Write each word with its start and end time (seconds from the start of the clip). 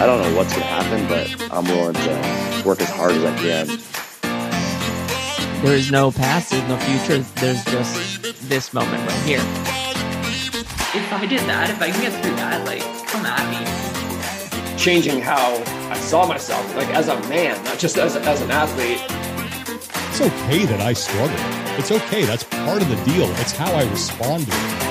I 0.00 0.06
don't 0.06 0.22
know 0.22 0.36
what's 0.36 0.52
going 0.52 0.62
to 0.62 0.68
happen, 0.68 1.06
but 1.08 1.52
I'm 1.52 1.64
willing 1.64 1.94
to 1.94 2.62
work 2.66 2.80
as 2.80 2.90
hard 2.90 3.12
as 3.12 3.24
I 3.24 3.36
can. 3.36 3.66
There 5.62 5.74
is 5.74 5.90
no 5.90 6.10
past, 6.10 6.50
there's 6.50 6.68
no 6.68 6.76
future. 6.78 7.18
There's 7.36 7.64
just 7.64 8.48
this 8.48 8.72
moment 8.72 9.06
right 9.06 9.22
here. 9.24 9.40
If 10.92 11.12
I 11.12 11.26
did 11.26 11.40
that, 11.40 11.68
if 11.70 11.80
I 11.82 11.90
can 11.90 12.00
get 12.00 12.12
through 12.22 12.36
that, 12.36 12.64
like, 12.66 12.82
come 13.08 13.26
at 13.26 13.44
me. 13.50 14.76
Changing 14.78 15.20
how 15.20 15.62
I 15.90 15.98
saw 15.98 16.26
myself, 16.26 16.74
like 16.76 16.88
as 16.88 17.08
a 17.08 17.20
man, 17.28 17.62
not 17.64 17.78
just 17.78 17.98
as, 17.98 18.16
as 18.16 18.40
an 18.40 18.50
athlete. 18.50 19.00
It's 20.10 20.20
okay 20.20 20.64
that 20.64 20.80
I 20.80 20.94
struggle. 20.94 21.59
It's 21.78 21.92
okay. 21.92 22.24
That's 22.24 22.44
part 22.44 22.82
of 22.82 22.88
the 22.88 22.96
deal. 23.04 23.30
It's 23.36 23.52
how 23.52 23.72
I 23.72 23.88
respond 23.90 24.46
to 24.46 24.52
it. 24.52 24.90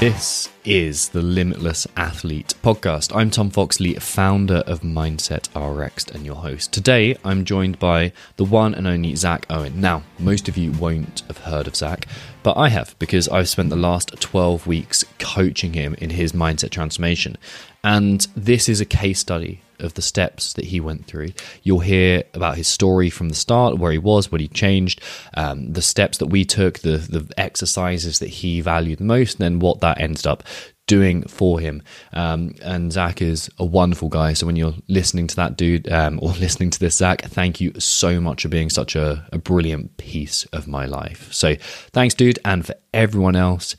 This 0.00 0.48
is 0.64 1.10
the 1.10 1.22
Limitless 1.22 1.86
Athlete 1.96 2.54
podcast. 2.60 3.14
I'm 3.14 3.30
Tom 3.30 3.50
Foxley, 3.50 3.94
founder 4.00 4.64
of 4.66 4.80
Mindset 4.80 5.48
RX 5.54 6.06
and 6.06 6.26
your 6.26 6.36
host. 6.36 6.72
Today, 6.72 7.16
I'm 7.24 7.44
joined 7.44 7.78
by 7.78 8.12
the 8.36 8.44
one 8.44 8.74
and 8.74 8.88
only 8.88 9.14
Zak 9.14 9.46
Owen. 9.48 9.80
Now, 9.80 10.02
most 10.18 10.48
of 10.48 10.56
you 10.56 10.72
won't 10.72 11.22
have 11.28 11.38
heard 11.38 11.68
of 11.68 11.76
Zak, 11.76 12.06
but 12.42 12.56
I 12.56 12.68
have 12.70 12.96
because 12.98 13.28
I've 13.28 13.48
spent 13.48 13.70
the 13.70 13.76
last 13.76 14.20
12 14.20 14.66
weeks 14.66 15.04
coaching 15.20 15.74
him 15.74 15.94
in 15.98 16.10
his 16.10 16.32
mindset 16.32 16.70
transformation. 16.70 17.36
And 17.84 18.26
this 18.34 18.68
is 18.68 18.80
a 18.80 18.84
case 18.84 19.20
study 19.20 19.60
of 19.82 19.94
the 19.94 20.02
steps 20.02 20.52
that 20.54 20.66
he 20.66 20.80
went 20.80 21.06
through. 21.06 21.30
You'll 21.62 21.80
hear 21.80 22.24
about 22.34 22.56
his 22.56 22.68
story 22.68 23.10
from 23.10 23.28
the 23.28 23.34
start, 23.34 23.78
where 23.78 23.92
he 23.92 23.98
was, 23.98 24.30
what 24.30 24.40
he 24.40 24.48
changed, 24.48 25.00
um, 25.34 25.72
the 25.72 25.82
steps 25.82 26.18
that 26.18 26.26
we 26.26 26.44
took, 26.44 26.80
the 26.80 26.98
the 26.98 27.28
exercises 27.36 28.18
that 28.18 28.28
he 28.28 28.60
valued 28.60 29.00
most, 29.00 29.38
and 29.38 29.44
then 29.44 29.58
what 29.58 29.80
that 29.80 30.00
ended 30.00 30.26
up 30.26 30.42
doing 30.86 31.22
for 31.22 31.60
him. 31.60 31.82
Um, 32.12 32.54
and 32.62 32.92
Zak 32.92 33.22
is 33.22 33.50
a 33.58 33.64
wonderful 33.64 34.08
guy. 34.08 34.32
So 34.34 34.46
when 34.46 34.56
you're 34.56 34.74
listening 34.88 35.26
to 35.28 35.36
that 35.36 35.56
dude 35.56 35.90
um, 35.90 36.18
or 36.20 36.30
listening 36.40 36.70
to 36.70 36.78
this, 36.78 36.96
Zak, 36.96 37.22
thank 37.22 37.60
you 37.60 37.72
so 37.78 38.20
much 38.20 38.42
for 38.42 38.48
being 38.48 38.70
such 38.70 38.96
a, 38.96 39.26
a 39.32 39.38
brilliant 39.38 39.96
piece 39.96 40.44
of 40.46 40.66
my 40.66 40.86
life. 40.86 41.32
So 41.32 41.54
thanks, 41.92 42.14
dude. 42.14 42.38
And 42.44 42.66
for 42.66 42.74
everyone 42.92 43.36
else, 43.36 43.76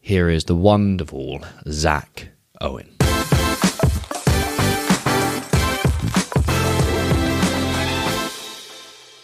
here 0.00 0.30
is 0.30 0.44
the 0.44 0.54
wonderful 0.54 1.44
Zak 1.68 2.28
Owen. 2.60 2.95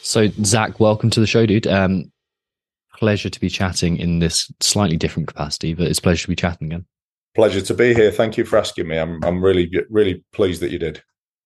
So, 0.02 0.26
Zak, 0.44 0.80
welcome 0.80 1.10
to 1.10 1.20
the 1.20 1.28
show, 1.28 1.46
dude. 1.46 1.68
Um, 1.68 2.10
pleasure 2.96 3.30
to 3.30 3.40
be 3.40 3.48
chatting 3.48 3.98
in 3.98 4.18
this 4.18 4.52
slightly 4.58 4.96
different 4.96 5.28
capacity, 5.28 5.74
but 5.74 5.86
it's 5.86 6.00
a 6.00 6.02
pleasure 6.02 6.22
to 6.22 6.28
be 6.28 6.34
chatting 6.34 6.66
again. 6.66 6.86
Pleasure 7.36 7.60
to 7.60 7.72
be 7.72 7.94
here. 7.94 8.10
Thank 8.10 8.36
you 8.36 8.44
for 8.44 8.58
asking 8.58 8.88
me. 8.88 8.98
I'm 8.98 9.22
I'm 9.22 9.42
really 9.42 9.70
really 9.90 10.24
pleased 10.32 10.60
that 10.60 10.72
you 10.72 10.78
did. 10.78 11.02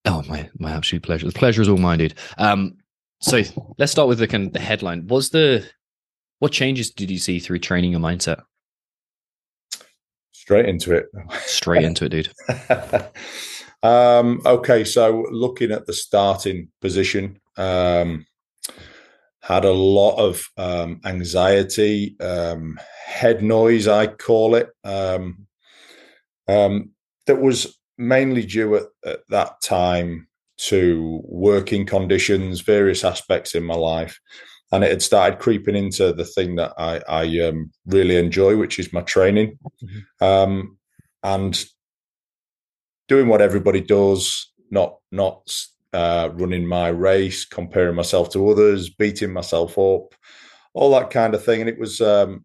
Oh 0.07 0.23
my 0.27 0.49
my 0.59 0.73
absolute 0.73 1.03
pleasure. 1.03 1.27
The 1.27 1.33
pleasure 1.33 1.61
is 1.61 1.69
all 1.69 1.77
mine, 1.77 1.99
dude. 1.99 2.15
Um, 2.39 2.79
so 3.21 3.43
let's 3.77 3.93
start 3.93 4.09
with 4.09 4.19
the 4.19 4.27
kind 4.27 4.47
of 4.47 4.53
the 4.55 4.59
headline. 4.59 5.07
Was 5.07 5.31
the 5.31 5.67
what 6.39 6.51
changes 6.51 6.91
did 6.91 7.11
you 7.11 7.19
see 7.19 7.39
through 7.39 7.59
training 7.59 7.91
your 7.91 8.01
mindset? 8.01 8.41
Straight 10.33 10.67
into 10.67 10.95
it. 10.95 11.07
Straight 11.41 11.84
into 11.84 12.07
it, 12.07 12.09
dude. 12.09 12.33
um, 13.83 14.41
okay, 14.47 14.83
so 14.83 15.27
looking 15.31 15.73
at 15.73 15.87
the 15.87 15.93
starting 15.93 16.69
position, 16.81 17.39
um, 17.59 18.25
had 19.47 19.64
a 19.64 19.72
lot 19.72 20.16
of 20.16 20.48
um, 20.56 21.00
anxiety, 21.05 22.16
um, 22.20 22.80
head 23.06 23.44
noise, 23.44 23.86
I 23.86 24.08
call 24.08 24.56
it. 24.56 24.70
Um, 24.83 25.47
um, 26.48 26.91
that 27.26 27.41
was 27.41 27.78
mainly 27.97 28.44
due 28.44 28.75
at, 28.75 28.82
at, 29.04 29.21
that 29.28 29.62
time 29.62 30.26
to 30.62 31.21
working 31.22 31.87
conditions, 31.87 32.60
various 32.62 33.04
aspects 33.04 33.54
in 33.54 33.62
my 33.62 33.76
life. 33.76 34.19
And 34.72 34.82
it 34.82 34.91
had 34.91 35.03
started 35.03 35.38
creeping 35.38 35.76
into 35.76 36.12
the 36.12 36.25
thing 36.25 36.56
that 36.56 36.72
I, 36.76 37.00
I 37.09 37.47
um, 37.47 37.71
really 37.87 38.16
enjoy, 38.16 38.56
which 38.56 38.81
is 38.81 38.92
my 38.92 39.03
training. 39.03 39.60
Mm-hmm. 40.21 40.60
and 41.22 41.65
doing 43.06 43.28
what 43.28 43.42
everybody 43.42 43.81
does, 43.81 44.53
not 44.72 44.97
not 45.12 45.48
uh, 45.97 46.29
running 46.34 46.67
my 46.67 46.89
race, 46.89 47.47
comparing 47.47 47.95
myself 47.95 48.31
to 48.31 48.51
others, 48.51 48.91
beating 48.91 49.33
myself 49.33 49.79
up, 49.79 50.15
all 50.75 50.91
that 50.91 51.09
kind 51.09 51.34
of 51.34 51.43
thing. 51.43 51.61
And 51.61 51.71
it 51.71 51.79
was, 51.79 52.03
um, 52.03 52.45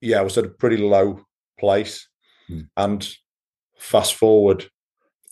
yeah, 0.00 0.20
I 0.20 0.22
was 0.22 0.38
at 0.38 0.44
a 0.44 0.48
pretty 0.48 0.76
low 0.76 1.20
place. 1.58 2.06
Mm. 2.48 2.68
And 2.76 3.16
fast 3.76 4.14
forward 4.14 4.70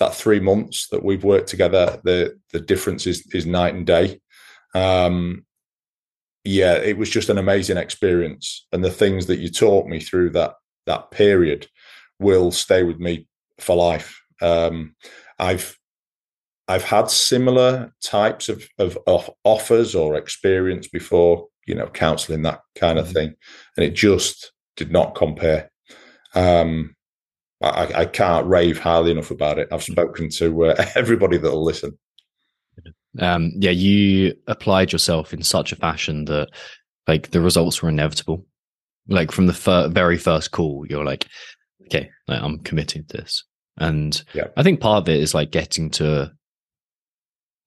that 0.01 0.17
three 0.17 0.41
months 0.41 0.89
that 0.89 1.05
we've 1.05 1.23
worked 1.23 1.49
together, 1.49 2.01
the 2.03 2.39
the 2.53 2.61
difference 2.61 3.07
is 3.07 3.25
is 3.33 3.47
night 3.47 3.75
and 3.75 3.87
day. 3.87 4.21
Um, 4.75 5.47
yeah, 6.45 6.75
it 6.75 6.99
was 6.99 7.09
just 7.09 7.29
an 7.29 7.39
amazing 7.39 7.77
experience, 7.77 8.67
and 8.73 8.85
the 8.85 8.91
things 8.91 9.27
that 9.27 9.39
you 9.39 9.49
taught 9.49 9.87
me 9.87 10.01
through 10.01 10.31
that 10.31 10.55
that 10.87 11.13
period 11.13 11.69
will 12.19 12.51
stay 12.51 12.83
with 12.83 12.99
me 12.99 13.29
for 13.59 13.77
life. 13.77 14.21
Um, 14.43 14.97
I've 15.39 15.79
I've 16.69 16.85
had 16.85 17.11
similar 17.11 17.93
types 18.03 18.49
of, 18.49 18.69
of, 18.79 18.99
of 19.07 19.31
offers 19.45 19.95
or 19.95 20.17
experience 20.17 20.89
before, 20.89 21.47
you 21.67 21.75
know, 21.75 21.87
counseling 21.87 22.43
that 22.43 22.61
kind 22.75 22.99
of 22.99 23.07
mm-hmm. 23.07 23.15
thing, 23.15 23.35
and 23.77 23.85
it 23.85 23.95
just 23.95 24.53
did 24.77 24.91
not 24.91 25.15
compare. 25.15 25.71
Um, 26.35 26.95
I, 27.63 27.93
I, 27.95 28.05
can't 28.05 28.47
rave 28.47 28.79
highly 28.79 29.11
enough 29.11 29.31
about 29.31 29.59
it. 29.59 29.69
I've 29.73 29.81
mm-hmm. 29.81 29.93
spoken 29.93 30.29
to 30.31 30.67
uh, 30.67 30.87
everybody 30.95 31.39
that'll 31.39 31.65
listen. 31.65 31.97
Um, 33.19 33.53
yeah, 33.57 33.71
you 33.71 34.35
applied 34.47 34.93
yourself 34.93 35.33
in 35.33 35.43
such 35.43 35.73
a 35.73 35.77
fashion 35.77 36.27
that 36.27 36.51
like 37.07 37.31
the 37.31 37.41
results 37.41 37.81
were 37.81 37.89
inevitable. 37.89 38.45
Like 39.09 39.31
from 39.31 39.47
the 39.47 39.55
fir- 39.55 39.89
very 39.89 40.19
first 40.19 40.51
call, 40.51 40.85
you're 40.89 41.05
like, 41.05 41.27
okay, 41.85 42.11
like, 42.29 42.43
I'm 42.43 42.59
committing 42.59 43.05
to 43.05 43.17
this. 43.19 43.45
And 43.79 44.23
yeah. 44.35 44.49
I 44.57 44.63
think 44.63 44.81
part 44.81 45.05
of 45.05 45.09
it 45.09 45.21
is 45.21 45.35
like 45.35 45.51
getting 45.51 45.91
to 45.91 46.33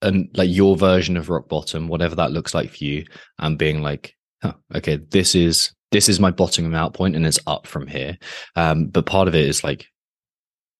and 0.02 0.28
like 0.34 0.50
your 0.50 0.76
version 0.76 1.16
of 1.16 1.28
rock 1.28 1.48
bottom, 1.48 1.88
whatever 1.88 2.16
that 2.16 2.32
looks 2.32 2.54
like 2.54 2.70
for 2.70 2.84
you, 2.84 3.04
and 3.38 3.58
being 3.58 3.82
like, 3.82 4.14
huh, 4.42 4.54
okay, 4.74 4.96
this 4.96 5.34
is 5.34 5.72
this 5.90 6.08
is 6.08 6.20
my 6.20 6.30
bottoming 6.30 6.74
out 6.74 6.94
point, 6.94 7.16
and 7.16 7.26
it's 7.26 7.38
up 7.46 7.66
from 7.66 7.86
here. 7.86 8.18
Um, 8.56 8.86
but 8.86 9.06
part 9.06 9.28
of 9.28 9.34
it 9.34 9.46
is 9.46 9.64
like 9.64 9.86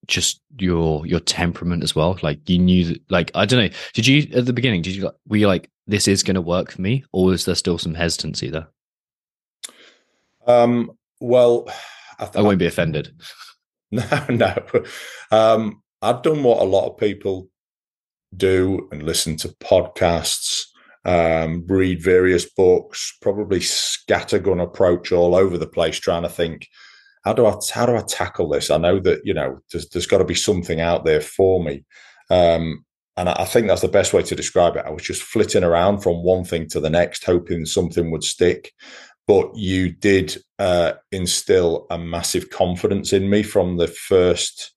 just 0.07 0.41
your 0.59 1.07
your 1.07 1.21
temperament 1.21 1.83
as 1.83 1.95
well. 1.95 2.19
Like 2.23 2.49
you 2.49 2.59
knew, 2.59 2.85
that, 2.85 3.11
like 3.11 3.31
I 3.35 3.45
don't 3.45 3.61
know, 3.61 3.77
did 3.95 4.07
you 4.07 4.27
at 4.35 4.47
the 4.47 4.53
beginning? 4.53 4.83
Did 4.83 4.97
you 4.97 5.11
were 5.27 5.37
you 5.37 5.47
like, 5.47 5.71
this 5.87 6.09
is 6.09 6.23
going 6.23 6.37
to 6.37 6.41
work 6.41 6.73
for 6.73 6.81
me, 6.81 7.05
or 7.13 7.33
is 7.33 7.45
there 7.45 7.55
still 7.55 7.79
some 7.79 7.95
hesitancy 7.95 8.51
there? 8.51 8.69
Um. 10.47 10.93
Well, 11.23 11.69
I, 12.19 12.25
th- 12.25 12.37
I 12.37 12.41
won't 12.43 12.59
be 12.59 12.67
offended. 12.67 13.13
No, 13.93 14.25
no. 14.29 14.55
Um, 15.33 15.83
I've 16.01 16.23
done 16.23 16.45
what 16.45 16.63
a 16.63 16.65
lot 16.65 16.89
of 16.89 16.97
people 16.97 17.50
do 18.37 18.89
and 18.93 19.03
listen 19.03 19.37
to 19.37 19.49
podcasts, 19.49 20.63
um, 21.05 21.65
read 21.67 22.03
various 22.03 22.51
books, 22.51 23.17
probably 23.21 23.61
scattergun 23.61 24.63
approach 24.63 25.13
all 25.13 25.35
over 25.35 25.59
the 25.59 25.67
place, 25.67 25.99
trying 25.99 26.23
to 26.23 26.29
think, 26.29 26.69
how 27.25 27.33
do 27.33 27.47
I 27.47 27.55
how 27.73 27.87
do 27.87 27.97
I 27.97 28.03
tackle 28.03 28.49
this? 28.49 28.71
I 28.71 28.79
know 28.79 28.99
that 29.01 29.21
you 29.25 29.35
know 29.35 29.61
there's, 29.73 29.89
there's 29.89 30.07
got 30.07 30.19
to 30.19 30.25
be 30.25 30.35
something 30.35 30.81
out 30.81 31.05
there 31.05 31.21
for 31.21 31.63
me, 31.63 31.85
um, 32.31 32.85
and 33.17 33.29
I, 33.29 33.37
I 33.41 33.45
think 33.45 33.67
that's 33.67 33.83
the 33.83 33.89
best 33.89 34.13
way 34.13 34.23
to 34.23 34.35
describe 34.35 34.77
it. 34.77 34.87
I 34.87 34.91
was 34.91 35.03
just 35.03 35.23
flitting 35.23 35.65
around 35.65 36.01
from 36.01 36.25
one 36.25 36.45
thing 36.45 36.69
to 36.69 36.81
the 36.81 36.91
next, 36.91 37.25
hoping 37.25 37.67
something 37.67 38.11
would 38.11 38.25
stick. 38.25 38.73
But 39.27 39.55
you 39.55 39.93
did 39.93 40.39
uh, 40.59 40.95
instill 41.13 41.87
a 41.91 41.99
massive 41.99 42.51
confidence 42.51 43.13
in 43.13 43.31
me 43.31 43.43
from 43.43 43.77
the 43.77 43.87
first 43.87 44.73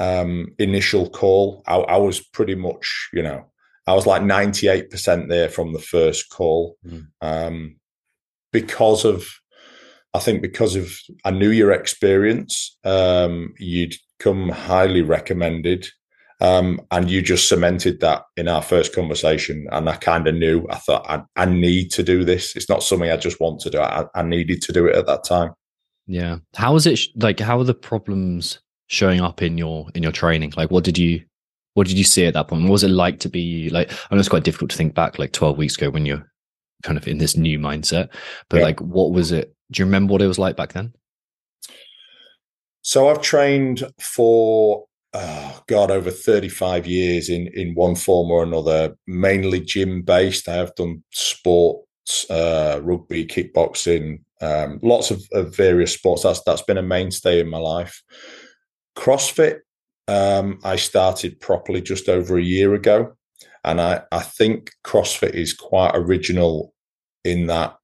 um, 0.00 0.48
initial 0.58 1.08
call. 1.08 1.62
I, 1.66 1.76
I, 1.76 1.96
was 1.98 2.20
pretty 2.20 2.54
much, 2.54 3.10
you 3.12 3.22
know, 3.22 3.44
I 3.86 3.92
was 3.92 4.06
like 4.06 4.22
98% 4.22 5.28
there 5.28 5.48
from 5.48 5.72
the 5.72 5.78
first 5.78 6.30
call 6.30 6.78
mm. 6.84 7.06
um, 7.20 7.76
because 8.50 9.04
of, 9.04 9.28
I 10.14 10.18
think, 10.18 10.40
because 10.40 10.74
of, 10.74 10.98
I 11.24 11.30
knew 11.30 11.50
your 11.50 11.70
experience. 11.70 12.78
Um, 12.82 13.52
you'd 13.58 13.94
come 14.18 14.48
highly 14.48 15.02
recommended. 15.02 15.86
Um, 16.42 16.80
and 16.90 17.10
you 17.10 17.20
just 17.20 17.50
cemented 17.50 18.00
that 18.00 18.22
in 18.38 18.48
our 18.48 18.62
first 18.62 18.94
conversation. 18.94 19.66
And 19.70 19.90
I 19.90 19.96
kind 19.96 20.26
of 20.26 20.34
knew, 20.34 20.66
I 20.70 20.76
thought, 20.76 21.04
I, 21.06 21.22
I, 21.36 21.44
need 21.44 21.90
to 21.90 22.02
do 22.02 22.24
this. 22.24 22.56
It's 22.56 22.70
not 22.70 22.82
something 22.82 23.10
I 23.10 23.18
just 23.18 23.40
want 23.40 23.60
to 23.60 23.70
do. 23.70 23.78
I, 23.78 24.06
I 24.14 24.22
needed 24.22 24.62
to 24.62 24.72
do 24.72 24.86
it 24.86 24.96
at 24.96 25.04
that 25.04 25.24
time. 25.24 25.52
Yeah. 26.06 26.38
How 26.56 26.72
was 26.72 26.86
it 26.86 26.98
like? 27.16 27.40
How 27.40 27.60
are 27.60 27.64
the 27.64 27.74
problems 27.74 28.58
showing 28.90 29.20
up 29.20 29.40
in 29.40 29.56
your 29.56 29.86
in 29.94 30.02
your 30.02 30.12
training? 30.12 30.52
Like, 30.56 30.70
what 30.70 30.84
did 30.84 30.98
you 30.98 31.24
What 31.74 31.86
did 31.86 31.96
you 31.96 32.04
see 32.04 32.26
at 32.26 32.34
that 32.34 32.48
point? 32.48 32.64
What 32.64 32.72
was 32.72 32.82
it 32.84 32.88
like 32.90 33.20
to 33.20 33.28
be 33.28 33.70
like? 33.70 33.90
I 33.92 34.14
know 34.14 34.18
it's 34.18 34.28
quite 34.28 34.44
difficult 34.44 34.70
to 34.72 34.76
think 34.76 34.94
back, 34.94 35.18
like 35.18 35.32
twelve 35.32 35.56
weeks 35.56 35.76
ago, 35.76 35.90
when 35.90 36.04
you're 36.06 36.26
kind 36.82 36.98
of 36.98 37.06
in 37.06 37.18
this 37.18 37.36
new 37.36 37.58
mindset. 37.58 38.08
But 38.48 38.58
Yeah. 38.58 38.64
like, 38.64 38.80
what 38.80 39.12
was 39.12 39.32
it? 39.32 39.54
Do 39.70 39.80
you 39.80 39.86
remember 39.86 40.12
what 40.12 40.22
it 40.22 40.26
was 40.26 40.38
like 40.38 40.56
back 40.56 40.72
then? 40.72 40.92
So 42.82 43.08
I've 43.08 43.22
trained 43.22 43.84
for 44.00 44.86
oh 45.12 45.60
god 45.66 45.90
over 45.90 46.10
35 46.10 46.86
years 46.86 47.28
in 47.28 47.48
in 47.54 47.74
one 47.74 47.94
form 47.94 48.30
or 48.30 48.42
another, 48.42 48.96
mainly 49.06 49.60
gym 49.60 50.02
based. 50.02 50.48
I 50.48 50.54
have 50.54 50.74
done 50.74 51.02
sports, 51.12 52.28
uh, 52.30 52.80
rugby, 52.82 53.26
kickboxing, 53.26 54.22
um, 54.40 54.78
lots 54.82 55.10
of, 55.10 55.22
of 55.32 55.54
various 55.54 55.92
sports. 55.94 56.22
That's 56.22 56.42
that's 56.44 56.62
been 56.62 56.78
a 56.78 56.82
mainstay 56.82 57.40
in 57.40 57.48
my 57.48 57.58
life. 57.58 58.02
CrossFit, 59.00 59.60
um, 60.08 60.60
I 60.62 60.76
started 60.76 61.40
properly 61.40 61.80
just 61.80 62.06
over 62.10 62.36
a 62.36 62.42
year 62.42 62.74
ago, 62.74 63.16
and 63.64 63.80
I 63.80 64.02
I 64.12 64.20
think 64.20 64.72
CrossFit 64.84 65.32
is 65.32 65.54
quite 65.54 65.92
original 65.94 66.74
in 67.24 67.46
that 67.46 67.78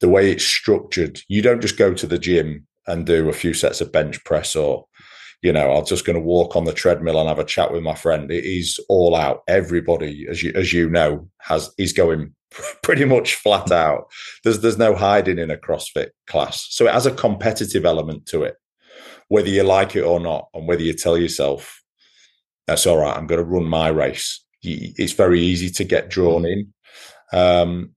the 0.00 0.08
way 0.08 0.32
it's 0.32 0.44
structured. 0.44 1.20
You 1.28 1.42
don't 1.42 1.60
just 1.60 1.76
go 1.76 1.92
to 1.92 2.06
the 2.06 2.18
gym 2.18 2.66
and 2.86 3.04
do 3.04 3.28
a 3.28 3.34
few 3.34 3.52
sets 3.52 3.82
of 3.82 3.92
bench 3.92 4.24
press 4.24 4.56
or 4.56 4.86
you 5.40 5.52
know 5.52 5.72
i'm 5.72 5.86
just 5.86 6.04
going 6.04 6.18
to 6.18 6.20
walk 6.20 6.56
on 6.56 6.64
the 6.64 6.72
treadmill 6.72 7.20
and 7.20 7.28
have 7.28 7.38
a 7.38 7.44
chat 7.44 7.70
with 7.70 7.82
my 7.82 7.94
friend. 7.94 8.30
It 8.30 8.44
is 8.44 8.80
all 8.88 9.14
out. 9.14 9.42
Everybody 9.48 10.26
as 10.30 10.42
you 10.42 10.52
as 10.54 10.72
you 10.72 10.88
know 10.88 11.28
has 11.40 11.70
is 11.76 11.92
going 11.92 12.34
pretty 12.82 13.04
much 13.04 13.34
flat 13.34 13.70
out. 13.70 14.10
There's 14.44 14.60
there's 14.60 14.78
no 14.78 14.94
hiding 14.94 15.38
in 15.38 15.50
a 15.50 15.58
crossfit 15.58 16.08
class. 16.26 16.66
So 16.70 16.86
it 16.86 16.94
has 16.94 17.04
a 17.04 17.14
competitive 17.14 17.84
element 17.84 18.24
to 18.28 18.44
it 18.44 18.56
whether 19.32 19.48
you 19.48 19.62
like 19.62 19.96
it 19.96 20.02
or 20.02 20.20
not 20.20 20.48
and 20.52 20.68
whether 20.68 20.82
you 20.82 20.92
tell 20.92 21.16
yourself 21.16 21.82
that's 22.66 22.86
all 22.86 22.98
right 22.98 23.16
i'm 23.16 23.26
going 23.26 23.40
to 23.40 23.50
run 23.50 23.64
my 23.64 23.88
race 23.88 24.44
it's 24.62 25.14
very 25.14 25.40
easy 25.40 25.70
to 25.70 25.84
get 25.84 26.10
drawn 26.10 26.44
in 26.44 26.72
um 27.32 27.94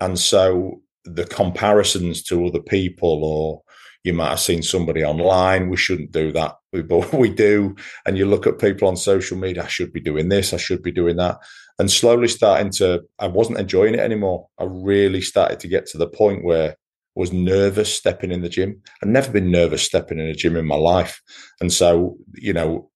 and 0.00 0.18
so 0.18 0.80
the 1.04 1.26
comparisons 1.26 2.22
to 2.22 2.46
other 2.46 2.60
people 2.60 3.22
or 3.22 3.62
you 4.04 4.14
might 4.14 4.30
have 4.30 4.40
seen 4.40 4.62
somebody 4.62 5.04
online. 5.04 5.68
We 5.68 5.76
shouldn't 5.76 6.12
do 6.12 6.32
that, 6.32 6.54
but 6.72 7.12
we 7.12 7.28
do. 7.28 7.76
And 8.06 8.16
you 8.16 8.24
look 8.24 8.46
at 8.46 8.58
people 8.58 8.88
on 8.88 8.96
social 8.96 9.36
media. 9.36 9.64
I 9.64 9.68
should 9.68 9.92
be 9.92 10.00
doing 10.00 10.30
this. 10.30 10.54
I 10.54 10.56
should 10.56 10.82
be 10.82 10.92
doing 10.92 11.16
that. 11.16 11.38
And 11.78 11.90
slowly 11.90 12.28
starting 12.28 12.70
to, 12.72 13.02
I 13.18 13.26
wasn't 13.26 13.58
enjoying 13.58 13.94
it 13.94 14.00
anymore. 14.00 14.48
I 14.58 14.64
really 14.64 15.20
started 15.20 15.60
to 15.60 15.68
get 15.68 15.86
to 15.88 15.98
the 15.98 16.08
point 16.08 16.44
where 16.44 16.76
was 17.18 17.32
nervous 17.32 17.92
stepping 17.92 18.30
in 18.30 18.42
the 18.42 18.48
gym. 18.48 18.80
I've 19.02 19.08
never 19.08 19.32
been 19.32 19.50
nervous 19.50 19.82
stepping 19.82 20.20
in 20.20 20.26
a 20.26 20.34
gym 20.34 20.56
in 20.56 20.64
my 20.64 20.76
life. 20.76 21.20
And 21.60 21.72
so, 21.72 22.16
you 22.34 22.52
know, 22.52 22.90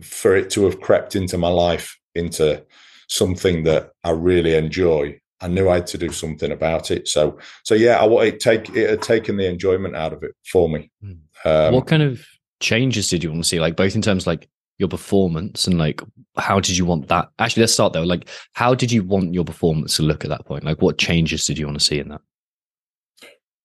for 0.00 0.34
it 0.34 0.48
to 0.50 0.64
have 0.64 0.80
crept 0.80 1.14
into 1.14 1.36
my 1.36 1.50
life 1.50 1.94
into 2.14 2.64
something 3.08 3.64
that 3.64 3.90
I 4.02 4.12
really 4.12 4.54
enjoy, 4.54 5.20
I 5.42 5.48
knew 5.48 5.68
I 5.68 5.74
had 5.74 5.86
to 5.88 5.98
do 5.98 6.10
something 6.10 6.50
about 6.50 6.90
it. 6.90 7.06
So, 7.06 7.38
so 7.64 7.74
yeah, 7.74 8.00
I 8.00 8.06
want 8.06 8.28
it 8.28 8.40
take 8.40 8.70
it 8.70 8.88
had 8.88 9.02
taken 9.02 9.36
the 9.36 9.46
enjoyment 9.46 9.94
out 9.94 10.14
of 10.14 10.22
it 10.22 10.32
for 10.50 10.66
me. 10.66 10.90
Hmm. 11.04 11.12
Um, 11.44 11.74
what 11.74 11.86
kind 11.86 12.02
of 12.02 12.24
changes 12.60 13.08
did 13.08 13.22
you 13.22 13.30
want 13.30 13.42
to 13.42 13.48
see? 13.48 13.60
Like 13.60 13.76
both 13.76 13.94
in 13.94 14.00
terms 14.00 14.22
of 14.22 14.28
like 14.28 14.48
your 14.78 14.88
performance 14.88 15.66
and 15.66 15.76
like 15.76 16.00
how 16.38 16.60
did 16.60 16.78
you 16.78 16.86
want 16.86 17.08
that? 17.08 17.28
Actually, 17.38 17.64
let's 17.64 17.74
start 17.74 17.92
though 17.92 18.04
Like, 18.04 18.26
how 18.54 18.74
did 18.74 18.90
you 18.90 19.04
want 19.04 19.34
your 19.34 19.44
performance 19.44 19.96
to 19.96 20.02
look 20.02 20.24
at 20.24 20.30
that 20.30 20.46
point? 20.46 20.64
Like, 20.64 20.80
what 20.80 20.96
changes 20.96 21.44
did 21.44 21.58
you 21.58 21.66
want 21.66 21.78
to 21.78 21.84
see 21.84 21.98
in 21.98 22.08
that? 22.08 22.22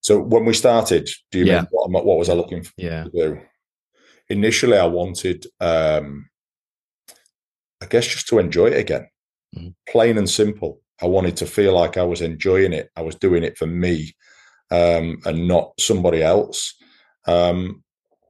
So 0.05 0.19
when 0.19 0.45
we 0.45 0.53
started, 0.53 1.09
do 1.31 1.39
you 1.39 1.45
Yeah. 1.45 1.61
mean 1.61 1.67
what, 1.71 2.05
what 2.05 2.19
was 2.19 2.29
I 2.29 2.33
looking 2.33 2.61
for 2.63 2.73
Yeah. 2.77 3.05
to 3.05 3.09
do? 3.09 3.41
Initially, 4.29 4.77
I 4.77 4.85
wanted, 4.85 5.47
um, 5.59 6.29
I 7.81 7.87
guess, 7.87 8.05
just 8.05 8.27
to 8.27 8.37
enjoy 8.37 8.67
it 8.67 8.77
again, 8.77 9.07
Mhm. 9.55 9.73
plain 9.89 10.19
and 10.19 10.29
simple. 10.29 10.79
I 11.01 11.07
wanted 11.07 11.35
to 11.37 11.47
feel 11.47 11.73
like 11.73 11.97
I 11.97 12.03
was 12.03 12.21
enjoying 12.21 12.71
it. 12.71 12.91
I 12.95 13.01
was 13.01 13.15
doing 13.15 13.43
it 13.43 13.57
for 13.57 13.65
me 13.65 14.13
um, 14.69 15.17
and 15.25 15.47
not 15.47 15.73
somebody 15.79 16.21
else. 16.21 16.75
Um, 17.27 17.83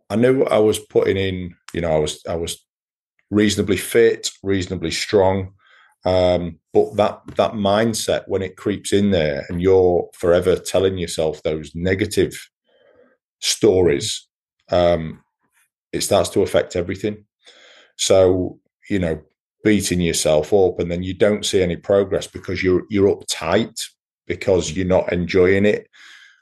I 0.09 0.15
knew 0.15 0.43
I 0.43 0.59
was 0.59 0.79
putting 0.79 1.17
in. 1.17 1.55
You 1.73 1.81
know, 1.81 1.91
I 1.91 1.99
was 1.99 2.21
I 2.25 2.35
was 2.35 2.65
reasonably 3.31 3.77
fit, 3.77 4.29
reasonably 4.43 4.91
strong. 4.91 5.53
Um, 6.05 6.59
but 6.71 6.95
that 6.97 7.21
that 7.35 7.53
mindset 7.53 8.23
when 8.27 8.43
it 8.43 8.57
creeps 8.57 8.93
in 8.93 9.09
there 9.11 9.45
and 9.49 9.61
you're 9.61 10.07
forever 10.13 10.55
telling 10.55 10.97
yourself 10.97 11.41
those 11.41 11.71
negative 11.73 12.47
stories, 13.39 14.27
um, 14.71 15.23
it 15.91 16.01
starts 16.01 16.29
to 16.29 16.43
affect 16.43 16.75
everything. 16.75 17.25
So, 17.97 18.59
you 18.89 18.99
know, 18.99 19.21
beating 19.63 19.99
yourself 19.99 20.53
up 20.53 20.79
and 20.79 20.91
then 20.91 21.01
you 21.01 21.15
don't 21.15 21.45
see 21.45 21.63
any 21.63 21.75
progress 21.75 22.27
because 22.27 22.61
you're 22.63 22.83
you're 22.89 23.15
uptight 23.15 23.81
because 24.27 24.71
you're 24.73 24.85
not 24.85 25.11
enjoying 25.11 25.65
it. 25.65 25.87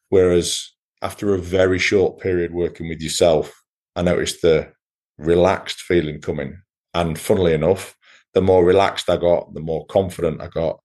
Whereas 0.09 0.71
after 1.01 1.33
a 1.33 1.39
very 1.39 1.79
short 1.79 2.19
period 2.19 2.53
working 2.53 2.89
with 2.89 3.01
yourself, 3.01 3.63
I 3.95 4.01
noticed 4.01 4.41
the 4.41 4.71
relaxed 5.17 5.81
feeling 5.81 6.19
coming. 6.21 6.61
And 6.93 7.17
funnily 7.17 7.53
enough, 7.53 7.95
the 8.33 8.41
more 8.41 8.65
relaxed 8.65 9.09
I 9.09 9.17
got, 9.17 9.53
the 9.53 9.61
more 9.61 9.85
confident 9.87 10.41
I 10.41 10.47
got, 10.47 10.79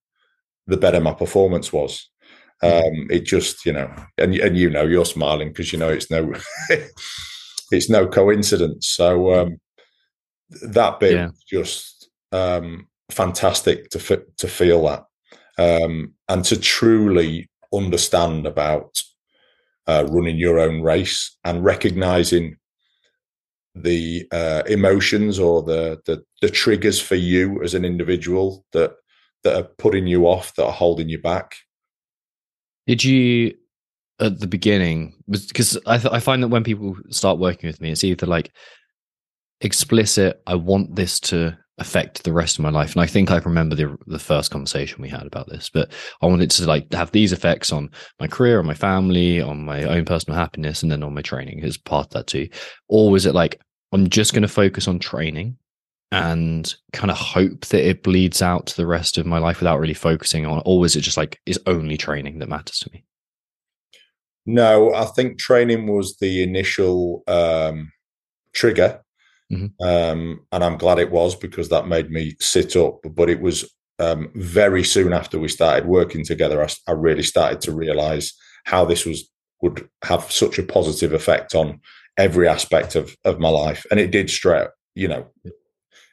the 0.66 0.76
better 0.76 1.00
my 1.00 1.14
performance 1.14 1.72
was. 1.72 2.08
Um, 2.62 3.06
it 3.08 3.20
just, 3.20 3.64
you 3.64 3.72
know, 3.72 3.88
and 4.16 4.34
and 4.34 4.56
you 4.56 4.68
know, 4.68 4.82
you're 4.84 5.04
smiling 5.04 5.48
because 5.48 5.72
you 5.72 5.78
know 5.78 5.88
it's 5.88 6.10
no, 6.10 6.32
it's 7.70 7.88
no 7.88 8.08
coincidence. 8.08 8.88
So 8.88 9.32
um, 9.40 9.60
that 10.62 10.98
bit 10.98 11.12
Yeah. 11.12 11.30
just 11.48 12.10
um, 12.32 12.88
fantastic 13.10 13.90
to 13.90 13.98
f- 13.98 14.26
to 14.38 14.48
feel 14.48 14.82
that 14.86 15.04
um, 15.58 16.14
and 16.28 16.44
to 16.46 16.58
truly 16.58 17.48
understand 17.72 18.46
about 18.46 19.00
uh, 19.86 20.06
running 20.08 20.36
your 20.36 20.58
own 20.58 20.82
race 20.82 21.36
and 21.44 21.64
recognizing 21.64 22.56
the 23.82 24.26
uh, 24.32 24.62
emotions 24.66 25.38
or 25.38 25.62
the, 25.62 26.00
the 26.06 26.22
the 26.40 26.48
triggers 26.48 27.00
for 27.00 27.14
you 27.14 27.62
as 27.62 27.74
an 27.74 27.84
individual 27.84 28.64
that 28.72 28.94
that 29.44 29.56
are 29.56 29.68
putting 29.78 30.06
you 30.06 30.26
off, 30.26 30.54
that 30.54 30.66
are 30.66 30.72
holding 30.72 31.08
you 31.08 31.20
back. 31.20 31.56
Did 32.86 33.04
you 33.04 33.54
at 34.20 34.40
the 34.40 34.46
beginning? 34.46 35.14
Because 35.28 35.78
I 35.86 35.98
th- 35.98 36.12
I 36.12 36.20
find 36.20 36.42
that 36.42 36.48
when 36.48 36.64
people 36.64 36.96
start 37.10 37.38
working 37.38 37.68
with 37.68 37.80
me, 37.80 37.90
it's 37.90 38.04
either 38.04 38.26
like 38.26 38.52
explicit. 39.60 40.42
I 40.46 40.54
want 40.54 40.96
this 40.96 41.20
to 41.20 41.56
affect 41.78 42.24
the 42.24 42.32
rest 42.32 42.58
of 42.58 42.64
my 42.64 42.70
life, 42.70 42.94
and 42.94 43.02
I 43.02 43.06
think 43.06 43.30
I 43.30 43.38
remember 43.38 43.76
the 43.76 43.96
the 44.06 44.18
first 44.18 44.50
conversation 44.50 45.00
we 45.00 45.08
had 45.08 45.26
about 45.26 45.48
this. 45.48 45.70
But 45.72 45.92
I 46.20 46.26
wanted 46.26 46.50
to 46.52 46.66
like 46.66 46.92
have 46.92 47.12
these 47.12 47.32
effects 47.32 47.72
on 47.72 47.90
my 48.18 48.26
career, 48.26 48.58
on 48.58 48.66
my 48.66 48.74
family, 48.74 49.40
on 49.40 49.64
my 49.64 49.84
own 49.84 50.04
personal 50.04 50.38
happiness, 50.38 50.82
and 50.82 50.90
then 50.90 51.02
on 51.02 51.14
my 51.14 51.22
training 51.22 51.62
as 51.62 51.76
part 51.76 52.06
of 52.06 52.12
that 52.12 52.26
too. 52.26 52.48
Or 52.88 53.10
was 53.10 53.26
it 53.26 53.34
like 53.34 53.60
I'm 53.92 54.08
just 54.10 54.32
going 54.32 54.42
to 54.42 54.48
focus 54.48 54.88
on 54.88 54.98
training? 54.98 55.56
and 56.10 56.74
kind 56.94 57.10
of 57.10 57.18
hope 57.18 57.66
that 57.66 57.86
it 57.86 58.02
bleeds 58.02 58.40
out 58.40 58.66
to 58.66 58.74
the 58.78 58.86
rest 58.86 59.18
of 59.18 59.26
my 59.26 59.36
life 59.36 59.60
without 59.60 59.78
really 59.78 59.92
focusing 59.92 60.46
on 60.46 60.62
or 60.64 60.86
is 60.86 60.96
it 60.96 61.02
just 61.02 61.18
like 61.18 61.38
is 61.44 61.60
only 61.66 61.98
training 61.98 62.38
that 62.38 62.48
matters 62.48 62.78
to 62.78 62.88
me 62.94 63.04
No, 64.46 64.94
I 64.94 65.04
think 65.04 65.38
training 65.38 65.86
was 65.86 66.16
the 66.16 66.42
initial 66.42 67.22
um, 67.28 67.92
trigger, 68.54 69.02
Mhm. 69.52 69.72
um, 69.82 70.40
and 70.50 70.64
I'm 70.64 70.78
glad 70.78 70.98
it 70.98 71.10
was 71.10 71.34
because 71.36 71.68
that 71.68 71.88
made 71.88 72.10
me 72.10 72.36
sit 72.40 72.74
up. 72.76 73.00
But 73.14 73.28
it 73.28 73.40
was 73.42 73.70
um, 73.98 74.30
very 74.34 74.84
soon 74.84 75.12
after 75.12 75.38
we 75.38 75.48
started 75.48 75.86
working 75.86 76.24
together, 76.24 76.66
I 76.86 76.92
really 76.92 77.22
started 77.22 77.60
to 77.62 77.72
realize 77.72 78.32
how 78.64 78.84
this 78.86 79.04
was 79.04 79.28
would 79.60 79.88
have 80.04 80.30
such 80.32 80.58
a 80.58 80.62
positive 80.62 81.12
effect 81.12 81.54
on 81.54 81.80
every 82.18 82.46
aspect 82.48 82.94
of 82.96 83.16
of 83.24 83.38
my 83.38 83.48
life, 83.48 83.86
and 83.90 83.98
it 84.00 84.10
did 84.10 84.28
straight, 84.28 84.68
you 84.94 85.08
know, 85.08 85.26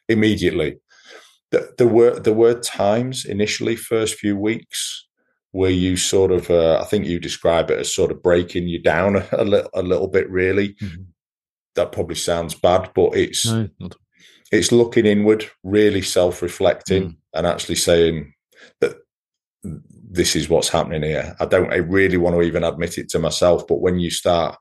immediately. 0.08 0.78
Th- 1.52 1.66
There 1.78 1.88
were 1.88 2.20
there 2.20 2.34
were 2.34 2.60
times 2.60 3.26
initially, 3.26 3.76
first 3.76 4.16
few 4.16 4.38
weeks, 4.38 5.08
where 5.52 5.72
you 5.72 5.98
sort 5.98 6.32
of, 6.32 6.50
uh, 6.50 6.80
I 6.82 6.86
think 6.86 7.06
you 7.06 7.20
describe 7.20 7.70
it 7.72 7.80
as 7.80 7.94
sort 7.94 8.12
of 8.12 8.22
breaking 8.24 8.68
you 8.68 8.80
down 8.82 9.16
a, 9.32 9.44
little, 9.44 9.70
a 9.74 9.82
little 9.82 10.08
bit. 10.08 10.30
Really, 10.30 10.76
Mhm. 10.82 11.08
that 11.76 11.92
probably 11.92 12.16
sounds 12.16 12.54
bad, 12.56 12.92
but 12.96 13.16
it's 13.16 13.46
no 13.46 13.70
it's 14.52 14.72
looking 14.72 15.06
inward, 15.08 15.46
really 15.64 16.02
self 16.02 16.42
reflecting, 16.42 17.04
Mm. 17.04 17.16
and 17.34 17.48
actually 17.48 17.76
saying 17.76 18.34
that 18.80 18.96
this 20.12 20.36
is 20.36 20.48
what's 20.50 20.70
happening 20.70 21.02
here. 21.04 21.36
I 21.40 21.46
don't 21.46 21.74
I 21.74 21.78
really 21.78 22.18
want 22.18 22.36
to 22.36 22.42
even 22.44 22.64
admit 22.64 22.98
it 22.98 23.10
to 23.10 23.20
myself, 23.20 23.66
but 23.68 23.82
when 23.82 24.00
you 24.00 24.12
start 24.12 24.56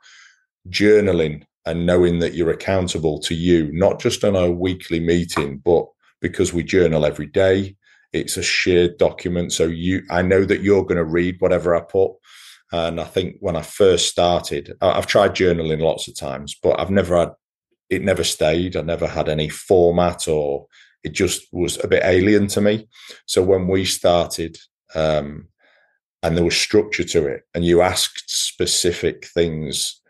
journaling 0.69 1.45
and 1.67 1.87
knowing 1.87 2.19
that 2.19 2.35
you're 2.35 2.51
accountable 2.51 3.19
to 3.21 3.35
you, 3.35 3.71
not 3.73 4.01
just 4.01 4.25
on 4.25 4.37
a 4.37 4.51
weekly 4.51 5.01
meeting, 5.01 5.59
but 5.59 5.87
because 6.21 6.53
we 6.53 6.63
journal 6.63 7.07
every 7.07 7.27
day, 7.27 7.77
it's 8.13 8.37
a 8.37 8.43
shared 8.43 8.99
document. 8.99 9.53
So 9.53 9.65
you, 9.65 10.03
I 10.11 10.23
know 10.23 10.45
that 10.45 10.63
you're 10.63 10.85
going 10.85 10.99
to 10.99 11.05
read 11.05 11.37
whatever 11.41 11.75
I 11.75 11.81
put. 11.81 12.13
And 12.73 13.01
I 13.01 13.05
think 13.05 13.37
when 13.41 13.57
I 13.57 13.63
first 13.63 14.09
started, 14.09 14.75
I've 14.81 15.07
tried 15.07 15.35
journaling 15.35 15.81
lots 15.81 16.09
of 16.09 16.17
times, 16.17 16.57
but 16.63 16.79
I've 16.81 16.91
never 16.91 17.19
had 17.19 17.31
it 17.91 18.03
never 18.03 18.25
stayed. 18.25 18.77
I 18.77 18.81
never 18.81 19.07
had 19.07 19.29
any 19.29 19.49
format 19.49 20.27
or 20.27 20.67
it 21.05 21.13
just 21.13 21.47
was 21.53 21.83
a 21.85 21.89
bit 21.89 22.03
alien 22.03 22.47
to 22.49 22.61
me. 22.61 22.89
So 23.27 23.43
when 23.43 23.69
we 23.69 23.85
started, 23.85 24.57
um, 24.95 25.49
and 26.23 26.37
there 26.37 26.45
was 26.45 26.57
structure 26.57 27.05
to 27.05 27.27
it, 27.27 27.43
and 27.55 27.65
you 27.65 27.83
asked 27.83 28.25
specific 28.27 29.27
things 29.27 30.01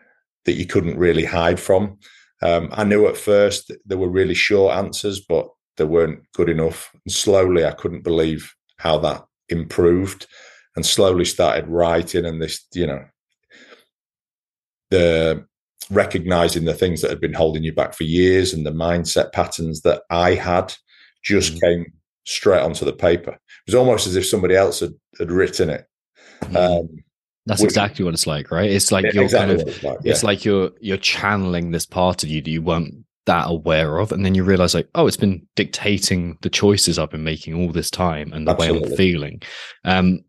that 0.45 0.55
you 0.55 0.67
couldn't 0.67 0.99
really 0.99 1.25
hide 1.25 1.61
from. 1.61 1.99
Um, 2.43 2.69
I 2.73 2.85
knew 2.85 3.07
at 3.07 3.17
first 3.17 3.73
there 3.87 3.99
were 3.99 4.09
really 4.09 4.35
short 4.35 4.77
answers, 4.77 5.21
but 5.21 5.49
they 5.77 5.85
weren't 5.85 6.21
good 6.35 6.49
enough. 6.49 6.91
And 7.05 7.13
slowly, 7.13 7.65
I 7.65 7.73
couldn't 7.73 8.05
believe 8.05 8.53
how 8.79 8.99
that 8.99 9.25
improved, 9.49 10.27
and 10.77 10.85
slowly 10.85 11.25
started 11.25 11.69
writing. 11.69 12.25
And 12.25 12.43
this, 12.43 12.67
you 12.75 12.87
know, 12.87 13.05
the 14.91 15.47
recognizing 15.91 16.65
the 16.65 16.75
things 16.75 17.03
that 17.03 17.11
had 17.11 17.21
been 17.21 17.35
holding 17.35 17.63
you 17.63 17.73
back 17.73 17.95
for 17.95 18.05
years 18.05 18.53
and 18.53 18.65
the 18.65 18.73
mindset 18.73 19.33
patterns 19.33 19.83
that 19.83 20.03
I 20.11 20.35
had 20.35 20.75
just 21.23 21.55
mm 21.55 21.61
came 21.61 21.93
straight 22.27 22.61
onto 22.63 22.87
the 22.87 22.93
paper. 22.93 23.33
It 23.33 23.67
was 23.67 23.75
almost 23.75 24.07
as 24.07 24.17
if 24.17 24.27
somebody 24.27 24.55
else 24.55 24.81
had, 24.81 24.95
had 25.19 25.31
written 25.31 25.69
it. 25.69 25.85
mm 26.43 26.57
Um, 26.57 27.05
That's 27.47 27.61
which, 27.61 27.69
exactly 27.69 28.05
what 28.05 28.15
it's 28.15 28.27
like, 28.27 28.51
right? 28.51 28.71
It's 28.71 28.91
like 28.91 29.13
you're 29.13 29.25
exactly 29.25 29.57
kind 29.57 29.61
of, 29.61 29.69
it's 29.69 29.83
like, 29.83 29.99
yeah. 30.03 30.13
it's 30.13 30.25
like 30.25 30.45
you're 30.45 30.71
you're 30.81 30.97
channeling 30.97 31.71
this 31.71 31.85
part 31.85 32.23
of 32.23 32.31
you 32.31 32.41
that 32.41 32.51
you 32.51 32.63
weren't 32.63 33.05
that 33.27 33.49
aware 33.49 33.99
of, 33.99 34.13
and 34.13 34.25
then 34.25 34.35
you 34.35 34.45
realize 34.45 34.75
like, 34.75 34.89
oh, 34.95 35.07
it's 35.07 35.17
been 35.17 35.47
dictating 35.55 36.39
the 36.41 36.51
choices 36.51 36.99
I've 36.99 37.11
been 37.11 37.25
making 37.25 37.55
all 37.55 37.71
this 37.71 37.91
time 37.91 38.33
and 38.33 38.47
the 38.47 38.53
Absolutely. 38.53 38.81
way 38.81 38.89
I'm 38.89 38.97
feeling. 38.97 39.43
Um, 39.85 40.25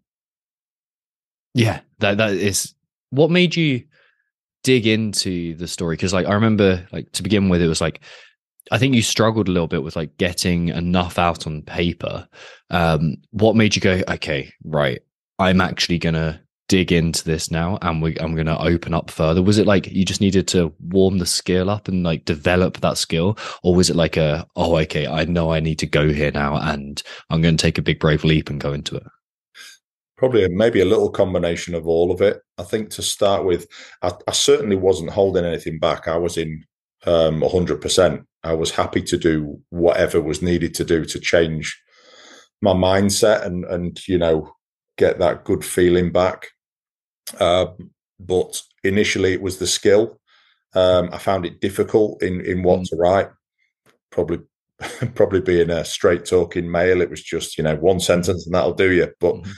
yeah, 1.53 1.79
that 1.99 2.17
that 2.17 2.33
is 2.33 2.73
what 3.11 3.31
made 3.31 3.55
you 3.55 3.83
dig 4.63 4.87
into 4.87 5.55
the 5.55 5.67
story 5.67 5.95
because 5.95 6.11
like 6.11 6.25
I 6.25 6.33
remember 6.33 6.85
like 6.91 7.11
to 7.13 7.23
begin 7.23 7.49
with 7.49 7.61
it 7.61 7.67
was 7.67 7.81
like 7.81 8.01
I 8.71 8.77
think 8.79 8.95
you 8.95 9.03
struggled 9.03 9.47
a 9.47 9.51
little 9.51 9.67
bit 9.67 9.83
with 9.83 9.95
like 9.95 10.17
getting 10.17 10.69
enough 10.69 11.19
out 11.19 11.45
on 11.45 11.61
paper. 11.61 12.27
Um, 12.71 13.17
what 13.29 13.55
made 13.55 13.75
you 13.75 13.81
go, 13.81 14.01
okay, 14.09 14.51
right, 14.63 15.01
I'm 15.37 15.61
actually 15.61 15.99
gonna 15.99 16.41
dig 16.67 16.91
into 16.91 17.23
this 17.23 17.51
now 17.51 17.77
and 17.81 18.01
we 18.01 18.17
I'm 18.19 18.35
gonna 18.35 18.57
open 18.59 18.93
up 18.93 19.11
further? 19.11 19.41
Was 19.41 19.57
it 19.57 19.67
like 19.67 19.87
you 19.87 20.05
just 20.05 20.21
needed 20.21 20.47
to 20.49 20.73
warm 20.79 21.17
the 21.19 21.25
skill 21.25 21.69
up 21.69 21.87
and 21.87 22.03
like 22.03 22.25
develop 22.25 22.79
that 22.81 22.97
skill? 22.97 23.37
Or 23.63 23.75
was 23.75 23.89
it 23.89 23.95
like 23.95 24.17
a 24.17 24.47
oh 24.55 24.77
okay, 24.79 25.07
I 25.07 25.25
know 25.25 25.51
I 25.51 25.59
need 25.59 25.79
to 25.79 25.87
go 25.87 26.09
here 26.09 26.31
now 26.31 26.57
and 26.57 27.01
I'm 27.29 27.41
gonna 27.41 27.57
take 27.57 27.77
a 27.77 27.83
big 27.83 27.99
brave 27.99 28.23
leap 28.23 28.49
and 28.49 28.59
go 28.59 28.73
into 28.73 28.95
it? 28.95 29.03
Probably 30.17 30.47
maybe 30.47 30.81
a 30.81 30.85
little 30.85 31.09
combination 31.09 31.75
of 31.75 31.87
all 31.87 32.11
of 32.11 32.21
it. 32.21 32.41
I 32.57 32.63
think 32.63 32.89
to 32.91 33.01
start 33.01 33.43
with, 33.43 33.67
I, 34.01 34.13
I 34.27 34.31
certainly 34.31 34.77
wasn't 34.77 35.11
holding 35.11 35.43
anything 35.43 35.77
back. 35.77 36.07
I 36.07 36.15
was 36.15 36.37
in 36.37 36.63
um, 37.05 37.41
100%. 37.41 38.23
I 38.43 38.53
was 38.53 38.71
happy 38.71 39.01
to 39.01 39.17
do 39.17 39.59
whatever 39.69 40.21
was 40.21 40.41
needed 40.41 40.73
to 40.75 40.85
do 40.85 41.03
to 41.03 41.19
change 41.19 41.77
my 42.61 42.71
mindset 42.71 43.45
and, 43.45 43.65
and 43.65 44.07
you 44.07 44.17
know, 44.17 44.55
get 44.97 45.19
that 45.19 45.43
good 45.43 45.65
feeling 45.65 46.11
back. 46.11 46.47
Uh, 47.39 47.67
but 48.19 48.61
initially, 48.83 49.33
it 49.33 49.41
was 49.41 49.57
the 49.57 49.67
skill. 49.67 50.19
Um, 50.73 51.09
I 51.11 51.17
found 51.17 51.45
it 51.45 51.61
difficult 51.61 52.21
in 52.21 52.41
in 52.41 52.63
what 52.63 52.81
mm. 52.81 52.89
to 52.89 52.95
write. 52.95 53.29
Probably, 54.11 54.39
probably 55.15 55.41
being 55.41 55.69
a 55.69 55.85
straight 55.85 56.25
talking 56.25 56.69
male, 56.69 57.01
it 57.01 57.09
was 57.09 57.23
just 57.23 57.57
you 57.57 57.63
know 57.63 57.75
one 57.75 57.99
sentence 57.99 58.45
and 58.45 58.55
that'll 58.55 58.73
do 58.73 58.91
you. 58.91 59.11
But 59.19 59.35
mm 59.35 59.53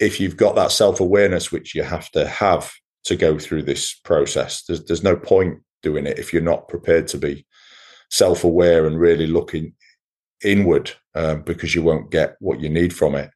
if 0.00 0.18
you've 0.18 0.36
got 0.36 0.56
that 0.56 0.72
self 0.72 0.98
awareness, 0.98 1.52
which 1.52 1.74
you 1.74 1.82
have 1.82 2.10
to 2.12 2.26
have 2.26 2.72
to 3.04 3.14
go 3.14 3.38
through 3.38 3.62
this 3.62 3.94
process, 3.94 4.64
there's, 4.64 4.84
there's 4.86 5.04
no 5.04 5.14
point 5.14 5.60
doing 5.82 6.06
it 6.06 6.18
if 6.18 6.32
you're 6.32 6.42
not 6.42 6.68
prepared 6.68 7.06
to 7.08 7.18
be 7.18 7.46
self 8.10 8.42
aware 8.42 8.86
and 8.86 8.98
really 8.98 9.26
looking 9.26 9.74
inward 10.42 10.90
um, 11.14 11.42
because 11.42 11.74
you 11.74 11.82
won't 11.82 12.10
get 12.10 12.36
what 12.40 12.60
you 12.60 12.68
need 12.68 12.94
from 12.94 13.14
it. 13.14 13.30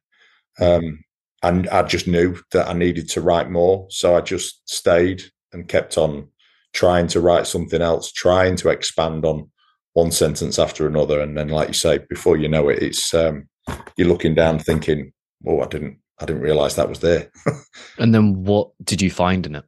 Um, 0.59 1.03
and 1.43 1.67
I 1.69 1.83
just 1.83 2.07
knew 2.07 2.37
that 2.51 2.67
I 2.67 2.73
needed 2.73 3.09
to 3.09 3.21
write 3.21 3.49
more. 3.49 3.87
So 3.89 4.15
I 4.15 4.21
just 4.21 4.67
stayed 4.69 5.23
and 5.53 5.67
kept 5.67 5.97
on 5.97 6.29
trying 6.73 7.07
to 7.07 7.21
write 7.21 7.47
something 7.47 7.81
else, 7.81 8.11
trying 8.11 8.55
to 8.57 8.69
expand 8.69 9.25
on 9.25 9.49
one 9.93 10.11
sentence 10.11 10.59
after 10.59 10.87
another. 10.87 11.21
And 11.21 11.37
then, 11.37 11.49
like 11.49 11.69
you 11.69 11.73
say, 11.73 11.99
before 12.09 12.37
you 12.37 12.47
know 12.47 12.69
it, 12.69 12.81
it's 12.81 13.13
um, 13.13 13.47
you're 13.95 14.07
looking 14.07 14.35
down 14.35 14.59
thinking, 14.59 15.11
oh, 15.47 15.61
I 15.61 15.67
didn't 15.67 15.99
I 16.19 16.25
didn't 16.25 16.43
realize 16.43 16.75
that 16.75 16.89
was 16.89 16.99
there. 16.99 17.29
and 17.97 18.13
then 18.13 18.43
what 18.43 18.69
did 18.83 19.01
you 19.01 19.11
find 19.11 19.45
in 19.45 19.55
it? 19.55 19.65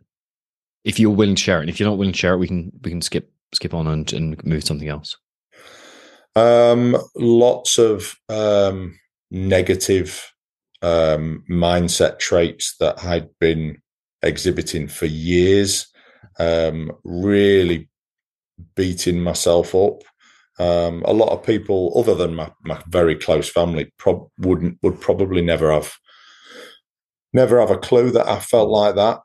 If 0.84 1.00
you're 1.00 1.12
willing 1.12 1.36
to 1.36 1.42
share 1.42 1.60
it, 1.60 1.62
and 1.62 1.70
if 1.70 1.80
you're 1.80 1.90
not 1.90 1.98
willing 1.98 2.14
to 2.14 2.20
share 2.20 2.34
it, 2.34 2.38
we 2.38 2.48
can 2.48 2.72
we 2.84 2.92
can 2.92 3.02
skip 3.02 3.32
skip 3.54 3.74
on 3.74 3.88
and, 3.88 4.12
and 4.14 4.44
move 4.44 4.62
to 4.62 4.68
something 4.68 4.88
else. 4.88 5.18
Um, 6.36 6.96
lots 7.16 7.78
of 7.78 8.16
um, 8.30 8.98
negative 9.32 10.32
um, 10.81 11.43
mindset 11.50 12.19
traits 12.19 12.75
that 12.79 13.03
I'd 13.03 13.29
been 13.39 13.81
exhibiting 14.22 14.88
for 14.88 15.05
years. 15.05 15.88
Um, 16.39 16.91
really 17.03 17.89
beating 18.75 19.22
myself 19.22 19.74
up. 19.75 20.03
Um, 20.60 21.03
a 21.05 21.13
lot 21.13 21.29
of 21.29 21.46
people, 21.46 21.93
other 21.96 22.15
than 22.15 22.36
my, 22.36 22.51
my 22.63 22.81
very 22.88 23.15
close 23.15 23.50
family, 23.50 23.91
prob- 23.98 24.29
wouldn't 24.39 24.79
would 24.81 25.00
probably 25.00 25.41
never 25.41 25.72
have 25.72 25.93
never 27.34 27.60
have 27.60 27.72
a 27.72 27.77
clue 27.77 28.10
that 28.12 28.27
I 28.27 28.39
felt 28.39 28.69
like 28.69 28.96
that. 28.96 29.19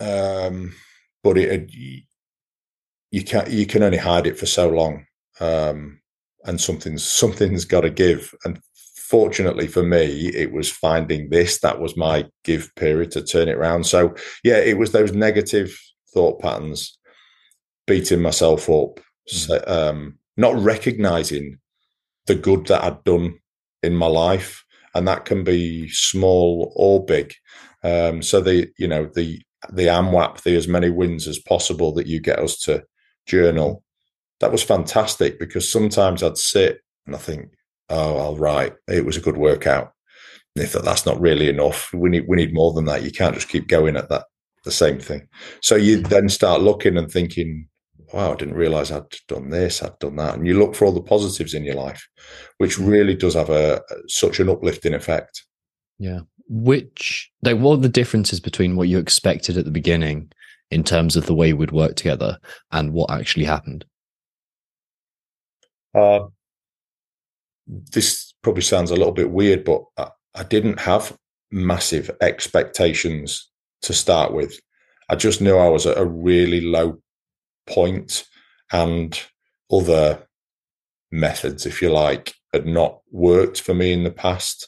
Um, 0.00 0.74
but 1.24 1.36
it, 1.36 1.70
you 3.10 3.24
can 3.24 3.50
you 3.50 3.66
can 3.66 3.82
only 3.82 3.98
hide 3.98 4.26
it 4.26 4.38
for 4.38 4.46
so 4.46 4.68
long, 4.68 5.06
um, 5.40 6.00
and 6.44 6.60
something's 6.60 7.04
something's 7.04 7.64
got 7.64 7.80
to 7.80 7.90
give. 7.90 8.32
And 8.44 8.60
fortunately 9.08 9.66
for 9.66 9.82
me, 9.82 10.28
it 10.28 10.52
was 10.52 10.70
finding 10.70 11.30
this 11.30 11.60
that 11.60 11.80
was 11.80 11.96
my 11.96 12.26
give 12.44 12.74
period 12.76 13.10
to 13.12 13.22
turn 13.22 13.48
it 13.48 13.56
around. 13.56 13.84
So 13.84 14.14
yeah, 14.44 14.58
it 14.58 14.78
was 14.78 14.92
those 14.92 15.12
negative 15.12 15.78
thought 16.12 16.40
patterns, 16.40 16.98
beating 17.86 18.20
myself 18.20 18.68
up, 18.68 19.00
mm. 19.32 19.68
um, 19.68 20.18
not 20.36 20.54
recognizing 20.56 21.58
the 22.26 22.34
good 22.34 22.66
that 22.66 22.84
I'd 22.84 23.02
done 23.04 23.38
in 23.82 23.94
my 23.94 24.06
life 24.06 24.64
and 24.94 25.08
that 25.08 25.24
can 25.24 25.44
be 25.44 25.88
small 25.88 26.72
or 26.76 27.04
big. 27.04 27.34
Um, 27.82 28.22
so 28.22 28.40
the 28.40 28.68
you 28.78 28.88
know 28.88 29.06
the 29.14 29.40
the 29.72 29.86
AMWAP, 29.86 30.42
the 30.42 30.54
as 30.56 30.68
many 30.68 30.90
wins 30.90 31.26
as 31.26 31.38
possible 31.38 31.92
that 31.94 32.06
you 32.06 32.20
get 32.20 32.38
us 32.38 32.58
to 32.62 32.84
journal, 33.26 33.82
that 34.40 34.52
was 34.52 34.62
fantastic 34.62 35.38
because 35.38 35.70
sometimes 35.70 36.22
I'd 36.22 36.38
sit 36.38 36.80
and 37.06 37.14
I 37.14 37.18
think, 37.18 37.50
oh, 37.88 38.18
I'll 38.18 38.36
write. 38.36 38.74
It 38.86 39.04
was 39.04 39.16
a 39.16 39.22
good 39.22 39.36
workout. 39.36 39.92
And 40.56 40.64
if 40.64 40.72
that's 40.72 41.06
not 41.06 41.20
really 41.20 41.48
enough, 41.48 41.92
we 41.92 42.10
need 42.10 42.24
we 42.28 42.36
need 42.36 42.54
more 42.54 42.72
than 42.72 42.86
that. 42.86 43.02
You 43.02 43.10
can't 43.10 43.34
just 43.34 43.48
keep 43.48 43.68
going 43.68 43.96
at 43.96 44.08
that 44.08 44.24
the 44.64 44.72
same 44.72 44.98
thing. 44.98 45.28
So 45.62 45.76
you 45.76 46.02
then 46.02 46.28
start 46.28 46.62
looking 46.62 46.96
and 46.96 47.10
thinking, 47.10 47.68
wow, 48.12 48.32
I 48.32 48.36
didn't 48.36 48.54
realize 48.54 48.90
I'd 48.90 49.04
done 49.26 49.50
this, 49.50 49.82
I'd 49.82 49.98
done 49.98 50.16
that. 50.16 50.34
And 50.34 50.46
you 50.46 50.58
look 50.58 50.74
for 50.74 50.84
all 50.84 50.92
the 50.92 51.00
positives 51.00 51.54
in 51.54 51.64
your 51.64 51.74
life, 51.74 52.06
which 52.58 52.76
mm. 52.76 52.88
really 52.88 53.14
does 53.14 53.34
have 53.34 53.50
a 53.50 53.82
such 54.08 54.40
an 54.40 54.48
uplifting 54.48 54.94
effect. 54.94 55.44
Yeah. 55.98 56.20
Which, 56.48 57.30
like, 57.42 57.58
what 57.58 57.78
are 57.78 57.82
the 57.82 57.88
differences 57.88 58.40
between 58.40 58.76
what 58.76 58.88
you 58.88 58.98
expected 58.98 59.58
at 59.58 59.64
the 59.64 59.70
beginning 59.70 60.32
in 60.70 60.82
terms 60.82 61.16
of 61.16 61.26
the 61.26 61.34
way 61.34 61.52
we'd 61.52 61.72
work 61.72 61.94
together 61.96 62.38
and 62.72 62.92
what 62.92 63.10
actually 63.10 63.44
happened? 63.44 63.84
Uh, 65.94 66.26
this 67.68 68.34
probably 68.42 68.62
sounds 68.62 68.90
a 68.90 68.96
little 68.96 69.12
bit 69.12 69.30
weird, 69.30 69.64
but 69.64 69.82
I, 69.96 70.08
I 70.34 70.42
didn't 70.44 70.80
have 70.80 71.16
massive 71.50 72.10
expectations 72.20 73.50
to 73.82 73.92
start 73.92 74.32
with. 74.32 74.58
I 75.08 75.16
just 75.16 75.40
knew 75.40 75.56
I 75.56 75.68
was 75.68 75.86
at 75.86 75.98
a 75.98 76.04
really 76.04 76.60
low 76.60 76.98
point 77.66 78.24
and 78.72 79.18
other 79.70 80.26
methods, 81.10 81.66
if 81.66 81.80
you 81.80 81.90
like, 81.90 82.34
had 82.52 82.66
not 82.66 83.00
worked 83.10 83.60
for 83.60 83.74
me 83.74 83.92
in 83.92 84.04
the 84.04 84.10
past. 84.10 84.66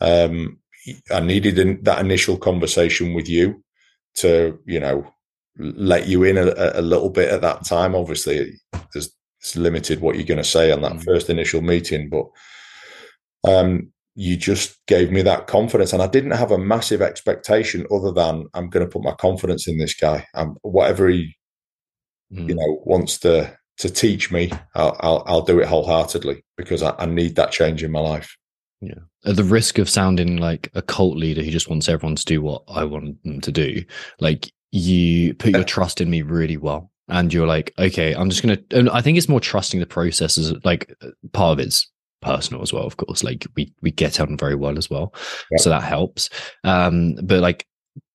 Um, 0.00 0.58
I 1.10 1.20
needed 1.20 1.84
that 1.84 2.00
initial 2.00 2.36
conversation 2.36 3.14
with 3.14 3.28
you 3.28 3.62
to, 4.16 4.58
you 4.66 4.80
know, 4.80 5.10
let 5.56 6.08
you 6.08 6.24
in 6.24 6.36
a, 6.36 6.52
a 6.74 6.82
little 6.82 7.10
bit 7.10 7.30
at 7.30 7.40
that 7.42 7.64
time. 7.64 7.94
Obviously, 7.94 8.60
there's 8.92 9.14
it's 9.44 9.56
limited 9.56 10.00
what 10.00 10.16
you're 10.16 10.24
going 10.24 10.38
to 10.38 10.44
say 10.44 10.72
on 10.72 10.80
that 10.80 10.94
mm. 10.94 11.04
first 11.04 11.28
initial 11.28 11.60
meeting, 11.60 12.08
but 12.08 12.24
um, 13.46 13.92
you 14.14 14.38
just 14.38 14.78
gave 14.86 15.12
me 15.12 15.20
that 15.20 15.46
confidence, 15.46 15.92
and 15.92 16.02
I 16.02 16.06
didn't 16.06 16.30
have 16.30 16.50
a 16.50 16.56
massive 16.56 17.02
expectation 17.02 17.86
other 17.90 18.10
than 18.10 18.46
I'm 18.54 18.70
going 18.70 18.86
to 18.86 18.90
put 18.90 19.02
my 19.02 19.12
confidence 19.12 19.68
in 19.68 19.76
this 19.76 19.92
guy. 19.92 20.26
Um, 20.32 20.56
whatever 20.62 21.08
he 21.08 21.36
mm. 22.32 22.48
you 22.48 22.54
know 22.54 22.82
wants 22.86 23.18
to 23.18 23.54
to 23.78 23.90
teach 23.90 24.32
me, 24.32 24.50
I'll 24.74 24.96
I'll, 25.00 25.22
I'll 25.26 25.42
do 25.42 25.60
it 25.60 25.68
wholeheartedly 25.68 26.42
because 26.56 26.82
I, 26.82 26.94
I, 26.98 27.04
need 27.04 27.36
that 27.36 27.52
change 27.52 27.84
in 27.84 27.90
my 27.90 28.00
life. 28.00 28.34
Yeah, 28.80 29.00
at 29.26 29.36
the 29.36 29.44
risk 29.44 29.78
of 29.78 29.90
sounding 29.90 30.38
like 30.38 30.70
a 30.72 30.80
cult 30.80 31.18
leader 31.18 31.42
who 31.42 31.50
just 31.50 31.68
wants 31.68 31.90
everyone 31.90 32.16
to 32.16 32.24
do 32.24 32.40
what 32.40 32.62
I 32.66 32.84
want 32.84 33.22
them 33.24 33.42
to 33.42 33.52
do, 33.52 33.84
like 34.20 34.50
you 34.72 35.34
put 35.34 35.52
your 35.52 35.64
trust 35.74 36.00
in 36.00 36.08
me 36.08 36.22
really 36.22 36.56
well, 36.56 36.90
and 37.08 37.32
you're 37.32 37.46
like, 37.46 37.72
okay, 37.78 38.14
I'm 38.14 38.30
just 38.30 38.42
gonna. 38.42 38.58
And 38.70 38.88
I 38.90 39.00
think 39.00 39.18
it's 39.18 39.28
more 39.28 39.40
trusting 39.40 39.80
the 39.80 39.86
process 39.86 40.38
as 40.38 40.54
like 40.64 40.92
part 41.32 41.58
of 41.58 41.64
it's 41.66 41.90
personal 42.22 42.62
as 42.62 42.72
well, 42.72 42.84
of 42.84 42.96
course. 42.96 43.22
Like 43.22 43.46
we 43.56 43.72
we 43.82 43.90
get 43.90 44.20
on 44.20 44.36
very 44.36 44.54
well 44.54 44.78
as 44.78 44.88
well, 44.88 45.14
Yeah. 45.50 45.58
so 45.58 45.70
that 45.70 45.82
helps. 45.82 46.30
Um, 46.64 47.16
but 47.22 47.40
like 47.40 47.66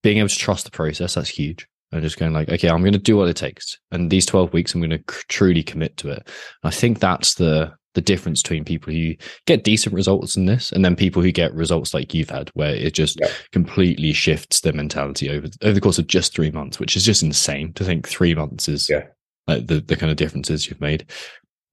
being 0.04 0.18
able 0.18 0.30
to 0.30 0.36
trust 0.38 0.66
the 0.66 0.72
process, 0.72 1.16
that's 1.16 1.30
huge. 1.30 1.68
And 1.92 2.02
just 2.04 2.20
going 2.20 2.34
like, 2.34 2.50
okay, 2.50 2.70
I'm 2.70 2.82
going 2.82 2.94
to 2.94 3.00
do 3.00 3.18
what 3.18 3.30
it 3.30 3.36
takes, 3.36 3.78
and 3.92 4.12
these 4.12 4.26
12 4.28 4.54
weeks, 4.54 4.74
I'm 4.76 4.80
going 4.82 4.92
to 4.92 5.04
c- 5.12 5.24
truly 5.28 5.64
commit 5.64 5.98
to 5.98 6.10
it. 6.10 6.30
I 6.64 6.70
think 6.70 7.00
that's 7.00 7.34
the 7.34 7.74
the 8.00 8.06
difference 8.14 8.42
between 8.42 8.64
people 8.64 8.94
who 8.94 9.14
get 9.46 9.66
decent 9.66 9.94
results 9.94 10.38
in 10.38 10.46
this, 10.46 10.72
and 10.72 10.86
then 10.86 10.96
people 10.96 11.22
who 11.22 11.34
get 11.34 11.54
results 11.54 11.94
like 11.94 12.14
you've 12.14 12.30
had, 12.30 12.50
where 12.54 12.74
it 12.74 12.94
just 12.94 13.20
Yeah. 13.20 13.28
completely 13.52 14.14
shifts 14.14 14.62
their 14.62 14.72
mentality 14.74 15.30
over 15.30 15.48
over 15.62 15.74
the 15.74 15.82
course 15.82 16.00
of 16.00 16.08
just 16.08 16.34
three 16.34 16.50
months, 16.52 16.80
which 16.80 16.96
is 16.96 17.04
just 17.04 17.24
insane 17.24 17.74
to 17.74 17.84
think 17.84 18.08
three 18.08 18.34
months 18.34 18.70
is 18.70 18.88
Yeah. 18.90 19.08
like 19.48 19.68
the 19.68 19.82
the 19.82 19.98
kind 19.98 20.12
of 20.12 20.16
differences 20.18 20.68
you've 20.68 20.80
made. 20.80 21.06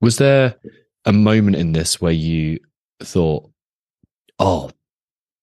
Was 0.00 0.16
there 0.18 0.56
a 1.04 1.12
moment 1.12 1.56
in 1.56 1.72
this 1.72 2.00
where 2.00 2.12
you 2.12 2.58
thought, 3.00 3.48
"Oh, 4.40 4.70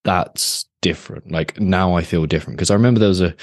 that's 0.03 0.65
different"? 0.81 1.31
Like 1.31 1.59
now 1.61 1.95
I 1.95 2.01
feel 2.03 2.25
different 2.25 2.57
because 2.57 2.71
I 2.71 2.75
remember 2.75 2.99
there 2.99 3.09
was 3.09 3.21
a 3.21 3.33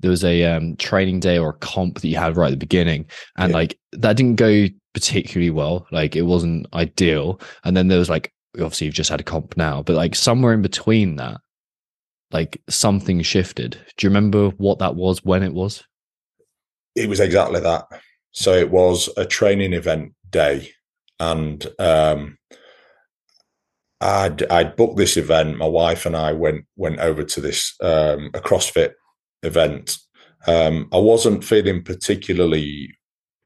there 0.00 0.10
was 0.10 0.24
a 0.24 0.44
um, 0.44 0.76
training 0.76 1.20
day 1.20 1.38
or 1.38 1.48
a 1.50 1.58
comp 1.58 2.00
that 2.00 2.08
you 2.08 2.16
had 2.18 2.36
right 2.36 2.48
at 2.48 2.50
the 2.50 2.66
beginning, 2.68 3.06
and 3.38 3.50
Yeah. 3.50 3.56
like 3.56 3.78
that 3.92 4.16
didn't 4.16 4.36
go 4.36 4.66
particularly 4.96 5.50
well. 5.50 5.86
Like 5.92 6.16
it 6.16 6.22
wasn't 6.22 6.66
ideal, 6.72 7.40
and 7.64 7.76
then 7.76 7.88
there 7.88 7.98
was 7.98 8.10
like 8.10 8.32
obviously 8.54 8.86
you've 8.86 8.94
just 8.94 9.10
had 9.10 9.20
a 9.20 9.24
comp 9.24 9.56
now, 9.56 9.82
but 9.82 9.96
like 9.96 10.14
somewhere 10.14 10.54
in 10.54 10.62
between 10.62 11.16
that, 11.16 11.40
like 12.30 12.60
something 12.68 13.20
shifted. 13.22 13.78
Do 13.96 14.06
you 14.06 14.10
remember 14.10 14.48
what 14.56 14.78
that 14.78 14.96
was 14.96 15.24
when 15.24 15.42
it 15.42 15.52
was? 15.52 15.84
it 16.96 17.08
was 17.08 17.20
exactly 17.20 17.60
that. 17.60 17.86
So 18.32 18.52
it 18.52 18.70
was 18.70 19.08
a 19.16 19.24
training 19.24 19.74
event 19.74 20.14
day, 20.28 20.70
and 21.20 21.64
um, 21.78 22.38
I'd 24.00 24.42
I'd 24.50 24.76
booked 24.76 24.96
this 24.96 25.16
event. 25.16 25.58
My 25.58 25.66
wife 25.66 26.06
and 26.06 26.16
I 26.16 26.32
went 26.32 26.64
went 26.76 26.98
over 26.98 27.22
to 27.22 27.40
this 27.40 27.74
um, 27.82 28.30
a 28.34 28.40
CrossFit 28.40 28.92
event. 29.42 29.98
Um, 30.46 30.88
I 30.92 30.98
wasn't 30.98 31.44
feeling 31.44 31.82
particularly 31.82 32.96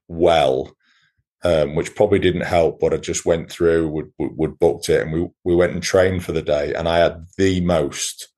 well, 0.07 0.73
um, 1.43 1.75
which 1.75 1.95
probably 1.95 2.19
didn't 2.19 2.41
help. 2.41 2.79
But 2.79 2.93
I 2.93 2.97
just 2.97 3.25
went 3.25 3.51
through, 3.51 3.89
would 3.89 4.11
would, 4.19 4.37
would 4.37 4.59
booked 4.59 4.89
it, 4.89 5.01
and 5.01 5.11
we 5.11 5.27
we 5.43 5.55
went 5.55 5.73
and 5.73 5.83
trained 5.83 6.23
for 6.23 6.31
the 6.31 6.41
day. 6.41 6.73
And 6.73 6.87
I 6.87 6.99
had 6.99 7.25
the 7.37 7.61
most 7.61 8.29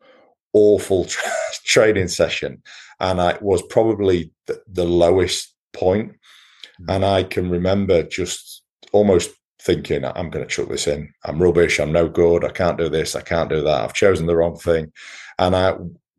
awful 0.54 1.06
tra- 1.06 1.32
training 1.66 2.08
session, 2.08 2.62
and 3.00 3.22
I 3.22 3.38
was 3.42 3.62
probably 3.64 4.32
the, 4.48 4.62
the 4.68 4.86
lowest 4.86 5.54
point. 5.74 6.14
And 6.90 7.06
I 7.06 7.24
can 7.24 7.50
remember 7.50 8.04
just 8.04 8.64
almost 8.92 9.32
thinking, 9.62 10.04
I'm 10.04 10.30
going 10.30 10.46
to 10.46 10.50
chuck 10.54 10.68
this 10.68 10.88
in. 10.88 11.14
I'm 11.24 11.42
rubbish. 11.42 11.80
I'm 11.80 11.92
no 11.92 12.10
good. 12.10 12.44
I 12.44 12.50
can't 12.50 12.78
do 12.78 12.90
this. 12.90 13.16
I 13.16 13.22
can't 13.22 13.50
do 13.50 13.62
that. 13.62 13.82
I've 13.82 13.94
chosen 13.94 14.26
the 14.26 14.36
wrong 14.36 14.58
thing. 14.58 14.92
And 15.40 15.56
I, 15.56 15.76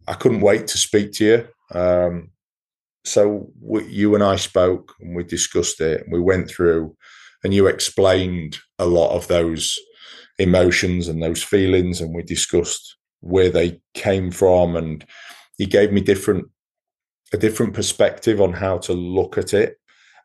I 0.09 0.15
couldn't 0.15 0.41
wait 0.41 0.67
to 0.69 0.79
speak 0.79 1.13
to 1.15 1.25
you. 1.25 1.79
Um, 1.79 2.31
so 3.05 3.51
we, 3.61 3.85
you 3.87 4.15
and 4.15 4.25
I 4.25 4.37
spoke 4.37 4.95
and 5.01 5.15
we 5.15 5.25
discussed 5.25 5.81
it 5.81 6.03
and 6.03 6.13
we 6.13 6.21
went 6.21 6.51
through 6.51 6.97
and 7.43 7.53
you 7.53 7.67
explained 7.67 8.59
a 8.79 8.87
lot 8.87 9.15
of 9.15 9.29
those 9.29 9.79
emotions 10.39 11.09
and 11.09 11.23
those 11.23 11.43
feelings 11.43 12.01
and 12.01 12.15
we 12.15 12.23
discussed 12.23 12.97
where 13.21 13.51
they 13.51 13.81
came 13.95 14.31
from 14.31 14.77
and 14.77 15.05
he 15.59 15.67
gave 15.67 15.93
me 15.93 16.01
different 16.01 16.47
a 17.33 17.37
different 17.37 17.75
perspective 17.75 18.41
on 18.41 18.53
how 18.53 18.79
to 18.79 18.93
look 18.93 19.39
at 19.39 19.55
it 19.55 19.77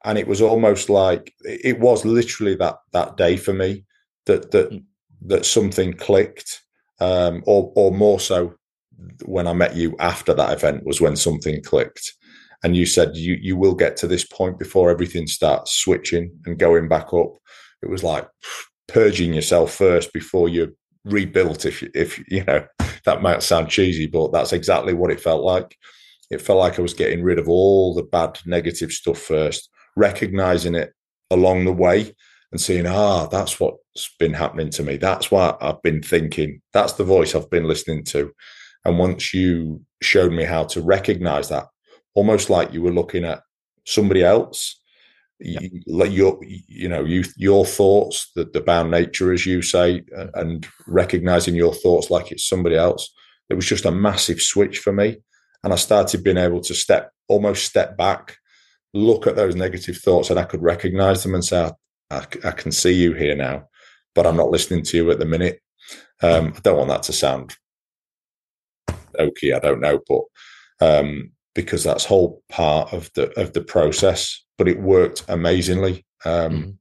and 0.05 0.17
it 0.17 0.27
was 0.27 0.41
almost 0.41 0.89
like 0.89 1.33
it 1.43 1.79
was 1.79 2.05
literally 2.05 2.55
that 2.55 2.77
that 2.93 3.17
day 3.17 3.38
for 3.38 3.53
me 3.53 3.86
that 4.25 4.51
that 4.51 4.71
Mm. 4.71 4.83
that 5.21 5.45
something 5.45 5.93
clicked 5.93 6.62
um 7.00 7.43
or 7.45 7.71
or 7.75 7.91
more 7.91 8.19
so 8.19 8.53
when 9.25 9.48
i 9.48 9.53
met 9.53 9.75
you 9.75 9.95
after 10.00 10.33
that 10.33 10.53
event 10.53 10.86
was 10.86 11.01
when 11.01 11.15
something 11.15 11.62
clicked 11.62 12.13
and 12.63 12.76
you 12.76 12.86
said 12.86 13.15
you 13.15 13.38
you 13.41 13.56
will 13.58 13.76
get 13.76 13.98
to 13.98 14.08
this 14.08 14.26
point 14.26 14.60
before 14.60 14.89
everything 14.89 15.28
starts 15.28 15.74
switching 15.74 16.32
and 16.45 16.60
going 16.60 16.88
back 16.88 17.13
up 17.13 17.34
it 17.82 17.89
was 17.89 18.04
like 18.04 18.28
purging 18.88 19.34
yourself 19.34 19.74
first 19.74 20.12
before 20.13 20.50
you 20.50 20.76
rebuilt 21.06 21.65
if 21.65 21.84
if 21.95 22.19
you 22.30 22.43
know 22.43 22.65
that 23.06 23.22
might 23.22 23.41
sound 23.41 23.69
cheesy 23.69 24.06
but 24.06 24.32
that's 24.32 24.54
exactly 24.54 24.93
what 24.93 25.12
it 25.12 25.22
felt 25.22 25.43
like 25.43 25.78
it 26.30 26.41
felt 26.41 26.60
like 26.60 26.78
I 26.78 26.82
was 26.82 26.93
getting 26.93 27.24
rid 27.24 27.39
of 27.39 27.50
all 27.50 27.93
the 27.93 28.04
bad 28.04 28.39
negative 28.45 28.91
stuff 28.91 29.17
first, 29.17 29.69
recognizing 29.95 30.76
it 30.76 30.93
along 31.32 31.65
the 31.65 31.74
way 31.74 32.13
and 32.52 32.62
seeing, 32.62 32.86
ah, 32.86 33.26
that's 33.28 33.60
what's 33.60 34.15
been 34.19 34.34
happening 34.34 34.69
to 34.72 34.84
me. 34.84 34.98
That's 34.98 35.32
what 35.32 35.62
I've 35.62 35.82
been 35.82 36.02
thinking. 36.02 36.62
That's 36.74 36.93
the 36.93 37.04
voice 37.04 37.34
I've 37.34 37.50
been 37.50 37.67
listening 37.67 38.04
to. 38.06 38.32
And 38.86 38.98
once 38.98 39.34
you 39.34 39.82
showed 40.02 40.32
me 40.32 40.43
how 40.43 40.65
to 40.65 40.82
recognize 40.82 41.50
that, 41.50 41.67
almost 42.13 42.50
like 42.50 42.74
you 42.74 42.82
were 42.82 42.91
looking 42.91 43.26
at 43.26 43.41
somebody 43.86 44.24
else, 44.24 44.82
you, 45.39 45.82
like 45.88 46.12
your, 46.12 46.39
you 46.43 46.89
know, 46.89 47.06
you, 47.06 47.24
your 47.38 47.65
thoughts, 47.65 48.32
the, 48.36 48.45
the 48.45 48.62
bound 48.62 48.91
nature, 48.91 49.32
as 49.32 49.45
you 49.45 49.62
say, 49.62 50.04
uh, 50.17 50.28
and 50.34 50.67
recognizing 50.88 51.56
your 51.56 51.74
thoughts 51.74 52.10
like 52.10 52.32
it's 52.32 52.48
somebody 52.48 52.76
else. 52.76 53.10
It 53.50 53.54
was 53.54 53.65
just 53.65 53.86
a 53.86 53.91
massive 53.91 54.41
switch 54.41 54.80
for 54.80 54.91
me 54.91 55.17
and 55.63 55.74
I 55.74 55.76
started 55.76 56.24
being 56.24 56.38
able 56.38 56.62
to 56.62 56.74
step 56.74 57.12
almost 57.28 57.65
step 57.65 57.98
back, 57.98 58.38
look 58.93 59.28
at 59.28 59.36
those 59.36 59.56
negative 59.56 59.98
thoughts, 59.98 60.30
and 60.30 60.39
I 60.39 60.43
could 60.43 60.62
recognize 60.62 61.24
them 61.24 61.36
and 61.36 61.43
say, 61.43 61.72
I, 62.10 62.26
I 62.43 62.52
can 62.52 62.72
see 62.72 62.93
you 62.93 63.13
here 63.13 63.36
now, 63.36 63.67
but 64.15 64.26
I'm 64.26 64.38
not 64.38 64.50
listening 64.50 64.84
to 64.84 64.98
you 64.98 65.12
at 65.12 65.19
the 65.19 65.26
minute. 65.26 65.62
Um, 66.22 66.54
I 66.56 66.60
don't 66.62 66.78
want 66.78 66.89
that 66.89 67.04
to 67.04 67.13
sound 67.13 67.56
okay. 69.17 69.54
I 69.54 69.60
don't 69.60 69.82
know, 69.82 70.00
but 70.08 70.22
um, 70.82 71.32
because 71.62 71.84
that's 71.84 72.06
whole 72.06 72.41
part 72.50 72.93
of 72.93 73.12
the 73.15 73.32
of 73.39 73.54
the 73.54 73.62
process. 73.62 74.43
But 74.58 74.67
it 74.67 74.80
worked 74.82 75.24
amazingly. 75.28 76.06
Um, 76.26 76.52
Mhm. 76.52 76.76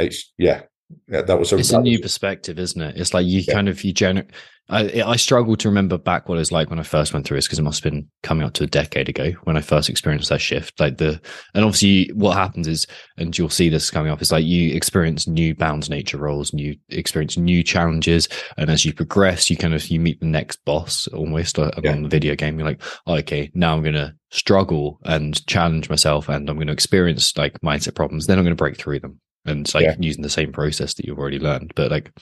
It's 0.00 0.32
yeah, 0.38 0.62
yeah, 1.08 1.22
that 1.22 1.38
was 1.38 1.52
a, 1.52 1.58
it's 1.58 1.70
a 1.72 1.80
new 1.80 1.92
was- 1.92 2.00
perspective, 2.02 2.58
isn't 2.58 2.80
it? 2.80 2.96
It's 2.96 3.14
like 3.14 3.26
you 3.26 3.40
Yeah. 3.46 3.54
kind 3.54 3.68
of 3.68 3.82
you 3.84 3.92
gener- 3.94 4.28
I, 4.70 5.00
I 5.02 5.16
struggle 5.16 5.56
to 5.56 5.68
remember 5.70 5.96
back 5.96 6.28
what 6.28 6.34
it 6.34 6.40
was 6.40 6.52
like 6.52 6.68
when 6.68 6.78
I 6.78 6.82
first 6.82 7.14
went 7.14 7.24
through 7.26 7.38
this 7.38 7.46
because 7.46 7.58
it 7.58 7.62
must 7.62 7.82
have 7.82 7.90
been 7.90 8.06
coming 8.22 8.46
up 8.46 8.52
to 8.52 8.64
a 8.64 8.66
decade 8.66 9.08
ago 9.08 9.30
when 9.44 9.56
I 9.56 9.62
first 9.62 9.88
experienced 9.88 10.28
that 10.28 10.42
shift. 10.42 10.78
Like 10.78 10.98
the 10.98 11.18
and 11.54 11.64
obviously 11.64 12.10
what 12.14 12.36
happens 12.36 12.68
is, 12.68 12.86
and 13.16 13.36
you'll 13.36 13.48
see 13.48 13.70
this 13.70 13.90
coming 13.90 14.12
up, 14.12 14.20
is 14.20 14.30
like 14.30 14.44
you 14.44 14.74
experience 14.74 15.26
new 15.26 15.54
bound 15.54 15.88
nature 15.88 16.18
roles, 16.18 16.50
and 16.50 16.60
you 16.60 16.76
experience 16.90 17.38
new 17.38 17.62
challenges, 17.62 18.28
and 18.58 18.68
as 18.68 18.84
you 18.84 18.92
progress, 18.92 19.48
you 19.48 19.56
kind 19.56 19.72
of 19.72 19.86
you 19.88 20.00
meet 20.00 20.20
the 20.20 20.26
next 20.26 20.62
boss 20.66 21.06
almost 21.08 21.58
uh, 21.58 21.70
Yeah. 21.82 21.92
on 21.92 22.02
the 22.02 22.08
video 22.10 22.34
game. 22.34 22.58
You're 22.58 22.68
like, 22.68 22.82
oh, 23.06 23.14
okay, 23.16 23.50
now 23.54 23.74
I'm 23.74 23.82
gonna 23.82 24.14
struggle 24.30 25.00
and 25.04 25.46
challenge 25.46 25.88
myself, 25.88 26.28
and 26.28 26.48
I'm 26.50 26.56
going 26.56 26.66
to 26.66 26.72
experience 26.74 27.34
like 27.38 27.58
mindset 27.62 27.94
problems. 27.94 28.26
Then 28.26 28.38
I'm 28.38 28.44
going 28.44 28.54
to 28.54 28.62
break 28.62 28.76
through 28.76 29.00
them 29.00 29.18
and 29.48 29.60
it's 29.62 29.74
like 29.74 29.84
Yeah. 29.84 29.96
using 29.98 30.22
the 30.22 30.30
same 30.30 30.52
process 30.52 30.94
that 30.94 31.06
you've 31.06 31.18
already 31.18 31.38
learned. 31.38 31.72
But 31.74 31.90
like, 31.90 32.12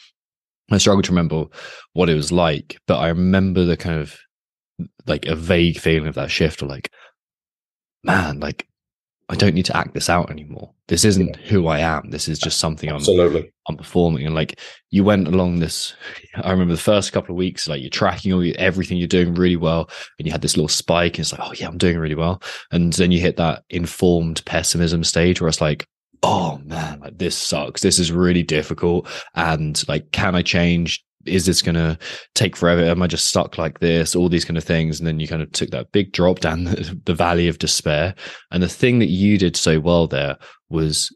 I 0.71 0.79
struggle 0.79 1.03
to 1.03 1.13
remember 1.13 1.45
what 1.93 2.09
it 2.09 2.15
was 2.15 2.33
like, 2.33 2.79
but 2.87 2.99
I 2.99 3.09
remember 3.09 3.65
the 3.65 3.77
kind 3.77 4.01
of 4.01 4.17
like 5.07 5.27
a 5.27 5.37
vague 5.37 5.79
feeling 5.79 6.09
of 6.09 6.15
that 6.17 6.31
shift, 6.31 6.63
or 6.63 6.67
like, 6.67 6.91
man, 8.03 8.41
like 8.41 8.67
I 9.29 9.35
don't 9.35 9.55
need 9.55 9.65
to 9.67 9.77
act 9.77 9.93
this 9.95 10.09
out 10.09 10.31
anymore. 10.31 10.73
This 10.87 11.05
isn't 11.05 11.35
who 11.37 11.67
I 11.67 11.81
am. 11.81 12.11
This 12.11 12.29
is 12.29 12.39
just 12.39 12.59
something 12.59 12.89
I'm 12.89 12.97
absolutely. 12.97 13.51
I'm 13.69 13.77
performing. 13.77 14.25
And 14.25 14.37
like 14.37 14.61
you 14.91 15.03
went 15.03 15.27
along 15.27 15.59
this, 15.59 15.95
I 16.37 16.53
remember 16.53 16.75
the 16.75 16.81
first 16.81 17.13
couple 17.13 17.33
of 17.35 17.37
weeks, 17.37 17.67
like 17.67 17.81
you're 17.81 17.91
tracking 17.91 18.33
all 18.33 18.45
your, 18.45 18.55
everything 18.57 18.99
you're 18.99 19.09
doing 19.09 19.35
really 19.35 19.57
well, 19.57 19.91
and 20.19 20.27
you 20.27 20.33
had 20.33 20.43
this 20.43 20.57
little 20.57 20.69
spike, 20.69 21.15
and 21.15 21.21
it's 21.21 21.33
like, 21.33 21.41
oh 21.43 21.55
yeah, 21.59 21.67
I'm 21.67 21.79
doing 21.79 21.99
really 21.99 22.15
well. 22.15 22.41
And 22.71 22.93
then 22.93 23.11
you 23.11 23.19
hit 23.19 23.37
that 23.39 23.65
informed 23.69 24.45
pessimism 24.45 25.03
stage 25.03 25.41
where 25.41 25.49
it's 25.49 25.61
like, 25.61 25.87
oh 26.27 26.61
man, 26.65 27.01
like 27.01 27.19
this 27.19 27.37
sucks. 27.37 27.83
This 27.83 27.99
is 27.99 28.11
really 28.11 28.43
difficult. 28.43 29.09
And 29.35 29.83
like, 29.89 30.11
can 30.13 30.35
I 30.35 30.43
change? 30.43 31.05
Is 31.25 31.47
this 31.47 31.63
going 31.63 31.75
to 31.75 31.99
take 32.35 32.57
forever? 32.57 32.83
Am 32.83 33.03
I 33.03 33.07
just 33.07 33.27
stuck 33.27 33.59
like 33.59 33.81
this? 33.81 34.15
All 34.15 34.29
these 34.29 34.45
kind 34.45 34.57
of 34.57 34.65
things. 34.65 34.99
And 34.99 35.07
then 35.07 35.19
you 35.19 35.27
kind 35.27 35.43
of 35.43 35.51
took 35.53 35.71
that 35.71 35.93
big 35.93 36.13
drop 36.13 36.41
down 36.41 36.65
the, 36.65 37.01
the 37.05 37.15
valley 37.15 37.49
of 37.49 37.59
despair. 37.59 38.15
And 38.51 38.63
the 38.63 38.69
thing 38.69 38.99
that 38.99 39.09
you 39.09 39.39
did 39.39 39.57
so 39.57 39.81
well 39.81 40.07
there 40.07 40.37
was 40.69 41.15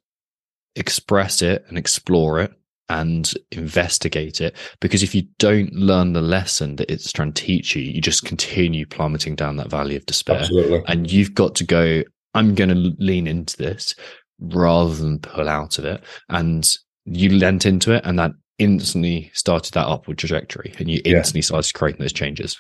express 0.77 1.43
it 1.43 1.65
and 1.69 1.77
explore 1.77 2.41
it 2.41 2.53
and 2.89 3.33
investigate 3.53 4.41
it. 4.41 4.57
Because 4.81 5.03
if 5.03 5.15
you 5.15 5.23
don't 5.39 5.73
learn 5.75 6.13
the 6.13 6.23
lesson 6.23 6.77
that 6.77 6.91
it's 6.91 7.13
trying 7.13 7.33
to 7.33 7.45
teach 7.45 7.77
you, 7.77 7.83
you 7.83 8.01
just 8.01 8.25
continue 8.25 8.87
plummeting 8.87 9.37
down 9.37 9.57
that 9.57 9.71
valley 9.71 9.97
of 9.97 10.07
despair 10.07 10.41
Absolutely. 10.41 10.83
and 10.87 11.11
you've 11.11 11.35
got 11.35 11.55
to 11.57 11.65
go 11.65 12.03
i'm 12.35 12.55
going 12.55 12.71
to 12.71 12.95
lean 12.99 13.27
into 13.27 13.57
this 13.57 13.95
rather 14.41 14.95
than 14.95 15.19
pull 15.19 15.49
out 15.49 15.79
of 15.79 15.85
it 15.85 16.03
and 16.29 16.77
you 17.05 17.31
lent 17.39 17.67
into 17.67 17.93
it 17.93 18.03
and 18.05 18.19
that 18.19 18.33
instantly 18.59 19.31
started 19.35 19.73
that 19.75 19.87
upward 19.87 20.19
trajectory 20.19 20.75
and 20.79 20.91
you 20.91 21.01
Yeah. 21.05 21.19
instantly 21.19 21.43
started 21.43 21.73
creating 21.75 22.01
those 22.01 22.13
changes 22.13 22.59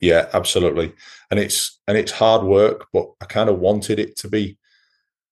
Yeah, 0.00 0.28
absolutely. 0.32 0.92
And 1.30 1.38
it's 1.38 1.78
and 1.86 1.98
it's 1.98 2.12
hard 2.12 2.42
work, 2.44 2.86
but 2.92 3.06
I 3.20 3.26
kind 3.26 3.50
of 3.50 3.58
wanted 3.58 3.98
it 3.98 4.16
to 4.18 4.28
be 4.28 4.56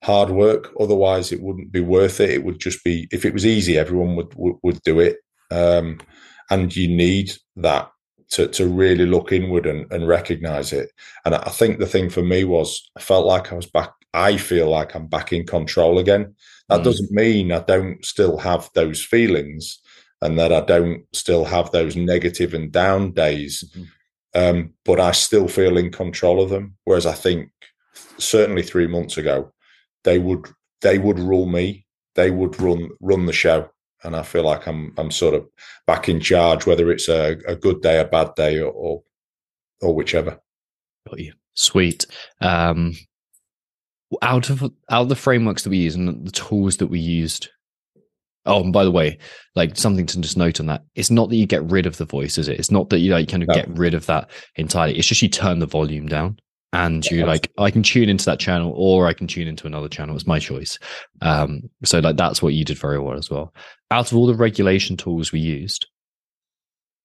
hard 0.04 0.30
work. 0.30 0.70
Otherwise, 0.78 1.32
it 1.32 1.40
wouldn't 1.42 1.72
be 1.72 1.80
worth 1.80 2.20
it. 2.20 2.30
It 2.30 2.44
would 2.44 2.60
just 2.60 2.84
be 2.84 3.08
if 3.10 3.24
it 3.24 3.32
was 3.32 3.46
easy, 3.46 3.78
everyone 3.78 4.16
would 4.16 4.34
would, 4.36 4.56
would 4.62 4.82
do 4.82 5.00
it. 5.00 5.16
Um, 5.50 6.00
and 6.50 6.74
you 6.76 6.88
need 6.88 7.32
that 7.56 7.90
to 8.30 8.48
to 8.48 8.66
really 8.68 9.06
look 9.06 9.32
inward 9.32 9.66
and, 9.66 9.90
and 9.92 10.06
recognize 10.06 10.72
it. 10.72 10.90
And 11.24 11.34
I 11.34 11.50
think 11.50 11.78
the 11.78 11.86
thing 11.86 12.10
for 12.10 12.22
me 12.22 12.44
was 12.44 12.90
I 12.96 13.00
felt 13.00 13.26
like 13.26 13.52
I 13.52 13.56
was 13.56 13.66
back. 13.70 13.92
I 14.18 14.36
feel 14.36 14.68
like 14.68 14.94
I'm 14.94 15.06
back 15.06 15.32
in 15.32 15.46
control 15.46 15.98
again. 15.98 16.34
That 16.68 16.80
Mm. 16.80 16.84
doesn't 16.84 17.10
mean 17.12 17.52
I 17.52 17.60
don't 17.60 18.04
still 18.04 18.36
have 18.38 18.68
those 18.74 19.02
feelings 19.04 19.78
and 20.20 20.38
that 20.38 20.52
I 20.52 20.60
don't 20.60 21.04
still 21.12 21.44
have 21.44 21.70
those 21.70 21.94
negative 21.96 22.52
and 22.54 22.72
down 22.72 23.12
days. 23.12 23.64
Mhm. 23.74 23.86
Um, 24.34 24.74
but 24.84 24.98
I 25.00 25.12
still 25.12 25.48
feel 25.48 25.78
in 25.78 25.90
control 25.90 26.42
of 26.42 26.50
them. 26.50 26.76
Whereas 26.84 27.06
I 27.06 27.14
think 27.14 27.50
certainly 28.18 28.62
three 28.62 28.86
months 28.86 29.16
ago, 29.16 29.52
they 30.04 30.18
would 30.18 30.46
they 30.80 30.98
would 30.98 31.18
rule 31.18 31.46
me. 31.46 31.86
They 32.14 32.30
would 32.30 32.60
run 32.60 32.90
run 33.00 33.26
the 33.26 33.32
show, 33.32 33.70
and 34.04 34.14
I 34.14 34.22
feel 34.22 34.44
like 34.44 34.66
I'm 34.68 34.92
I'm 34.98 35.10
sort 35.10 35.34
of 35.34 35.46
back 35.86 36.08
in 36.08 36.20
charge, 36.20 36.66
whether 36.66 36.90
it's 36.92 37.08
a, 37.08 37.36
a 37.46 37.56
good 37.56 37.80
day, 37.82 37.98
a 38.00 38.04
bad 38.04 38.34
day, 38.36 38.58
or 38.60 38.70
or, 38.72 39.02
or 39.80 39.94
whichever. 39.94 40.38
Got 41.08 41.18
you. 41.20 41.32
Sweet. 41.54 42.06
Um, 42.40 42.94
out 44.22 44.50
of 44.50 44.62
out 44.62 45.02
of 45.02 45.08
the 45.08 45.16
frameworks 45.16 45.62
that 45.64 45.70
we 45.70 45.78
use 45.78 45.94
and 45.94 46.26
the 46.26 46.30
tools 46.32 46.78
that 46.78 46.86
we 46.88 46.98
used. 46.98 47.48
Oh, 48.46 48.62
and 48.62 48.72
by 48.72 48.84
the 48.84 48.90
way, 48.90 49.18
like 49.54 49.76
something 49.76 50.06
to 50.06 50.20
just 50.20 50.38
note 50.38 50.58
on 50.58 50.66
that, 50.66 50.82
it's 50.94 51.10
not 51.10 51.28
that 51.28 51.36
you 51.36 51.46
get 51.46 51.62
rid 51.70 51.84
of 51.84 51.98
the 51.98 52.06
voice, 52.06 52.38
is 52.38 52.48
it? 52.48 52.58
It's 52.58 52.70
not 52.70 52.88
that 52.90 53.00
you 53.00 53.12
like 53.12 53.28
kind 53.28 53.42
of 53.42 53.48
No. 53.48 53.54
get 53.54 53.68
rid 53.68 53.92
of 53.92 54.06
that 54.06 54.30
entirely. 54.56 54.96
It's 54.96 55.06
just 55.08 55.20
you 55.20 55.28
turn 55.28 55.58
the 55.58 55.66
volume 55.66 56.06
down 56.06 56.38
and 56.72 57.04
you're 57.10 57.26
like, 57.26 57.50
I 57.58 57.70
can 57.70 57.82
tune 57.82 58.08
into 58.08 58.24
that 58.24 58.38
channel 58.40 58.72
or 58.74 59.06
I 59.06 59.12
can 59.12 59.26
tune 59.26 59.48
into 59.48 59.66
another 59.66 59.88
channel. 59.88 60.14
It's 60.16 60.26
my 60.26 60.38
choice. 60.38 60.78
Um, 61.20 61.68
so 61.84 61.98
like 61.98 62.16
that's 62.16 62.40
what 62.40 62.54
you 62.54 62.64
did 62.64 62.78
very 62.78 62.98
well 62.98 63.18
as 63.18 63.28
well. 63.30 63.52
Out 63.90 64.10
of 64.12 64.16
all 64.16 64.26
the 64.26 64.34
regulation 64.34 64.96
tools 64.96 65.30
we 65.30 65.40
used, 65.40 65.86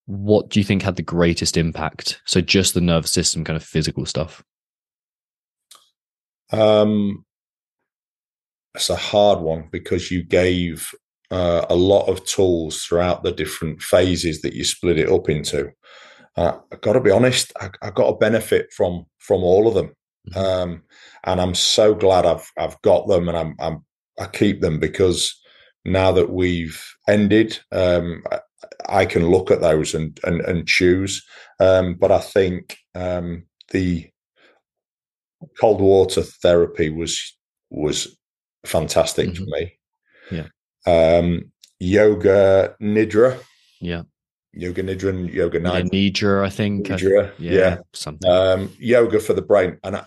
what 0.06 0.50
do 0.50 0.60
you 0.60 0.64
think 0.64 0.82
had 0.82 0.96
the 0.96 1.02
greatest 1.02 1.58
impact? 1.58 2.22
So 2.26 2.40
just 2.40 2.74
the 2.74 2.82
nervous 2.82 3.12
system 3.12 3.44
kind 3.44 3.58
of 3.58 3.64
physical 3.64 4.06
stuff. 4.06 4.44
Um, 6.52 7.26
it's 8.76 8.90
a 8.90 8.96
hard 8.96 9.40
one 9.40 9.70
because 9.72 10.10
you 10.12 10.24
gave 10.24 10.90
uh, 11.32 11.66
a 11.70 11.76
lot 11.76 12.08
of 12.08 12.26
tools 12.26 12.82
throughout 12.84 13.24
the 13.24 13.32
different 13.32 13.82
phases 13.82 14.42
that 14.42 14.54
you 14.54 14.64
split 14.64 14.98
it 15.00 15.10
up 15.10 15.30
into. 15.30 15.72
Uh, 16.36 16.58
I 16.72 16.76
got 16.78 16.94
to 16.94 17.02
be 17.02 17.12
honest, 17.12 17.54
I, 17.60 17.70
I 17.82 17.92
got 17.92 18.10
a 18.10 18.18
benefit 18.18 18.72
from 18.74 19.06
from 19.20 19.44
all 19.44 19.68
of 19.68 19.76
them, 19.76 19.94
Mhm. 20.32 20.38
um, 20.38 20.84
and 21.26 21.42
I'm 21.42 21.56
so 21.56 21.94
glad 21.96 22.26
I've 22.26 22.50
I've 22.58 22.82
got 22.82 23.08
them, 23.08 23.30
and 23.30 23.38
I'm, 23.38 23.56
I'm 23.60 23.86
I 24.20 24.28
keep 24.28 24.62
them 24.62 24.80
because 24.80 25.40
now 25.86 26.12
that 26.14 26.32
we've 26.32 26.82
ended, 27.08 27.60
um, 27.72 28.24
I, 28.32 28.40
I 29.02 29.06
can 29.06 29.30
look 29.30 29.52
at 29.52 29.62
those 29.62 29.94
and 29.96 30.20
and, 30.24 30.42
and 30.42 30.68
choose. 30.68 31.24
Um, 31.60 31.96
but 31.96 32.12
I 32.12 32.20
think 32.20 32.78
um, 32.96 33.46
the 33.72 34.10
cold 35.60 35.82
water 35.82 36.22
therapy 36.22 36.90
was 36.90 37.38
was 37.70 38.18
fantastic 38.66 39.36
for 39.36 39.44
me. 39.44 39.74
Yeah. 40.32 40.48
Um, 40.86 41.52
yoga 41.80 42.76
nidra, 42.82 43.40
Yeah. 43.82 44.04
yoga 44.54 44.84
nidra 44.84 45.10
and 45.10 45.30
yoga 45.30 45.60
Yeah, 45.60 45.66
nidra. 45.82 45.90
Nidra, 45.92 46.46
I 46.46 46.50
think. 46.50 46.90
I- 46.92 46.96
Nidra, 46.96 47.32
yeah, 47.40 47.52
yeah. 47.52 47.78
Something. 47.94 48.30
Um, 48.32 48.72
yoga 48.80 49.20
for 49.20 49.34
the 49.34 49.42
brain, 49.42 49.78
and 49.84 49.98
I, 49.98 50.06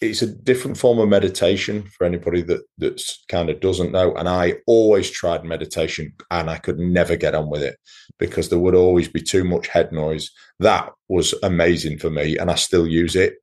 it's 0.00 0.22
a 0.22 0.26
different 0.26 0.78
form 0.78 0.98
of 0.98 1.08
meditation 1.08 1.82
for 1.82 2.04
anybody 2.06 2.42
that 2.42 2.62
that's 2.78 3.22
kind 3.28 3.50
of 3.50 3.60
doesn't 3.60 3.92
know. 3.92 4.14
And 4.14 4.28
I 4.28 4.54
always 4.66 5.10
tried 5.10 5.44
meditation, 5.44 6.12
and 6.30 6.48
I 6.50 6.58
could 6.58 6.78
never 6.78 7.16
get 7.16 7.34
on 7.34 7.50
with 7.50 7.62
it 7.62 7.76
because 8.18 8.48
there 8.48 8.58
would 8.58 8.74
always 8.74 9.08
be 9.08 9.20
too 9.22 9.44
much 9.44 9.68
head 9.68 9.92
noise. 9.92 10.30
That 10.58 10.92
was 11.08 11.34
amazing 11.42 11.98
for 11.98 12.10
me, 12.10 12.36
and 12.38 12.50
I 12.50 12.54
still 12.54 12.86
use 12.86 13.16
it. 13.16 13.34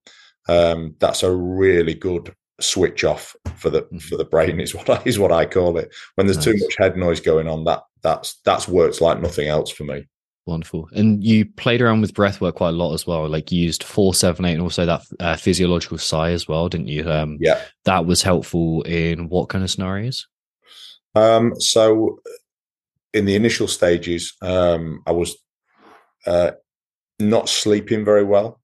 Um, 0.47 0.95
that's 0.99 1.23
a 1.23 1.33
really 1.33 1.93
good 1.93 2.33
switch 2.60 3.03
off 3.03 3.36
for 3.55 3.69
the 3.69 3.83
Mhm. 3.83 4.01
for 4.01 4.17
the 4.17 4.25
brain 4.25 4.60
is 4.60 4.73
what 4.73 4.89
I, 4.89 5.01
is 5.05 5.19
what 5.19 5.31
I 5.31 5.45
call 5.45 5.77
it. 5.77 5.93
When 6.15 6.27
there's 6.27 6.43
too 6.43 6.57
much 6.57 6.75
head 6.77 6.97
noise 6.97 7.19
going 7.19 7.47
on, 7.47 7.63
that 7.65 7.83
that's 8.01 8.36
that's 8.45 8.67
works 8.67 9.01
like 9.01 9.21
nothing 9.21 9.47
else 9.47 9.69
for 9.69 9.83
me. 9.83 10.07
Wonderful. 10.45 10.88
And 10.93 11.21
you 11.23 11.45
played 11.45 11.81
around 11.81 11.99
with 11.99 12.13
breath 12.13 12.39
work 12.39 12.55
quite 12.55 12.69
a 12.69 12.71
lot 12.71 12.93
as 12.93 13.05
well. 13.05 13.27
Like 13.27 13.51
you 13.51 13.62
used 13.63 13.83
four, 13.83 14.13
seven, 14.13 14.45
eight, 14.45 14.53
and 14.53 14.62
also 14.62 14.86
that 14.86 15.01
uh, 15.19 15.36
physiological 15.36 15.97
sigh 15.97 16.31
as 16.31 16.47
well, 16.47 16.69
didn't 16.69 16.88
you? 16.88 17.12
Um, 17.12 17.38
Yeah. 17.41 17.62
That 17.83 18.05
was 18.05 18.21
helpful 18.23 18.81
in 18.83 19.27
what 19.27 19.49
kind 19.49 19.62
of 19.63 19.69
scenarios? 19.69 20.25
Um, 21.15 21.60
so 21.60 22.21
in 23.13 23.25
the 23.25 23.36
initial 23.36 23.67
stages, 23.67 24.36
um, 24.41 25.03
I 25.05 25.12
was 25.12 25.36
uh, 26.25 26.51
not 27.19 27.49
sleeping 27.49 28.05
very 28.05 28.23
well. 28.23 28.62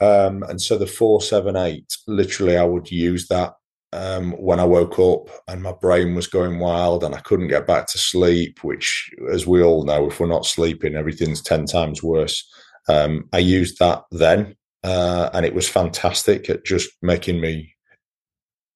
Um, 0.00 0.42
and 0.44 0.60
so 0.60 0.76
the 0.76 0.86
four, 0.86 1.20
seven, 1.20 1.56
eight, 1.56 1.86
literally, 2.06 2.56
I 2.56 2.64
would 2.64 2.90
use 2.90 3.28
that 3.28 3.54
um, 3.92 4.32
when 4.32 4.58
I 4.58 4.64
woke 4.64 4.98
up 4.98 5.28
and 5.46 5.62
my 5.62 5.72
brain 5.72 6.16
was 6.16 6.26
going 6.26 6.58
wild 6.58 7.04
and 7.04 7.14
I 7.14 7.20
couldn't 7.20 7.48
get 7.48 7.66
back 7.66 7.86
to 7.88 7.98
sleep, 7.98 8.64
which, 8.64 9.10
as 9.30 9.46
we 9.46 9.62
all 9.62 9.84
know, 9.84 10.08
if 10.08 10.18
we're 10.18 10.26
not 10.26 10.46
sleeping, 10.46 10.96
everything's 10.96 11.42
10 11.42 11.66
times 11.66 12.02
worse. 12.02 12.44
Um, 12.88 13.28
I 13.32 13.38
used 13.38 13.78
that 13.78 14.02
then, 14.10 14.56
uh, 14.82 15.30
and 15.32 15.46
it 15.46 15.54
was 15.54 15.68
fantastic 15.68 16.50
at 16.50 16.64
just 16.64 16.90
making 17.02 17.40
me, 17.40 17.74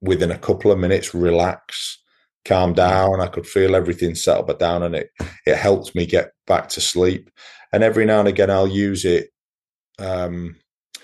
within 0.00 0.30
a 0.30 0.38
couple 0.38 0.70
of 0.70 0.78
minutes, 0.78 1.14
relax, 1.14 1.98
calm 2.44 2.72
down. 2.72 3.20
I 3.20 3.26
could 3.26 3.46
feel 3.46 3.74
everything 3.74 4.14
settle 4.14 4.44
back 4.44 4.58
down, 4.58 4.82
and 4.84 4.94
it 4.94 5.10
it 5.44 5.56
helped 5.56 5.94
me 5.94 6.06
get 6.06 6.30
back 6.46 6.68
to 6.70 6.80
sleep. 6.80 7.30
And 7.72 7.82
every 7.82 8.04
now 8.06 8.20
and 8.20 8.28
again, 8.28 8.50
I'll 8.50 8.68
use 8.68 9.04
it. 9.04 9.30
Um, 9.98 10.56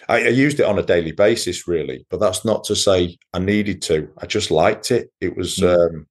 I, 0.08 0.24
I 0.26 0.28
used 0.28 0.60
it 0.60 0.66
on 0.66 0.78
a 0.78 0.82
daily 0.82 1.12
basis, 1.12 1.66
really, 1.68 2.06
but 2.10 2.20
that's 2.20 2.44
not 2.44 2.64
to 2.64 2.76
say 2.76 3.16
I 3.32 3.38
needed 3.38 3.82
to. 3.82 4.08
I 4.18 4.26
just 4.26 4.50
liked 4.50 4.90
it. 4.90 5.10
It 5.20 5.36
was 5.36 5.56
Mm. 5.58 5.76
um, 5.76 6.06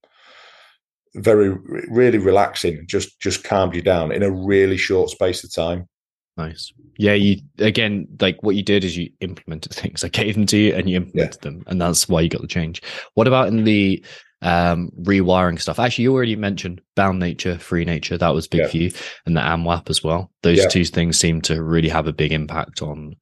very, 1.15 1.49
really 1.89 2.17
relaxing. 2.17 2.85
Just 2.87 3.19
just 3.19 3.43
calmed 3.43 3.75
you 3.75 3.81
down 3.81 4.11
in 4.11 4.23
a 4.23 4.31
really 4.31 4.77
short 4.77 5.09
space 5.09 5.43
of 5.43 5.53
time. 5.53 5.87
Nice. 6.37 6.73
Yeah, 6.97 7.13
you 7.13 7.37
again, 7.59 8.07
like 8.19 8.41
what 8.41 8.55
you 8.55 8.63
did 8.63 8.83
is 8.83 8.97
you 8.97 9.09
implemented 9.19 9.71
things. 9.73 10.03
I 10.03 10.07
gave 10.09 10.33
them 10.35 10.47
to 10.47 10.57
you 10.57 10.73
and 10.73 10.89
you 10.89 10.97
implemented 10.97 11.41
them, 11.41 11.63
and 11.67 11.79
that's 11.81 12.09
why 12.09 12.21
you 12.21 12.29
got 12.29 12.41
the 12.41 12.47
change. 12.47 12.81
What 13.13 13.27
about 13.27 13.47
in 13.49 13.63
the 13.63 14.03
um 14.41 14.89
rewiring 15.03 15.61
stuff? 15.61 15.77
Actually, 15.79 16.03
you 16.05 16.13
already 16.15 16.35
mentioned 16.35 16.81
bound 16.95 17.19
nature, 17.19 17.59
free 17.59 17.85
nature. 17.85 18.17
That 18.17 18.33
was 18.33 18.47
big 18.47 18.61
Yeah. 18.61 18.67
for 18.67 18.77
you, 18.77 18.91
and 19.27 19.37
the 19.37 19.41
AMWAP 19.41 19.89
as 19.91 20.03
well. 20.03 20.31
Those 20.41 20.57
Yeah. 20.59 20.67
two 20.69 20.85
things 20.85 21.19
seem 21.19 21.41
to 21.41 21.61
really 21.63 21.89
have 21.89 22.07
a 22.07 22.13
big 22.13 22.31
impact 22.33 22.81
on 22.81 23.15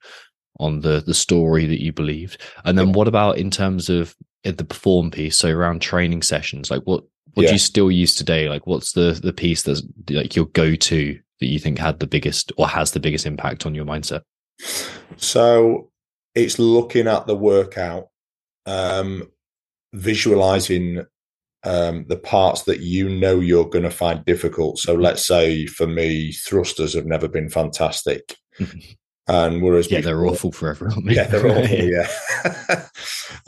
on 0.60 0.82
the 0.82 1.02
the 1.06 1.14
story 1.14 1.66
that 1.66 1.82
you 1.82 1.92
believed. 1.92 2.42
And 2.66 2.78
then 2.78 2.92
what 2.92 3.08
about 3.08 3.38
in 3.38 3.50
terms 3.50 3.90
of 3.90 4.16
uh, 4.46 4.52
the 4.52 4.66
perform 4.66 5.12
piece? 5.12 5.38
So 5.38 5.50
around 5.50 5.82
training 5.82 6.22
sessions, 6.22 6.70
like 6.70 6.84
what 6.84 7.04
what 7.34 7.46
do 7.46 7.54
you 7.54 7.60
still 7.60 7.90
use 7.90 8.16
today? 8.16 8.50
Like 8.50 8.68
what's 8.68 8.94
the 8.94 9.20
the 9.22 9.34
piece 9.34 9.64
that's 9.64 9.82
like 10.10 10.36
your 10.36 10.46
go 10.48 10.76
to 10.76 11.20
that 11.40 11.48
you 11.48 11.60
think 11.60 11.78
had 11.78 12.00
the 12.00 12.08
biggest 12.08 12.52
or 12.58 12.68
has 12.68 12.92
the 12.92 13.00
biggest 13.00 13.26
impact 13.26 13.66
on 13.66 13.76
your 13.76 13.86
mindset? 13.86 14.22
So 15.18 15.90
it's 16.36 16.60
looking 16.60 17.08
at 17.08 17.28
the 17.28 17.36
workout, 17.36 18.10
um, 18.66 19.24
visualizing 19.94 21.06
um, 21.64 22.06
the 22.08 22.18
parts 22.18 22.64
that 22.64 22.80
you 22.80 23.10
know 23.10 23.40
you're 23.40 23.70
going 23.70 23.84
to 23.84 23.92
find 23.92 24.26
difficult. 24.26 24.80
So 24.80 24.96
let's 24.96 25.26
say 25.26 25.66
for 25.68 25.88
me, 25.88 26.32
thrusters 26.32 26.94
have 26.94 27.06
never 27.06 27.28
been 27.28 27.50
fantastic, 27.50 28.36
and 29.28 29.62
whereas 29.62 29.90
Yeah, 29.92 30.02
they're 30.02 30.26
awful 30.26 30.52
for 30.52 30.70
everyone. 30.70 31.04
yeah, 31.06 31.26
they're 31.28 31.48
awful. 31.58 31.78
Yeah. 31.78 32.88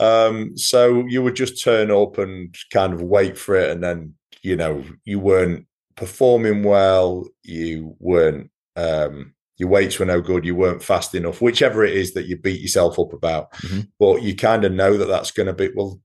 um, 0.00 0.56
so 0.56 1.04
you 1.06 1.22
would 1.22 1.36
just 1.36 1.62
turn 1.62 1.90
up 1.90 2.18
and 2.18 2.54
kind 2.72 2.92
of 2.92 3.02
wait 3.02 3.36
for 3.38 3.54
it, 3.56 3.70
and 3.70 3.82
then 3.82 4.14
you 4.42 4.56
know 4.56 4.84
you 5.04 5.18
weren't 5.18 5.66
performing 5.96 6.62
well. 6.62 7.26
You 7.42 7.96
weren't. 7.98 8.50
Um, 8.76 9.34
your 9.56 9.68
weights 9.68 9.98
were 10.00 10.06
no 10.06 10.20
good. 10.20 10.44
You 10.44 10.56
weren't 10.56 10.82
fast 10.82 11.14
enough. 11.14 11.40
Whichever 11.40 11.84
it 11.84 11.94
is 11.94 12.14
that 12.14 12.26
you 12.26 12.36
beat 12.36 12.60
yourself 12.60 12.98
up 12.98 13.12
about, 13.12 13.52
Mhm. 13.52 13.86
but 14.00 14.22
you 14.22 14.34
kind 14.34 14.64
of 14.64 14.72
know 14.72 14.96
that 14.96 15.06
that's 15.06 15.30
going 15.30 15.46
to 15.46 15.52
be 15.52 15.70
well. 15.74 16.00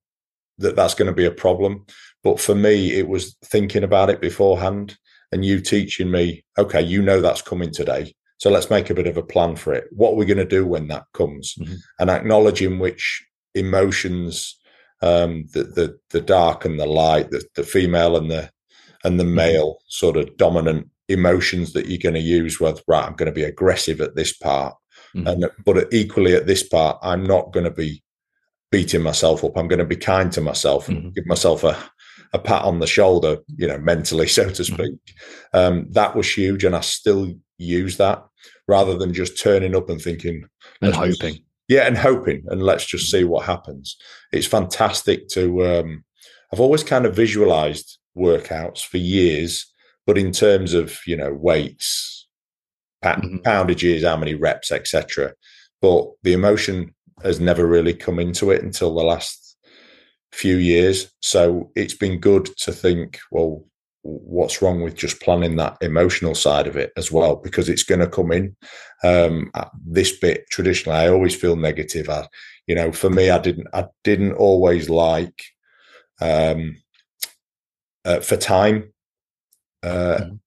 That 0.59 0.75
that's 0.75 0.93
going 0.93 1.07
to 1.07 1.13
be 1.15 1.25
a 1.25 1.31
problem. 1.31 1.85
But 2.21 2.39
for 2.39 2.53
me, 2.53 2.91
it 2.93 3.07
was 3.07 3.37
thinking 3.45 3.83
about 3.83 4.09
it 4.09 4.19
beforehand, 4.21 4.97
and 5.31 5.43
you 5.45 5.61
teaching 5.61 6.11
me. 6.11 6.43
Okay, 6.57 6.81
you 6.81 7.01
know 7.01 7.21
that's 7.21 7.41
coming 7.41 7.71
today. 7.71 8.13
So 8.39 8.49
let's 8.49 8.69
make 8.69 8.89
a 8.89 8.93
bit 8.95 9.05
of 9.07 9.17
a 9.17 9.21
plan 9.23 9.55
for 9.55 9.73
it. 9.73 9.85
What 9.91 10.11
are 10.11 10.15
we 10.15 10.25
going 10.25 10.37
to 10.37 10.45
do 10.45 10.65
when 10.65 10.87
that 10.87 11.05
comes? 11.13 11.55
and 11.99 12.09
acknowledging 12.09 12.79
which 12.79 13.25
emotions 13.55 14.55
um 15.01 15.45
the 15.53 15.63
the, 15.63 15.97
the 16.09 16.21
dark 16.21 16.65
and 16.65 16.79
the 16.79 16.85
light 16.85 17.31
the, 17.31 17.41
the 17.55 17.63
female 17.63 18.15
and 18.17 18.29
the 18.29 18.49
and 19.03 19.19
the 19.19 19.23
male 19.23 19.77
sort 19.87 20.17
of 20.17 20.35
dominant 20.37 20.87
emotions 21.07 21.71
that 21.73 21.87
you're 21.87 21.97
going 21.97 22.13
to 22.13 22.19
use 22.39 22.59
whether 22.59 22.81
right 22.87 23.05
i'm 23.07 23.15
going 23.15 23.25
to 23.33 23.41
be 23.41 23.43
aggressive 23.43 24.01
at 24.01 24.15
this 24.15 24.33
part 24.33 24.75
Mhm. 25.15 25.27
and 25.29 25.51
but 25.65 25.91
equally 25.93 26.35
at 26.35 26.45
this 26.47 26.61
part 26.67 26.99
i'm 27.01 27.23
not 27.23 27.51
going 27.53 27.63
to 27.63 27.71
be 27.71 28.03
beating 28.71 29.01
myself 29.01 29.43
up. 29.43 29.57
I'm 29.57 29.67
going 29.67 29.79
to 29.79 29.85
be 29.95 29.95
kind 29.95 30.31
to 30.33 30.41
myself 30.41 30.87
and 30.89 30.97
Mhm. 31.05 31.15
give 31.15 31.25
myself 31.25 31.63
a, 31.63 31.75
a 32.33 32.39
pat 32.39 32.63
on 32.65 32.77
the 32.79 32.85
shoulder, 32.85 33.37
you 33.57 33.65
know, 33.67 33.79
mentally, 33.79 34.27
so 34.37 34.43
to 34.47 34.61
Mhm. 34.61 34.73
speak. 34.73 34.99
Um, 35.53 35.87
that 35.91 36.15
was 36.15 36.31
huge. 36.31 36.63
And 36.65 36.75
I 36.75 36.81
still 36.81 37.33
use 37.59 37.97
that 37.97 38.25
rather 38.67 38.97
than 38.97 39.13
just 39.13 39.39
turning 39.39 39.75
up 39.75 39.89
and 39.89 40.01
thinking, 40.01 40.45
And 40.81 40.93
let's 40.95 40.97
just- 41.09 41.21
hoping. 41.21 41.39
yeah, 41.67 41.85
and 41.85 41.97
hoping, 41.97 42.43
and 42.47 42.63
let's 42.63 42.85
just 42.85 43.11
see 43.11 43.23
what 43.23 43.45
happens. 43.45 43.95
It's 44.31 44.47
fantastic 44.47 45.27
to. 45.29 45.65
Um, 45.65 46.03
I've 46.51 46.59
always 46.59 46.83
kind 46.83 47.05
of 47.05 47.15
visualized 47.15 47.99
workouts 48.17 48.83
for 48.83 48.97
years, 48.97 49.71
but 50.07 50.17
in 50.17 50.31
terms 50.31 50.73
of 50.73 50.97
you 51.05 51.15
know 51.15 51.31
weights, 51.33 52.27
Mhm. 53.05 53.43
poundages, 53.43 54.03
how 54.03 54.17
many 54.17 54.33
reps, 54.33 54.71
etc. 54.71 55.33
But 55.81 56.07
the 56.23 56.33
emotion 56.33 56.95
has 57.23 57.39
never 57.39 57.65
really 57.67 57.93
come 57.93 58.19
into 58.19 58.51
it 58.51 58.63
until 58.63 58.93
the 58.95 59.03
last 59.03 59.57
few 60.31 60.55
years. 60.57 61.11
So 61.21 61.71
it's 61.75 61.93
been 61.95 62.19
good 62.19 62.45
to 62.59 62.71
think, 62.71 63.19
well, 63.31 63.65
what's 64.01 64.61
wrong 64.61 64.81
with 64.81 64.95
just 64.95 65.21
planning 65.21 65.57
that 65.57 65.77
emotional 65.81 66.33
side 66.33 66.67
of 66.67 66.77
it 66.77 66.91
as 66.95 67.11
well 67.11 67.35
because 67.35 67.67
it's 67.67 67.83
going 67.83 67.99
to 67.99 68.07
come 68.07 68.31
in 68.31 68.55
um 69.03 69.51
uh, 69.53 69.65
this 69.85 70.17
bit 70.17 70.45
traditionally 70.49 70.97
i 70.97 71.09
always 71.09 71.35
feel 71.35 71.55
negative 71.55 72.09
I, 72.09 72.27
you 72.65 72.75
know 72.75 72.91
for 72.91 73.09
me 73.09 73.29
i 73.29 73.37
didn't 73.37 73.67
i 73.73 73.85
didn't 74.03 74.33
always 74.33 74.89
like 74.89 75.43
um 76.21 76.77
uh, 78.05 78.21
for 78.21 78.37
time 78.37 78.93
uh 79.83 80.19
Mhm. 80.21 80.39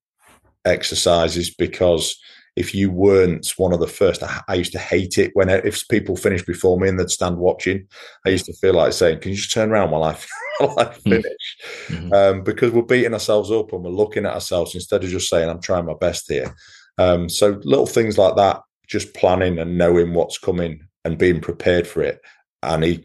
exercises 0.64 1.54
because 1.54 2.18
if 2.56 2.74
you 2.74 2.90
weren't 2.90 3.48
one 3.56 3.72
of 3.72 3.80
the 3.80 3.86
first 3.86 4.22
I, 4.22 4.42
I 4.48 4.54
used 4.54 4.72
to 4.72 4.78
hate 4.78 5.16
it 5.18 5.30
when 5.34 5.48
if 5.48 5.88
people 5.88 6.16
finished 6.16 6.46
before 6.46 6.78
me 6.78 6.88
and 6.88 6.98
they'd 7.00 7.08
stand 7.10 7.38
watching 7.38 7.86
i 8.26 8.28
used 8.28 8.44
to 8.46 8.52
feel 8.52 8.74
like 8.74 8.92
saying 8.92 9.20
can 9.20 9.30
you 9.30 9.36
just 9.38 9.52
turn 9.54 9.70
around 9.70 9.90
while 9.90 10.04
i 10.04 10.16
while 10.58 10.78
i 10.78 10.92
finish 10.92 11.56
Mhm. 11.88 12.12
um, 12.12 12.42
because 12.44 12.70
we're 12.72 12.82
beating 12.82 13.14
ourselves 13.14 13.50
up 13.50 13.72
and 13.72 13.82
we're 13.82 13.90
looking 13.90 14.26
at 14.26 14.34
ourselves 14.34 14.74
instead 14.74 15.02
of 15.02 15.10
just 15.10 15.28
saying, 15.28 15.48
I'm 15.48 15.60
trying 15.60 15.86
my 15.86 15.94
best 15.94 16.30
here. 16.30 16.54
Um, 16.98 17.28
so 17.28 17.58
little 17.64 17.86
things 17.86 18.18
like 18.18 18.36
that, 18.36 18.60
just 18.86 19.14
planning 19.14 19.58
and 19.58 19.76
knowing 19.78 20.12
what's 20.14 20.38
coming 20.38 20.86
and 21.04 21.18
being 21.18 21.40
prepared 21.40 21.86
for 21.86 22.02
it. 22.02 22.20
And 22.62 22.84
e- 22.84 23.04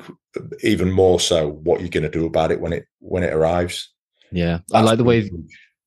even 0.62 0.92
more 0.92 1.20
so, 1.20 1.50
what 1.50 1.80
you're 1.80 1.90
going 1.90 2.04
to 2.04 2.10
do 2.10 2.26
about 2.26 2.52
it 2.52 2.60
when 2.62 2.74
it 2.74 2.86
when 3.00 3.24
it 3.24 3.34
arrives. 3.34 3.92
Yeah. 4.32 4.60
I 4.74 4.82
like 4.82 4.98
the 4.98 5.04
way 5.04 5.30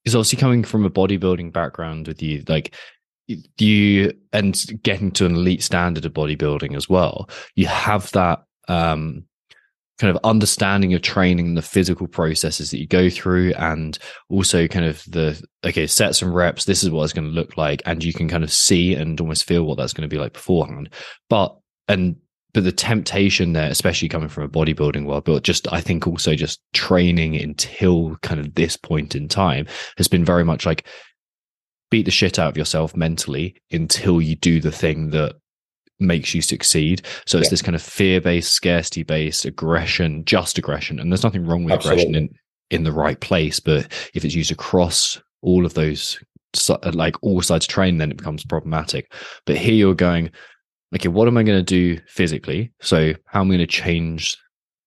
is 0.04 0.14
obviously 0.14 0.38
coming 0.38 0.64
from 0.64 0.84
a 0.84 0.90
bodybuilding 0.90 1.52
background 1.52 2.08
with 2.08 2.22
you, 2.22 2.42
like 2.48 2.74
you 3.58 4.12
and 4.32 4.82
getting 4.82 5.10
to 5.12 5.26
an 5.26 5.34
elite 5.34 5.62
standard 5.62 6.04
of 6.04 6.12
bodybuilding 6.12 6.76
as 6.76 6.88
well. 6.88 7.28
You 7.54 7.66
have 7.66 8.10
that 8.12 8.44
um, 8.68 9.24
kind 9.98 10.16
of 10.16 10.24
understanding 10.24 10.94
of 10.94 11.02
training, 11.02 11.54
the 11.54 11.62
physical 11.62 12.06
processes 12.06 12.70
that 12.70 12.78
you 12.78 12.86
go 12.86 13.10
through, 13.10 13.52
and 13.54 13.98
also 14.30 14.66
kind 14.66 14.86
of 14.86 15.04
the 15.08 15.42
okay 15.64 15.86
sets 15.86 16.22
and 16.22 16.34
reps. 16.34 16.64
This 16.64 16.82
is 16.82 16.90
what 16.90 17.04
it's 17.04 17.12
going 17.12 17.28
to 17.28 17.34
look 17.34 17.56
like, 17.56 17.82
and 17.84 18.02
you 18.02 18.12
can 18.12 18.28
kind 18.28 18.42
of 18.42 18.52
see 18.52 18.94
and 18.94 19.20
almost 19.20 19.44
feel 19.44 19.64
what 19.64 19.76
that's 19.76 19.92
going 19.92 20.08
to 20.08 20.14
be 20.14 20.20
like 20.20 20.32
beforehand. 20.32 20.90
But 21.28 21.56
and 21.88 22.16
but 22.52 22.64
the 22.64 22.72
temptation 22.72 23.52
there, 23.52 23.70
especially 23.70 24.08
coming 24.08 24.28
from 24.28 24.44
a 24.44 24.48
bodybuilding 24.48 25.06
world, 25.06 25.24
but 25.24 25.42
just 25.42 25.70
I 25.72 25.80
think 25.80 26.06
also 26.06 26.34
just 26.34 26.60
training 26.72 27.36
until 27.36 28.16
kind 28.22 28.40
of 28.40 28.54
this 28.54 28.76
point 28.76 29.14
in 29.14 29.28
time 29.28 29.66
has 29.98 30.08
been 30.08 30.24
very 30.24 30.44
much 30.44 30.66
like 30.66 30.86
beat 31.90 32.04
the 32.04 32.10
shit 32.10 32.38
out 32.38 32.48
of 32.50 32.56
yourself 32.56 32.96
mentally 32.96 33.54
until 33.72 34.20
you 34.22 34.36
do 34.36 34.60
the 34.60 34.72
thing 34.72 35.10
that 35.10 35.34
makes 35.98 36.34
you 36.34 36.40
succeed. 36.40 37.02
So 37.26 37.38
it's 37.38 37.48
Yeah. 37.48 37.50
this 37.50 37.62
kind 37.62 37.74
of 37.74 37.82
fear 37.82 38.20
based, 38.20 38.52
scarcity 38.52 39.02
based 39.02 39.44
aggression, 39.44 40.24
just 40.24 40.56
aggression. 40.56 40.98
And 40.98 41.12
there's 41.12 41.24
nothing 41.24 41.46
wrong 41.46 41.64
with 41.64 41.74
aggression 41.74 42.14
in, 42.14 42.30
in 42.70 42.84
the 42.84 42.92
right 42.92 43.20
place. 43.20 43.60
But 43.60 43.92
if 44.14 44.24
it's 44.24 44.34
used 44.34 44.50
across 44.52 45.20
all 45.42 45.66
of 45.66 45.74
those, 45.74 46.18
like 46.94 47.16
all 47.22 47.42
sides 47.42 47.66
of 47.66 47.68
training, 47.68 47.98
then 47.98 48.10
it 48.10 48.16
becomes 48.16 48.44
problematic. 48.44 49.12
But 49.44 49.56
here 49.58 49.74
you're 49.74 49.94
going, 49.94 50.30
okay, 50.94 51.08
what 51.08 51.28
am 51.28 51.36
I 51.36 51.42
going 51.42 51.58
to 51.58 51.96
do 51.96 52.00
physically? 52.08 52.72
So 52.80 53.12
how 53.26 53.40
am 53.40 53.48
I 53.48 53.56
going 53.56 53.58
to 53.60 53.66
change 53.66 54.38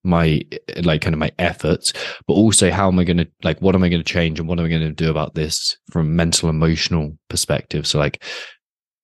my 0.04 0.40
like 0.82 1.00
kind 1.02 1.14
of 1.14 1.18
my 1.18 1.32
efforts 1.38 1.92
but 2.26 2.34
also 2.34 2.70
how 2.70 2.88
am 2.88 2.98
i 2.98 3.04
going 3.04 3.16
to 3.16 3.26
like 3.42 3.60
what 3.60 3.74
am 3.74 3.82
i 3.82 3.88
going 3.88 4.02
to 4.02 4.12
change 4.12 4.38
and 4.38 4.48
what 4.48 4.58
am 4.58 4.66
i 4.66 4.68
going 4.68 4.80
to 4.80 4.92
do 4.92 5.10
about 5.10 5.34
this 5.34 5.76
from 5.90 6.14
mental 6.14 6.48
emotional 6.48 7.16
perspective 7.28 7.86
so 7.86 7.98
like 7.98 8.22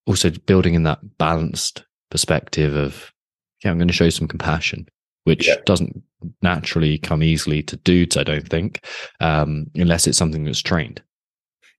also 0.07 0.31
building 0.47 0.75
in 0.75 0.83
that 0.83 0.99
balanced 1.19 1.85
perspective 2.11 2.75
of 2.77 3.13
yeah 3.65 3.71
i'm 3.71 3.79
going 3.79 3.89
to 3.89 3.95
show 3.95 4.11
some 4.11 4.29
compassion 4.29 4.87
which 5.25 5.49
Yeah. 5.49 5.57
doesn't 5.67 6.03
naturally 6.43 6.99
come 6.99 7.23
easily 7.23 7.63
to 7.63 7.77
dudes 7.79 8.17
i 8.17 8.23
don't 8.23 8.49
think 8.49 8.85
um 9.21 9.67
unless 9.75 10.07
it's 10.07 10.19
something 10.19 10.45
that's 10.45 10.61
trained 10.63 11.03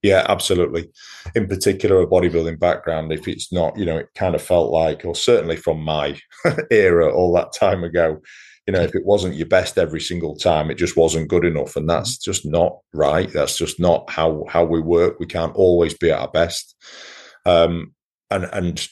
Yeah, 0.04 0.26
absolutely. 0.30 0.90
In 1.36 1.48
particular, 1.48 2.02
a 2.02 2.08
bodybuilding 2.08 2.60
background, 2.60 3.12
if 3.14 3.28
it's 3.28 3.54
not, 3.54 3.78
you 3.78 3.86
know, 3.86 3.98
it 4.00 4.10
kind 4.16 4.34
of 4.34 4.42
felt 4.42 4.72
like, 4.72 5.06
or 5.06 5.14
certainly 5.14 5.56
from 5.56 5.80
my 5.80 6.18
era 6.72 7.14
all 7.14 7.32
that 7.36 7.54
time 7.54 7.84
ago, 7.84 8.20
you 8.68 8.74
know, 8.74 8.82
if 8.82 8.96
it 8.96 9.06
wasn't 9.06 9.36
your 9.36 9.48
best 9.48 9.78
every 9.78 10.02
single 10.02 10.36
time, 10.36 10.70
it 10.70 10.76
just 10.76 10.96
wasn't 10.96 11.30
good 11.30 11.46
enough. 11.46 11.76
And 11.76 11.90
that's 11.90 12.18
just 12.18 12.46
not 12.46 12.78
right. 12.94 13.32
That's 13.32 13.58
just 13.58 13.80
not 13.80 14.10
how 14.10 14.46
how 14.50 14.64
we 14.64 14.82
work. 14.82 15.20
We 15.20 15.26
can't 15.26 15.56
always 15.56 15.94
be 15.94 16.12
at 16.12 16.20
our 16.20 16.32
best. 16.32 16.76
Um, 17.46 17.94
and 18.30 18.46
and 18.54 18.88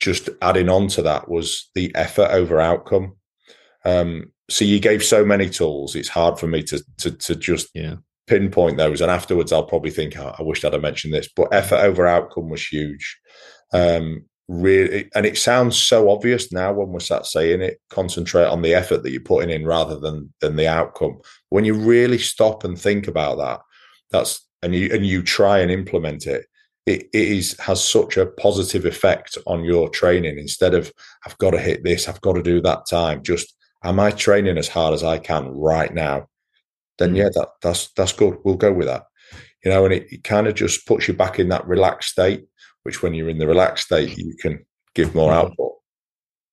just 0.00 0.28
adding 0.42 0.68
on 0.68 0.88
to 0.88 1.02
that 1.02 1.28
was 1.28 1.70
the 1.74 1.94
effort 1.94 2.30
over 2.30 2.60
outcome. 2.60 3.16
Um, 3.84 4.32
so 4.50 4.64
you 4.64 4.80
gave 4.80 5.02
so 5.02 5.24
many 5.24 5.48
tools, 5.48 5.94
it's 5.94 6.08
hard 6.08 6.38
for 6.38 6.46
me 6.46 6.62
to 6.64 6.82
to 6.98 7.10
to 7.12 7.36
just 7.36 7.68
yeah 7.74 7.96
pinpoint 8.26 8.78
those 8.78 9.00
and 9.02 9.10
afterwards 9.10 9.52
i'll 9.52 9.66
probably 9.66 9.90
think 9.90 10.16
"Oh, 10.16 10.34
i 10.38 10.42
wish 10.42 10.64
i'd 10.64 10.72
have 10.72 10.80
mentioned 10.80 11.12
this 11.12 11.28
but 11.36 11.52
effort 11.52 11.76
over 11.76 12.06
outcome 12.06 12.48
was 12.48 12.66
huge 12.66 13.18
um 13.72 14.24
really 14.48 15.10
and 15.14 15.24
it 15.24 15.38
sounds 15.38 15.76
so 15.76 16.10
obvious 16.10 16.52
now 16.52 16.72
when 16.72 16.88
we're 16.88 17.00
sat 17.00 17.24
saying 17.24 17.62
it 17.62 17.80
concentrate 17.88 18.44
on 18.44 18.60
the 18.60 18.74
effort 18.74 19.02
that 19.02 19.10
you're 19.10 19.20
putting 19.22 19.48
in 19.48 19.64
rather 19.64 19.98
than 19.98 20.32
than 20.40 20.56
the 20.56 20.68
outcome 20.68 21.18
when 21.48 21.64
you 21.64 21.74
really 21.74 22.18
stop 22.18 22.62
and 22.62 22.78
think 22.78 23.08
about 23.08 23.38
that 23.38 23.60
that's 24.10 24.46
and 24.62 24.74
you 24.74 24.90
and 24.92 25.06
you 25.06 25.22
try 25.22 25.60
and 25.60 25.70
implement 25.70 26.26
it 26.26 26.44
it, 26.84 27.04
it 27.14 27.28
is 27.28 27.58
has 27.58 27.82
such 27.82 28.18
a 28.18 28.26
positive 28.26 28.84
effect 28.84 29.38
on 29.46 29.64
your 29.64 29.88
training 29.88 30.38
instead 30.38 30.74
of 30.74 30.92
i've 31.24 31.38
got 31.38 31.52
to 31.52 31.58
hit 31.58 31.82
this 31.82 32.06
i've 32.06 32.20
got 32.20 32.34
to 32.34 32.42
do 32.42 32.60
that 32.60 32.86
time 32.86 33.22
just 33.22 33.54
am 33.82 33.98
i 33.98 34.10
training 34.10 34.58
as 34.58 34.68
hard 34.68 34.92
as 34.92 35.02
i 35.02 35.18
can 35.18 35.48
right 35.48 35.94
now 35.94 36.26
then 36.98 37.14
Mm. 37.14 37.16
yeah, 37.16 37.28
that 37.34 37.48
that's 37.62 37.88
that's 37.92 38.12
good. 38.12 38.38
We'll 38.44 38.56
go 38.56 38.72
with 38.72 38.86
that. 38.86 39.04
You 39.64 39.70
know, 39.70 39.84
and 39.84 39.94
it, 39.94 40.12
it 40.12 40.24
kind 40.24 40.46
of 40.46 40.54
just 40.54 40.86
puts 40.86 41.08
you 41.08 41.14
back 41.14 41.38
in 41.38 41.48
that 41.48 41.66
relaxed 41.66 42.10
state, 42.10 42.44
which 42.84 43.02
when 43.02 43.12
you're 43.14 43.28
in 43.28 43.38
the 43.38 43.46
relaxed 43.46 43.86
state, 43.86 44.16
you 44.16 44.34
can 44.40 44.64
give 44.94 45.14
more 45.14 45.32
Mhm. 45.32 45.36
output. 45.36 45.72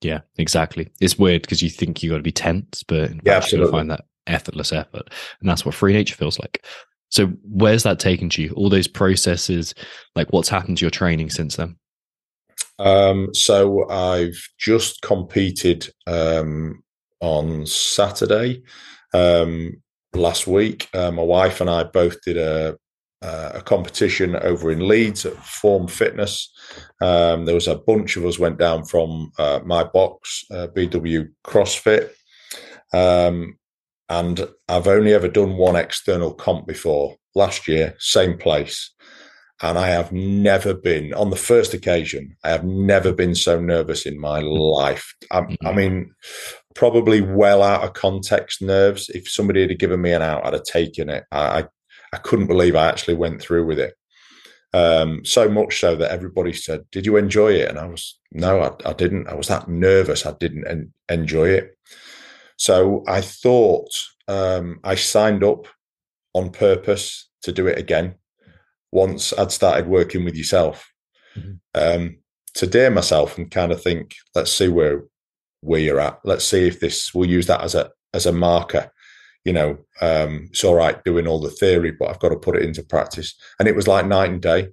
yeah 0.04 0.22
exactly 0.40 0.90
it's 1.00 1.20
weird 1.20 1.44
because 1.44 1.62
you 1.62 1.70
think 1.70 2.02
you 2.02 2.10
got 2.10 2.18
to 2.18 2.24
be 2.24 2.32
tense 2.32 2.82
but 2.84 2.96
Yeah, 2.98 3.06
fact, 3.06 3.24
you're 3.24 3.32
going 3.32 3.38
absolutely. 3.38 3.66
to 3.68 3.72
find 3.78 3.92
that 3.92 4.06
effortless 4.26 4.74
effort 4.74 5.08
and 5.40 5.48
that's 5.50 5.64
what 5.64 5.76
free 5.76 5.94
nature 5.94 6.16
feels 6.16 6.40
like 6.40 6.66
so 7.10 7.28
where's 7.44 7.84
that 7.84 8.00
taken 8.00 8.28
to 8.30 8.42
you 8.42 8.52
all 8.56 8.68
those 8.70 8.88
processes 8.88 9.76
like 10.16 10.28
what's 10.34 10.50
happened 10.50 10.78
to 10.80 10.86
your 10.86 10.90
training 10.92 11.30
since 11.30 11.56
then 11.58 11.76
Um, 12.80 13.32
so 13.36 13.88
I've 13.92 14.42
just 14.58 15.02
competed 15.04 15.88
um, 16.08 16.82
on 17.20 17.66
Saturday 17.68 18.64
um, 19.14 19.84
last 20.16 20.48
week. 20.48 20.90
Uh, 20.94 21.12
my 21.12 21.22
wife 21.22 21.62
and 21.62 21.70
I 21.70 21.84
both 21.84 22.20
did 22.24 22.38
a 22.38 22.78
uh, 23.22 23.52
a 23.56 23.62
competition 23.62 24.36
over 24.38 24.72
in 24.72 24.88
Leeds 24.88 25.26
at 25.26 25.36
Form 25.38 25.88
Fitness. 25.88 26.52
Um, 27.02 27.46
there 27.46 27.56
was 27.56 27.68
a 27.68 27.76
bunch 27.78 28.18
of 28.18 28.26
us 28.26 28.40
went 28.40 28.58
down 28.58 28.86
from 28.86 29.32
uh, 29.38 29.60
my 29.64 29.84
box, 29.84 30.44
uh, 30.52 30.68
BW 30.68 31.30
CrossFit, 31.46 32.10
um, 32.94 33.58
and 34.10 34.48
I've 34.68 34.88
only 34.88 35.14
ever 35.14 35.28
done 35.28 35.58
one 35.58 35.76
external 35.76 36.34
comp 36.34 36.68
before. 36.68 37.16
Last 37.34 37.68
year, 37.68 37.96
same 38.00 38.38
place, 38.38 38.92
and 39.62 39.78
I 39.78 39.88
have 39.88 40.12
never 40.12 40.74
been 40.74 41.14
on 41.14 41.30
the 41.30 41.38
first 41.38 41.74
occasion. 41.74 42.36
I 42.44 42.50
have 42.50 42.66
never 42.66 43.14
been 43.14 43.36
so 43.36 43.58
nervous 43.60 44.06
in 44.06 44.20
my 44.20 44.40
life. 44.40 45.14
I, 45.32 45.38
I 45.40 45.42
Mhm. 45.42 45.76
mean, 45.76 46.14
probably 46.76 47.22
well 47.22 47.62
out 47.64 47.84
of 47.84 47.94
context 47.94 48.62
nerves. 48.62 49.10
If 49.10 49.30
somebody 49.30 49.62
had 49.62 49.80
given 49.80 50.02
me 50.02 50.12
an 50.12 50.22
out, 50.22 50.46
I'd 50.46 50.54
have 50.54 50.64
taken 50.64 51.10
it. 51.10 51.24
I, 51.32 51.60
I, 51.60 51.64
I 52.14 52.18
couldn't 52.18 52.48
believe 52.48 52.76
I 52.76 52.88
actually 52.88 53.16
went 53.16 53.42
through 53.42 53.66
with 53.66 53.80
it. 53.80 53.96
Um, 54.74 55.26
so 55.26 55.50
much 55.50 55.80
so 55.80 55.96
that 55.96 56.12
everybody 56.12 56.54
said, 56.54 56.86
"Did 56.92 57.06
you 57.06 57.18
enjoy 57.18 57.54
it?" 57.54 57.70
And 57.70 57.78
I 57.78 57.86
was, 57.88 58.20
"No, 58.32 58.62
I, 58.62 58.90
I 58.90 58.94
didn't. 58.94 59.28
I 59.28 59.36
was 59.36 59.48
that 59.48 59.68
nervous. 59.68 60.26
I 60.26 60.34
didn't 60.40 60.68
en- 60.68 60.94
enjoy 61.10 61.50
it." 61.50 61.78
So 62.58 63.04
I 63.08 63.22
thought 63.22 63.90
um, 64.28 64.80
I 64.84 64.96
signed 64.96 65.44
up 65.44 65.68
on 66.34 66.52
purpose 66.52 67.30
to 67.44 67.52
do 67.52 67.68
it 67.68 67.78
again 67.78 68.16
once 68.92 69.34
I'd 69.38 69.52
started 69.52 69.88
working 69.88 70.24
with 70.24 70.36
yourself. 70.36 70.90
Mhm. 71.36 71.60
Um, 71.74 72.18
to 72.54 72.68
dare 72.68 72.92
myself 72.92 73.38
and 73.38 73.50
kind 73.50 73.72
of 73.72 73.82
think, 73.82 74.16
let's 74.36 74.52
see 74.52 74.68
where 74.68 75.04
where 75.62 75.80
you're 75.80 76.00
at. 76.00 76.20
Let's 76.24 76.46
see 76.46 76.68
if 76.68 76.80
this. 76.80 77.14
We'll 77.14 77.30
use 77.30 77.48
that 77.48 77.62
as 77.62 77.76
a 77.76 77.92
as 78.14 78.26
a 78.26 78.32
marker. 78.32 78.92
You 79.46 79.54
know, 79.54 79.70
um, 80.02 80.48
it's 80.52 80.64
all 80.64 80.76
right 80.76 81.04
doing 81.04 81.28
all 81.28 81.40
the 81.42 81.50
theory, 81.50 81.92
but 81.92 82.10
I've 82.10 82.20
got 82.20 82.30
to 82.30 82.38
put 82.38 82.56
it 82.56 82.64
into 82.64 82.84
practice. 82.84 83.34
And 83.60 83.68
it 83.68 83.76
was 83.76 83.88
like 83.88 84.06
night 84.06 84.30
and 84.30 84.42
day. 84.42 84.70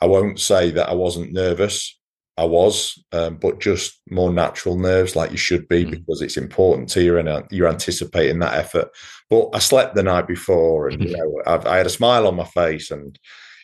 I 0.00 0.06
won't 0.06 0.38
say 0.40 0.70
that 0.70 0.88
I 0.88 0.94
wasn't 0.94 1.32
nervous. 1.32 1.98
I 2.38 2.44
was, 2.44 2.98
um, 3.12 3.36
but 3.36 3.60
just 3.60 4.00
more 4.10 4.32
natural 4.32 4.78
nerves, 4.78 5.14
like 5.14 5.32
you 5.32 5.36
should 5.36 5.68
be, 5.68 5.84
Mm. 5.84 5.90
because 5.90 6.22
it's 6.22 6.36
important 6.38 6.88
to 6.90 7.02
you 7.02 7.18
and 7.18 7.28
uh, 7.28 7.42
you're 7.50 7.68
anticipating 7.68 8.38
that 8.38 8.54
effort. 8.54 8.88
But 9.28 9.50
I 9.54 9.58
slept 9.58 9.94
the 9.94 10.02
night 10.02 10.26
before, 10.26 10.88
and 10.88 11.02
you 11.02 11.16
know, 11.16 11.42
I've, 11.46 11.66
I 11.66 11.76
had 11.76 11.86
a 11.86 11.90
smile 11.90 12.26
on 12.26 12.34
my 12.36 12.44
face, 12.44 12.90
and 12.90 13.18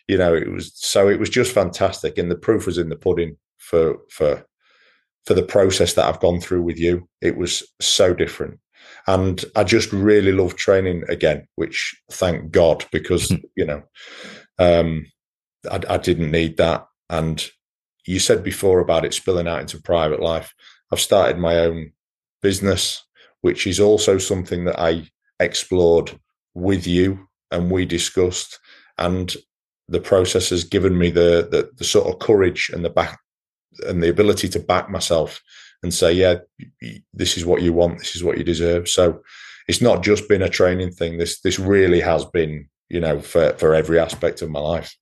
you 0.07 0.19
know, 0.19 0.35
it 0.35 0.51
was 0.51 0.73
so 0.75 1.09
it 1.09 1.19
was 1.19 1.31
just 1.31 1.53
fantastic. 1.55 2.19
And 2.19 2.31
the 2.31 2.37
proof 2.37 2.67
was 2.67 2.79
in 2.79 2.89
the 2.89 2.97
pudding 2.97 3.37
for 3.59 3.97
for 4.11 4.45
for 5.25 5.35
the 5.35 5.43
process 5.43 5.95
that 5.95 6.07
I've 6.07 6.21
gone 6.21 6.41
through 6.41 6.63
with 6.63 6.79
you. 6.79 7.09
It 7.23 7.37
was 7.37 7.63
so 7.81 8.13
different. 8.15 8.61
And 9.09 9.43
I 9.57 9.65
just 9.65 9.91
really 9.91 10.33
love 10.33 10.55
training 10.55 11.03
again, 11.09 11.49
which 11.55 11.99
thank 12.13 12.51
God, 12.51 12.85
because, 12.93 13.33
you 13.57 13.65
know, 13.65 13.83
um, 14.59 15.07
I, 15.69 15.81
I 15.89 15.97
didn't 15.97 16.31
need 16.31 16.59
that. 16.59 16.87
And 17.09 17.43
you 18.05 18.19
said 18.19 18.45
before 18.45 18.81
about 18.81 19.07
it 19.07 19.15
spilling 19.15 19.49
out 19.49 19.63
into 19.63 19.81
private 19.81 20.21
life. 20.21 20.53
I've 20.93 21.01
started 21.01 21.39
my 21.39 21.57
own 21.57 21.93
business, 22.43 23.03
which 23.41 23.67
is 23.67 23.81
also 23.81 24.19
something 24.19 24.67
that 24.67 24.79
I 24.79 25.09
explored 25.41 26.21
with 26.53 26.87
you 26.87 27.29
and 27.51 27.71
we 27.71 27.87
discussed. 27.87 28.59
And 28.99 29.35
the 29.89 30.01
process 30.01 30.51
has 30.51 30.65
given 30.65 30.99
me 30.99 31.11
the, 31.11 31.49
the, 31.51 31.71
the 31.79 31.85
sort 31.85 32.09
of 32.09 32.19
courage 32.19 32.71
and 32.75 32.85
the 32.85 32.91
back 32.91 33.19
and 33.87 34.03
the 34.03 34.11
ability 34.11 34.51
to 34.51 34.61
back 34.61 34.91
myself 34.91 35.41
and 35.83 35.93
say, 35.93 36.13
yeah, 36.13 36.37
this 37.15 37.37
is 37.37 37.47
what 37.47 37.63
you 37.63 37.73
want, 37.73 37.99
this 37.99 38.17
is 38.17 38.25
what 38.25 38.39
you 38.39 38.45
deserve. 38.45 38.89
So 38.89 39.23
it's 39.69 39.81
not 39.81 40.03
just 40.03 40.29
been 40.29 40.43
a 40.43 40.49
training 40.49 40.93
thing. 40.93 41.19
This 41.19 41.41
this 41.41 41.59
really 41.59 42.01
has 42.01 42.25
been, 42.25 42.69
you 42.89 43.01
know, 43.01 43.21
for 43.21 43.53
for 43.55 43.75
every 43.75 43.99
aspect 43.99 44.43
of 44.43 44.51
my 44.51 44.61
life. 44.61 44.97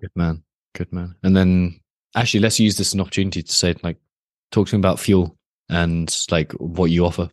Good 0.00 0.12
man. 0.14 0.42
Good 0.74 0.92
man. 0.92 1.16
And 1.22 1.36
then 1.36 1.80
actually, 2.14 2.40
let's 2.40 2.60
use 2.60 2.76
this 2.76 2.88
as 2.88 2.94
an 2.94 3.00
opportunity 3.00 3.42
to 3.42 3.52
say, 3.52 3.74
like, 3.82 3.98
talk 4.50 4.68
to 4.68 4.76
me 4.76 4.80
about 4.80 5.00
fuel 5.00 5.36
and 5.68 6.14
like 6.30 6.52
what 6.52 6.90
you 6.90 7.04
offer. 7.04 7.30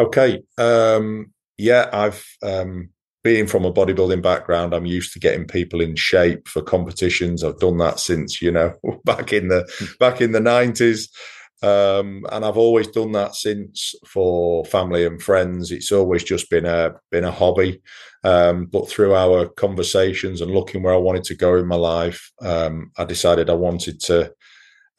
Okay. 0.00 0.42
Um, 0.56 1.32
yeah, 1.58 1.88
I've 1.92 2.24
um, 2.42 2.90
being 3.24 3.46
from 3.46 3.64
a 3.64 3.72
bodybuilding 3.72 4.22
background, 4.22 4.74
I'm 4.74 4.86
used 4.86 5.12
to 5.12 5.18
getting 5.18 5.46
people 5.46 5.80
in 5.80 5.96
shape 5.96 6.48
for 6.48 6.62
competitions. 6.62 7.42
I've 7.42 7.58
done 7.58 7.78
that 7.78 8.00
since 8.00 8.40
you 8.40 8.50
know 8.50 8.74
back 9.04 9.32
in 9.32 9.48
the 9.48 9.68
back 9.98 10.20
in 10.20 10.32
the 10.32 10.40
nineties, 10.40 11.10
um, 11.62 12.24
and 12.30 12.44
I've 12.44 12.56
always 12.56 12.88
done 12.88 13.12
that 13.12 13.34
since 13.34 13.94
for 14.06 14.64
family 14.64 15.04
and 15.04 15.20
friends. 15.20 15.72
It's 15.72 15.90
always 15.90 16.22
just 16.22 16.50
been 16.50 16.66
a 16.66 16.94
been 17.10 17.24
a 17.24 17.32
hobby. 17.32 17.82
Um, 18.24 18.66
but 18.66 18.88
through 18.88 19.14
our 19.14 19.48
conversations 19.48 20.40
and 20.40 20.50
looking 20.50 20.82
where 20.82 20.94
I 20.94 20.98
wanted 20.98 21.24
to 21.24 21.36
go 21.36 21.56
in 21.56 21.66
my 21.66 21.76
life, 21.76 22.30
um, 22.40 22.90
I 22.96 23.04
decided 23.04 23.50
I 23.50 23.54
wanted 23.54 24.00
to 24.02 24.32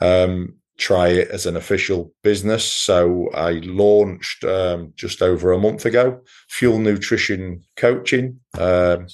um, 0.01 0.55
try 0.77 1.09
it 1.09 1.29
as 1.29 1.45
an 1.45 1.57
official 1.57 2.13
business. 2.23 2.65
So 2.65 3.29
I 3.33 3.61
launched 3.63 4.43
um, 4.43 4.93
just 4.95 5.21
over 5.21 5.51
a 5.51 5.59
month 5.59 5.85
ago, 5.85 6.21
Fuel 6.49 6.79
Nutrition 6.79 7.63
Coaching. 7.75 8.39
Um, 8.57 9.07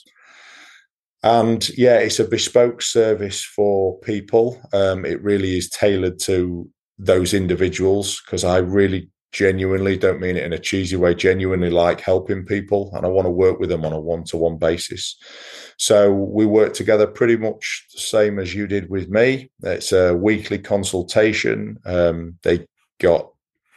and 1.23 1.67
yeah, 1.69 1.97
it's 1.97 2.19
a 2.19 2.27
bespoke 2.27 2.83
service 2.83 3.43
for 3.43 3.99
people. 4.01 4.61
Um, 4.73 5.05
it 5.05 5.23
really 5.23 5.57
is 5.57 5.69
tailored 5.71 6.19
to 6.21 6.69
those 6.97 7.33
individuals 7.33 8.21
because 8.25 8.43
I 8.43 8.57
really 8.57 9.09
genuinely 9.31 9.97
don't 9.97 10.21
mean 10.21 10.37
it 10.37 10.43
in 10.43 10.53
a 10.53 10.59
cheesy 10.59 10.95
way, 10.95 11.13
genuinely 11.13 11.69
like 11.69 11.99
helping 11.99 12.45
people 12.45 12.89
and 12.93 13.05
I 13.05 13.09
want 13.09 13.25
to 13.25 13.31
work 13.31 13.59
with 13.59 13.69
them 13.69 13.83
on 13.83 13.91
a 13.91 13.99
one 13.99 14.23
to 14.25 14.37
one 14.37 14.57
basis. 14.57 15.17
So 15.77 16.13
we 16.13 16.45
work 16.45 16.73
together 16.73 17.05
pretty 17.05 17.35
much 17.35 17.85
the 17.93 17.99
same 17.99 18.39
as 18.39 18.55
you 18.55 18.65
did 18.65 18.89
with 18.89 19.09
me. 19.09 19.51
It's 19.61 19.91
a 19.91 20.15
weekly 20.15 20.57
consultation. 20.57 21.77
Um, 21.85 22.37
they 22.43 22.65
got 22.99 23.29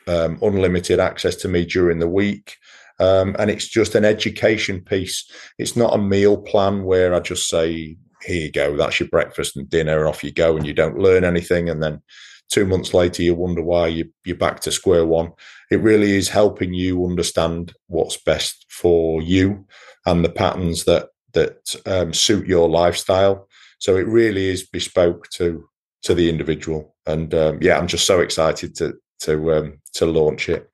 um, 0.06 0.38
unlimited 0.42 1.00
access 1.00 1.34
to 1.36 1.48
me 1.48 1.64
during 1.64 1.98
the 1.98 2.08
week. 2.08 2.56
Um, 3.00 3.34
and 3.38 3.50
it's 3.50 3.66
just 3.66 3.94
an 3.94 4.04
education 4.04 4.80
piece. 4.82 5.28
It's 5.58 5.76
not 5.76 5.94
a 5.94 5.98
meal 5.98 6.36
plan 6.36 6.84
where 6.84 7.14
I 7.14 7.20
just 7.20 7.48
say, 7.48 7.96
here 8.22 8.42
you 8.42 8.52
go, 8.52 8.76
that's 8.76 8.98
your 8.98 9.08
breakfast 9.08 9.56
and 9.56 9.68
dinner, 9.68 9.98
and 9.98 10.08
off 10.08 10.24
you 10.24 10.32
go, 10.32 10.56
and 10.56 10.66
you 10.66 10.72
don't 10.72 10.98
learn 10.98 11.24
anything. 11.24 11.68
And 11.68 11.82
then 11.82 12.02
two 12.48 12.66
months 12.66 12.94
later, 12.94 13.22
you 13.22 13.34
wonder 13.34 13.62
why 13.62 13.88
you, 13.88 14.10
you're 14.24 14.36
back 14.36 14.60
to 14.60 14.72
square 14.72 15.06
one. 15.06 15.32
It 15.70 15.80
really 15.80 16.16
is 16.16 16.28
helping 16.28 16.74
you 16.74 17.04
understand 17.04 17.74
what's 17.86 18.16
best 18.16 18.66
for 18.68 19.22
you 19.22 19.66
and 20.06 20.24
the 20.24 20.30
patterns 20.30 20.84
that 20.84 21.08
that 21.34 21.76
um, 21.86 22.12
suit 22.14 22.46
your 22.46 22.68
lifestyle. 22.68 23.48
So 23.78 23.96
it 23.96 24.06
really 24.06 24.48
is 24.48 24.66
bespoke 24.66 25.28
to 25.30 25.68
to 26.02 26.14
the 26.14 26.28
individual. 26.28 26.94
And 27.06 27.32
um, 27.34 27.58
yeah, 27.60 27.78
I'm 27.78 27.86
just 27.86 28.06
so 28.06 28.20
excited 28.20 28.74
to 28.76 28.94
to 29.20 29.54
um, 29.54 29.80
to 29.94 30.06
launch 30.06 30.48
it. 30.48 30.70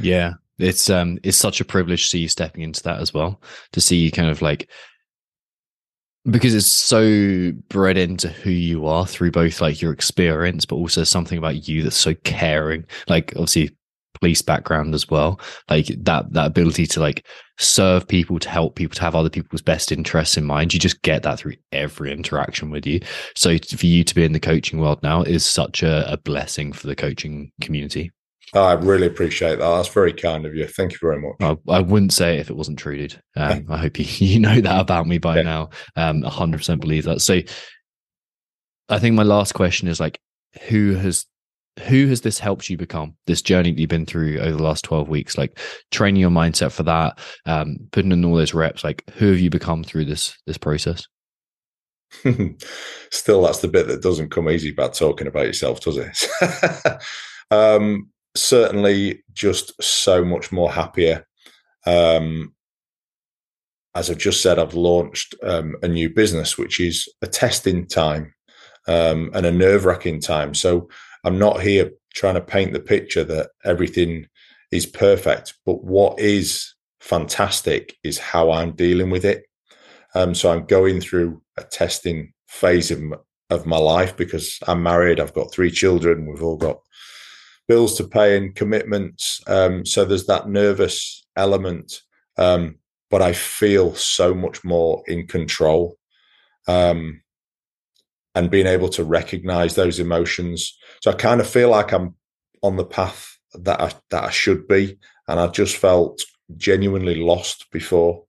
Yeah, 0.00 0.34
it's 0.58 0.90
um 0.90 1.18
it's 1.22 1.38
such 1.38 1.60
a 1.60 1.64
privilege 1.64 2.02
to 2.02 2.08
see 2.08 2.18
you 2.20 2.28
stepping 2.28 2.62
into 2.62 2.82
that 2.82 3.00
as 3.00 3.14
well. 3.14 3.40
To 3.72 3.80
see 3.80 3.96
you 3.96 4.10
kind 4.10 4.30
of 4.30 4.42
like 4.42 4.68
because 6.30 6.54
it's 6.54 6.66
so 6.66 7.52
bred 7.68 7.98
into 7.98 8.28
who 8.28 8.50
you 8.50 8.86
are 8.86 9.06
through 9.06 9.32
both 9.32 9.60
like 9.60 9.82
your 9.82 9.92
experience, 9.92 10.64
but 10.64 10.76
also 10.76 11.04
something 11.04 11.38
about 11.38 11.66
you 11.68 11.82
that's 11.82 11.96
so 11.96 12.14
caring. 12.22 12.84
Like 13.08 13.32
obviously 13.34 13.76
police 14.20 14.40
background 14.40 14.94
as 14.94 15.08
well. 15.08 15.40
Like 15.68 15.86
that 15.86 16.32
that 16.32 16.46
ability 16.46 16.86
to 16.86 17.00
like 17.00 17.26
serve 17.58 18.06
people 18.06 18.38
to 18.38 18.48
help 18.48 18.76
people 18.76 18.94
to 18.94 19.02
have 19.02 19.16
other 19.16 19.30
people's 19.30 19.62
best 19.62 19.90
interests 19.90 20.36
in 20.36 20.44
mind. 20.44 20.72
You 20.72 20.78
just 20.78 21.02
get 21.02 21.24
that 21.24 21.40
through 21.40 21.54
every 21.72 22.12
interaction 22.12 22.70
with 22.70 22.86
you. 22.86 23.00
So 23.34 23.58
for 23.58 23.86
you 23.86 24.04
to 24.04 24.14
be 24.14 24.24
in 24.24 24.32
the 24.32 24.40
coaching 24.40 24.78
world 24.78 25.02
now 25.02 25.22
is 25.22 25.44
such 25.44 25.82
a, 25.82 26.10
a 26.10 26.16
blessing 26.16 26.72
for 26.72 26.86
the 26.86 26.96
coaching 26.96 27.50
community 27.60 28.12
Oh, 28.54 28.62
I 28.64 28.74
really 28.74 29.06
appreciate 29.06 29.58
that. 29.58 29.76
That's 29.76 29.88
very 29.88 30.12
kind 30.12 30.44
of 30.44 30.54
you. 30.54 30.66
Thank 30.66 30.92
you 30.92 30.98
very 31.00 31.18
much. 31.20 31.36
I, 31.40 31.56
I 31.72 31.80
wouldn't 31.80 32.12
say 32.12 32.36
it 32.36 32.40
if 32.40 32.50
it 32.50 32.56
wasn't 32.56 32.78
true, 32.78 32.96
dude. 32.96 33.22
Um, 33.34 33.64
I 33.70 33.78
hope 33.78 33.98
you, 33.98 34.04
you 34.26 34.38
know 34.40 34.60
that 34.60 34.80
about 34.80 35.06
me 35.06 35.18
by 35.18 35.36
Yeah. 35.36 35.42
now. 35.42 35.70
Um, 35.96 36.22
100% 36.22 36.80
believe 36.80 37.04
that. 37.04 37.22
So 37.22 37.40
I 38.88 38.98
think 38.98 39.14
my 39.14 39.22
last 39.22 39.52
question 39.54 39.88
is 39.88 40.00
like, 40.00 40.20
who 40.68 40.94
has 40.94 41.24
who 41.88 42.06
has 42.08 42.20
this 42.20 42.38
helped 42.38 42.68
you 42.68 42.76
become 42.76 43.16
this 43.26 43.40
journey 43.40 43.70
that 43.72 43.80
you've 43.80 43.88
been 43.88 44.04
through 44.04 44.38
over 44.40 44.58
the 44.58 44.62
last 44.62 44.84
12 44.84 45.08
weeks 45.08 45.38
like 45.38 45.58
training 45.90 46.20
your 46.20 46.28
mindset 46.28 46.70
for 46.70 46.82
that 46.82 47.18
um 47.46 47.78
putting 47.92 48.12
in 48.12 48.22
all 48.26 48.34
those 48.34 48.52
reps 48.52 48.84
like 48.84 49.02
who 49.14 49.30
have 49.30 49.40
you 49.40 49.48
become 49.48 49.82
through 49.82 50.04
this 50.04 50.36
this 50.46 50.58
process 50.58 51.06
Still, 53.10 53.42
that's 53.42 53.60
the 53.60 53.68
bit 53.68 53.86
that 53.88 54.02
doesn't 54.02 54.30
come 54.30 54.50
easy 54.50 54.68
about 54.70 54.92
talking 54.92 55.26
about 55.26 55.46
yourself, 55.46 55.80
does 55.80 55.96
it? 55.96 57.02
um, 57.50 58.10
certainly, 58.34 59.22
just 59.32 59.80
so 59.82 60.24
much 60.24 60.52
more 60.52 60.70
happier. 60.70 61.26
Um, 61.86 62.54
as 63.94 64.10
I've 64.10 64.18
just 64.18 64.42
said, 64.42 64.58
I've 64.58 64.74
launched 64.74 65.34
um, 65.42 65.76
a 65.82 65.88
new 65.88 66.08
business, 66.08 66.56
which 66.56 66.80
is 66.80 67.08
a 67.20 67.26
testing 67.26 67.86
time 67.86 68.34
um, 68.88 69.30
and 69.34 69.44
a 69.44 69.52
nerve 69.52 69.84
wracking 69.84 70.20
time. 70.20 70.54
So 70.54 70.88
I'm 71.24 71.38
not 71.38 71.60
here 71.60 71.90
trying 72.14 72.34
to 72.34 72.40
paint 72.40 72.72
the 72.72 72.80
picture 72.80 73.24
that 73.24 73.50
everything 73.64 74.26
is 74.70 74.86
perfect, 74.86 75.54
but 75.66 75.84
what 75.84 76.18
is 76.18 76.74
fantastic 77.00 77.96
is 78.02 78.18
how 78.18 78.50
I'm 78.50 78.72
dealing 78.72 79.10
with 79.10 79.24
it. 79.24 79.44
Um, 80.14 80.34
so 80.34 80.50
I'm 80.50 80.66
going 80.66 81.00
through 81.00 81.42
a 81.58 81.64
testing 81.64 82.32
phase 82.48 82.90
of, 82.90 83.02
of 83.50 83.66
my 83.66 83.78
life 83.78 84.16
because 84.16 84.58
I'm 84.66 84.82
married. 84.82 85.20
I've 85.20 85.34
got 85.34 85.52
three 85.52 85.70
children. 85.70 86.26
We've 86.26 86.42
all 86.42 86.56
got 86.56 86.78
bills 87.72 87.96
to 87.96 88.04
pay 88.04 88.36
and 88.36 88.54
commitments. 88.54 89.40
Um, 89.46 89.86
so 89.86 90.04
there's 90.04 90.26
that 90.26 90.46
nervous 90.46 91.24
element. 91.36 92.02
Um, 92.36 92.76
but 93.10 93.22
I 93.22 93.32
feel 93.32 93.94
so 93.94 94.34
much 94.34 94.62
more 94.62 95.02
in 95.06 95.26
control. 95.26 95.96
Um, 96.68 97.22
and 98.34 98.50
being 98.50 98.66
able 98.66 98.90
to 98.90 99.04
recognize 99.04 99.74
those 99.74 99.98
emotions. 99.98 100.76
So 101.02 101.10
I 101.10 101.14
kind 101.14 101.40
of 101.40 101.48
feel 101.48 101.70
like 101.70 101.92
I'm 101.92 102.14
on 102.62 102.76
the 102.76 102.84
path 102.84 103.38
that 103.54 103.80
I, 103.80 103.92
that 104.10 104.24
I 104.24 104.30
should 104.30 104.68
be. 104.68 104.98
And 105.26 105.40
I 105.40 105.46
just 105.46 105.76
felt 105.76 106.20
genuinely 106.56 107.14
lost 107.14 107.70
before. 107.70 108.24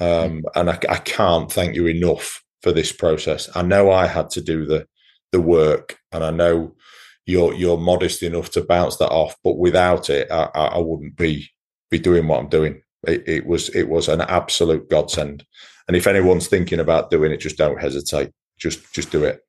Um, 0.00 0.42
and 0.56 0.70
I, 0.70 0.78
I 0.88 0.98
can't 0.98 1.52
thank 1.52 1.76
you 1.76 1.86
enough 1.86 2.42
for 2.62 2.72
this 2.72 2.90
process. 2.90 3.48
I 3.54 3.62
know 3.62 3.92
I 3.92 4.06
had 4.06 4.30
to 4.30 4.40
do 4.40 4.66
the 4.66 4.86
the 5.32 5.40
work, 5.40 5.98
and 6.12 6.22
I 6.22 6.30
know 6.30 6.76
you're 7.26 7.54
you're 7.54 7.78
modest 7.78 8.22
enough 8.22 8.50
to 8.52 8.62
bounce 8.64 8.96
that 8.96 9.10
off. 9.10 9.36
But 9.44 9.58
without 9.58 10.10
it, 10.10 10.30
I, 10.30 10.44
I 10.54 10.78
wouldn't 10.78 11.16
be 11.16 11.48
be 11.90 11.98
doing 11.98 12.26
what 12.28 12.40
I'm 12.40 12.48
doing. 12.48 12.82
It, 13.06 13.28
it 13.28 13.46
was 13.46 13.68
it 13.70 13.88
was 13.88 14.08
an 14.08 14.20
absolute 14.22 14.88
godsend. 14.88 15.44
And 15.88 15.96
if 15.96 16.06
anyone's 16.06 16.48
thinking 16.48 16.80
about 16.80 17.10
doing 17.10 17.32
it, 17.32 17.38
just 17.38 17.58
don't 17.58 17.80
hesitate. 17.80 18.30
Just 18.58 18.92
just 18.94 19.10
do 19.10 19.24
it. 19.24 19.40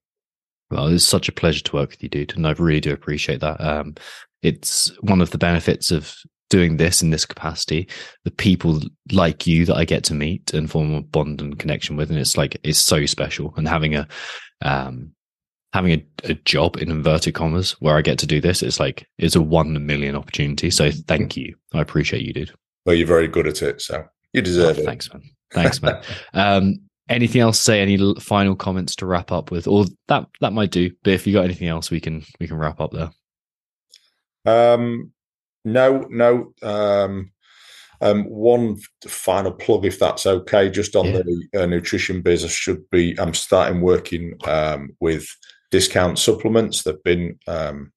well 0.71 0.88
it's 0.88 1.03
such 1.03 1.30
a 1.30 1.34
pleasure 1.34 1.61
to 1.63 1.76
work 1.76 1.91
with 1.91 2.01
you 2.01 2.09
dude 2.09 2.36
and 2.36 2.47
i 2.47 2.51
really 2.53 2.80
do 2.80 2.91
appreciate 2.91 3.41
that 3.41 3.61
um 3.61 3.93
it's 4.41 4.88
one 5.01 5.21
of 5.21 5.30
the 5.30 5.38
benefits 5.38 5.91
of 5.91 6.15
doing 6.53 6.78
this 6.78 7.01
in 7.01 7.09
this 7.09 7.26
capacity. 7.26 7.89
The 8.26 8.32
people 8.32 8.80
like 9.11 9.47
you 9.47 9.65
that 9.65 9.76
I 9.76 9.86
get 9.86 10.03
to 10.03 10.13
meet 10.13 10.53
and 10.53 10.69
form 10.69 10.93
a 10.93 11.01
bond 11.01 11.41
and 11.41 11.57
connection 11.57 11.95
with, 11.95 12.11
and 12.11 12.19
it's 12.19 12.38
like 12.38 12.59
it's 12.63 12.78
so 12.78 13.07
special. 13.07 13.55
And 13.57 13.67
having 13.67 13.95
a 13.95 14.07
um, 14.61 15.13
having 15.74 15.91
a, 15.93 16.32
a 16.32 16.34
job 16.45 16.78
in 16.78 16.91
inverted 16.91 17.34
commas 17.34 17.71
where 17.82 17.97
I 17.97 18.01
get 18.01 18.19
to 18.19 18.28
do 18.28 18.39
this, 18.39 18.61
it's 18.61 18.80
like 18.80 19.07
it's 19.17 19.36
a 19.36 19.41
one 19.41 19.86
million 19.86 20.15
opportunity. 20.15 20.69
So 20.69 20.91
thank 20.91 21.36
you. 21.36 21.55
I 21.74 21.82
appreciate 21.82 22.24
you, 22.24 22.32
dude. 22.32 22.53
Well, 22.86 22.95
you're 22.95 23.07
very 23.07 23.28
good 23.28 23.47
at 23.47 23.61
it, 23.61 23.82
so 23.82 24.05
you 24.34 24.41
deserve 24.41 24.78
Oh, 24.78 24.82
it. 24.82 24.86
Thanks, 24.86 25.11
man. 25.11 25.24
Thanks, 25.51 25.82
man. 25.82 26.01
um, 26.34 26.76
anything 27.09 27.41
else? 27.41 27.57
to 27.57 27.63
Say 27.63 27.82
any 27.82 27.97
final 28.19 28.55
comments 28.55 28.95
to 28.97 29.05
wrap 29.05 29.32
up 29.32 29.51
with, 29.51 29.67
or 29.67 29.86
that 30.07 30.28
that 30.41 30.53
might 30.53 30.71
do. 30.71 30.91
But 31.03 31.13
if 31.13 31.26
you 31.26 31.34
got 31.34 31.45
anything 31.45 31.67
else, 31.67 31.89
we 31.89 31.99
can 31.99 32.24
we 32.39 32.47
can 32.47 32.57
wrap 32.57 32.80
up 32.80 32.91
there. 32.91 33.11
Um, 34.45 35.11
no, 35.65 36.05
no. 36.09 36.53
Um, 36.61 37.32
um, 38.01 38.26
one 38.26 38.78
final 39.07 39.51
plug, 39.53 39.86
if 39.86 39.97
that's 39.97 40.26
okay, 40.26 40.69
just 40.69 40.95
on 40.95 41.05
Yeah. 41.05 41.21
the 41.51 41.63
uh, 41.63 41.65
nutrition 41.65 42.21
business 42.21 42.51
should 42.51 42.89
be. 42.89 43.17
I'm 43.17 43.34
starting 43.34 43.80
working 43.80 44.34
um, 44.45 44.89
with 44.99 45.26
discount 45.74 46.19
supplements. 46.19 46.84
They've 46.84 47.03
been 47.03 47.39
um, 47.47 47.91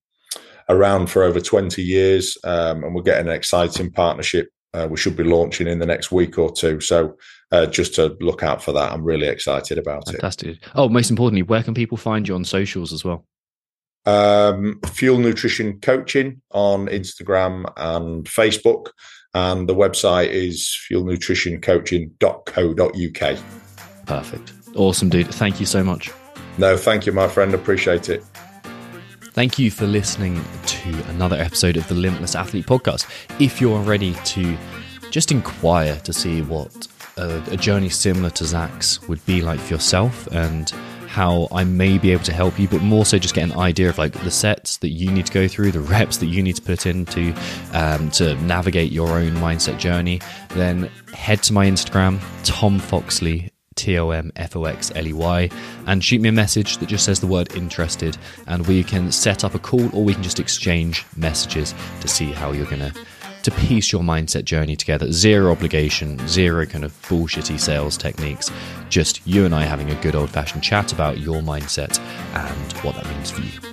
around 0.69 1.09
for 1.09 1.23
over 1.23 1.41
20 1.41 1.83
years, 1.83 2.37
um, 2.43 2.83
and 2.83 2.95
we're 2.95 3.03
getting 3.03 3.29
an 3.29 3.35
exciting 3.35 3.93
partnership. 3.93 4.49
Uh, 4.75 4.89
we 4.91 4.97
should 4.97 5.17
be 5.17 5.25
launching 5.25 5.69
in 5.69 5.79
the 5.79 5.87
next 5.87 6.11
week 6.11 6.39
or 6.39 6.51
two. 6.51 6.81
So 6.81 7.17
uh, 7.53 7.67
just 7.67 7.95
to 7.97 8.17
look 8.21 8.43
out 8.43 8.63
for 8.63 8.73
that. 8.73 8.93
I'm 8.93 9.05
really 9.05 9.29
excited 9.29 9.79
about 9.79 10.09
it. 10.09 10.13
Fantastic. 10.13 10.59
Oh, 10.75 10.89
most 10.89 11.11
importantly, 11.11 11.43
where 11.43 11.63
can 11.63 11.75
people 11.75 11.97
find 11.97 12.27
you 12.27 12.35
on 12.35 12.45
socials 12.45 12.93
as 12.93 13.05
well? 13.05 13.25
um, 14.07 14.81
Fuel 14.87 15.19
Nutrition 15.19 15.79
Coaching 15.81 16.41
on 16.53 16.87
Instagram 16.87 17.71
and 17.77 18.25
Facebook. 18.25 18.87
And 19.35 19.69
the 19.69 19.75
website 19.75 20.31
is 20.31 20.75
fuelnutritioncoaching.co.uk. 20.91 23.39
Perfect. 24.07 24.53
Awesome, 24.75 25.11
dude. 25.11 25.35
Thank 25.35 25.61
you 25.61 25.67
so 25.67 25.85
much. 25.85 26.11
No, 26.59 26.77
thank 26.77 27.07
you, 27.07 27.13
my 27.13 27.29
friend. 27.29 27.55
Appreciate 27.55 28.09
it. 28.09 28.25
Thank 29.33 29.59
you 29.59 29.71
for 29.71 29.87
listening 29.87 30.43
to 30.65 31.03
another 31.11 31.37
episode 31.37 31.77
of 31.77 31.87
the 31.89 31.95
Limitless 31.95 32.35
Athlete 32.35 32.65
podcast. 32.65 33.07
If 33.39 33.61
you're 33.61 33.81
ready 33.81 34.15
to 34.25 34.57
just 35.11 35.31
inquire 35.31 36.01
to 36.01 36.13
see 36.13 36.41
what 36.41 36.89
a, 37.19 37.43
a 37.51 37.57
journey 37.57 37.91
similar 37.91 38.31
to 38.31 38.45
Zak's 38.45 39.07
would 39.09 39.25
be 39.27 39.43
like 39.43 39.61
for 39.61 39.75
yourself 39.75 40.27
and 40.29 40.71
how 41.07 41.49
I 41.53 41.65
may 41.65 41.99
be 41.99 42.13
able 42.13 42.25
to 42.25 42.33
help 42.33 42.59
you, 42.59 42.69
but 42.69 42.83
more 42.83 43.05
so 43.05 43.19
just 43.19 43.35
get 43.35 43.45
an 43.45 43.59
idea 43.59 43.89
of 43.89 43.99
like 43.99 44.13
the 44.13 44.31
sets 44.31 44.79
that 44.79 44.91
you 44.91 45.11
need 45.11 45.27
to 45.27 45.33
go 45.33 45.49
through, 45.49 45.73
the 45.73 45.81
reps 45.81 46.19
that 46.19 46.27
you 46.27 46.43
need 46.43 46.57
to 46.57 46.63
put 46.63 46.87
into 46.87 47.35
um, 47.73 48.11
to 48.13 48.35
navigate 48.43 48.93
your 48.93 49.09
own 49.09 49.33
mindset 49.33 49.79
journey, 49.79 50.21
then 50.51 50.91
head 51.13 51.43
to 51.45 51.53
my 51.53 51.67
Instagram, 51.67 52.21
Tom 52.45 52.79
Foxley, 52.79 53.51
T 53.77 53.99
O 53.99 54.11
M 54.11 54.33
F 54.37 54.57
O 54.57 54.65
X 54.65 54.91
L 54.95 55.07
E 55.07 55.13
Y, 55.13 55.51
and 55.87 56.03
shoot 56.03 56.21
me 56.21 56.29
a 56.29 56.33
message 56.33 56.79
that 56.79 56.89
just 56.89 57.05
says 57.05 57.21
the 57.21 57.27
word 57.27 57.55
interested, 57.55 58.19
and 58.47 58.67
we 58.67 58.83
can 58.83 59.13
set 59.13 59.45
up 59.45 59.55
a 59.55 59.59
call 59.59 59.95
or 59.95 60.03
we 60.03 60.15
can 60.15 60.23
just 60.23 60.41
exchange 60.41 61.05
messages 61.17 61.75
to 62.01 62.09
see 62.09 62.33
how 62.33 62.53
you're 62.53 62.67
going 62.67 62.81
to 62.81 62.93
to 63.47 63.51
piece 63.53 63.93
your 63.93 64.03
mindset 64.03 64.45
journey 64.45 64.75
together. 64.75 65.13
Zero 65.13 65.53
obligation, 65.53 66.19
zero 66.27 66.67
kind 66.67 66.85
of 66.85 66.91
bullshitty 67.03 67.61
sales 67.61 67.97
techniques. 67.97 68.51
Just 68.89 69.25
you 69.25 69.45
and 69.45 69.55
I 69.55 69.63
having 69.63 69.89
a 69.89 70.03
good 70.03 70.17
old 70.17 70.31
fashioned 70.31 70.65
chat 70.65 70.93
about 70.93 71.19
your 71.19 71.41
mindset 71.43 72.01
and 72.35 72.73
what 72.83 72.97
that 72.97 73.07
means 73.09 73.31
for 73.31 73.43
you. 73.43 73.73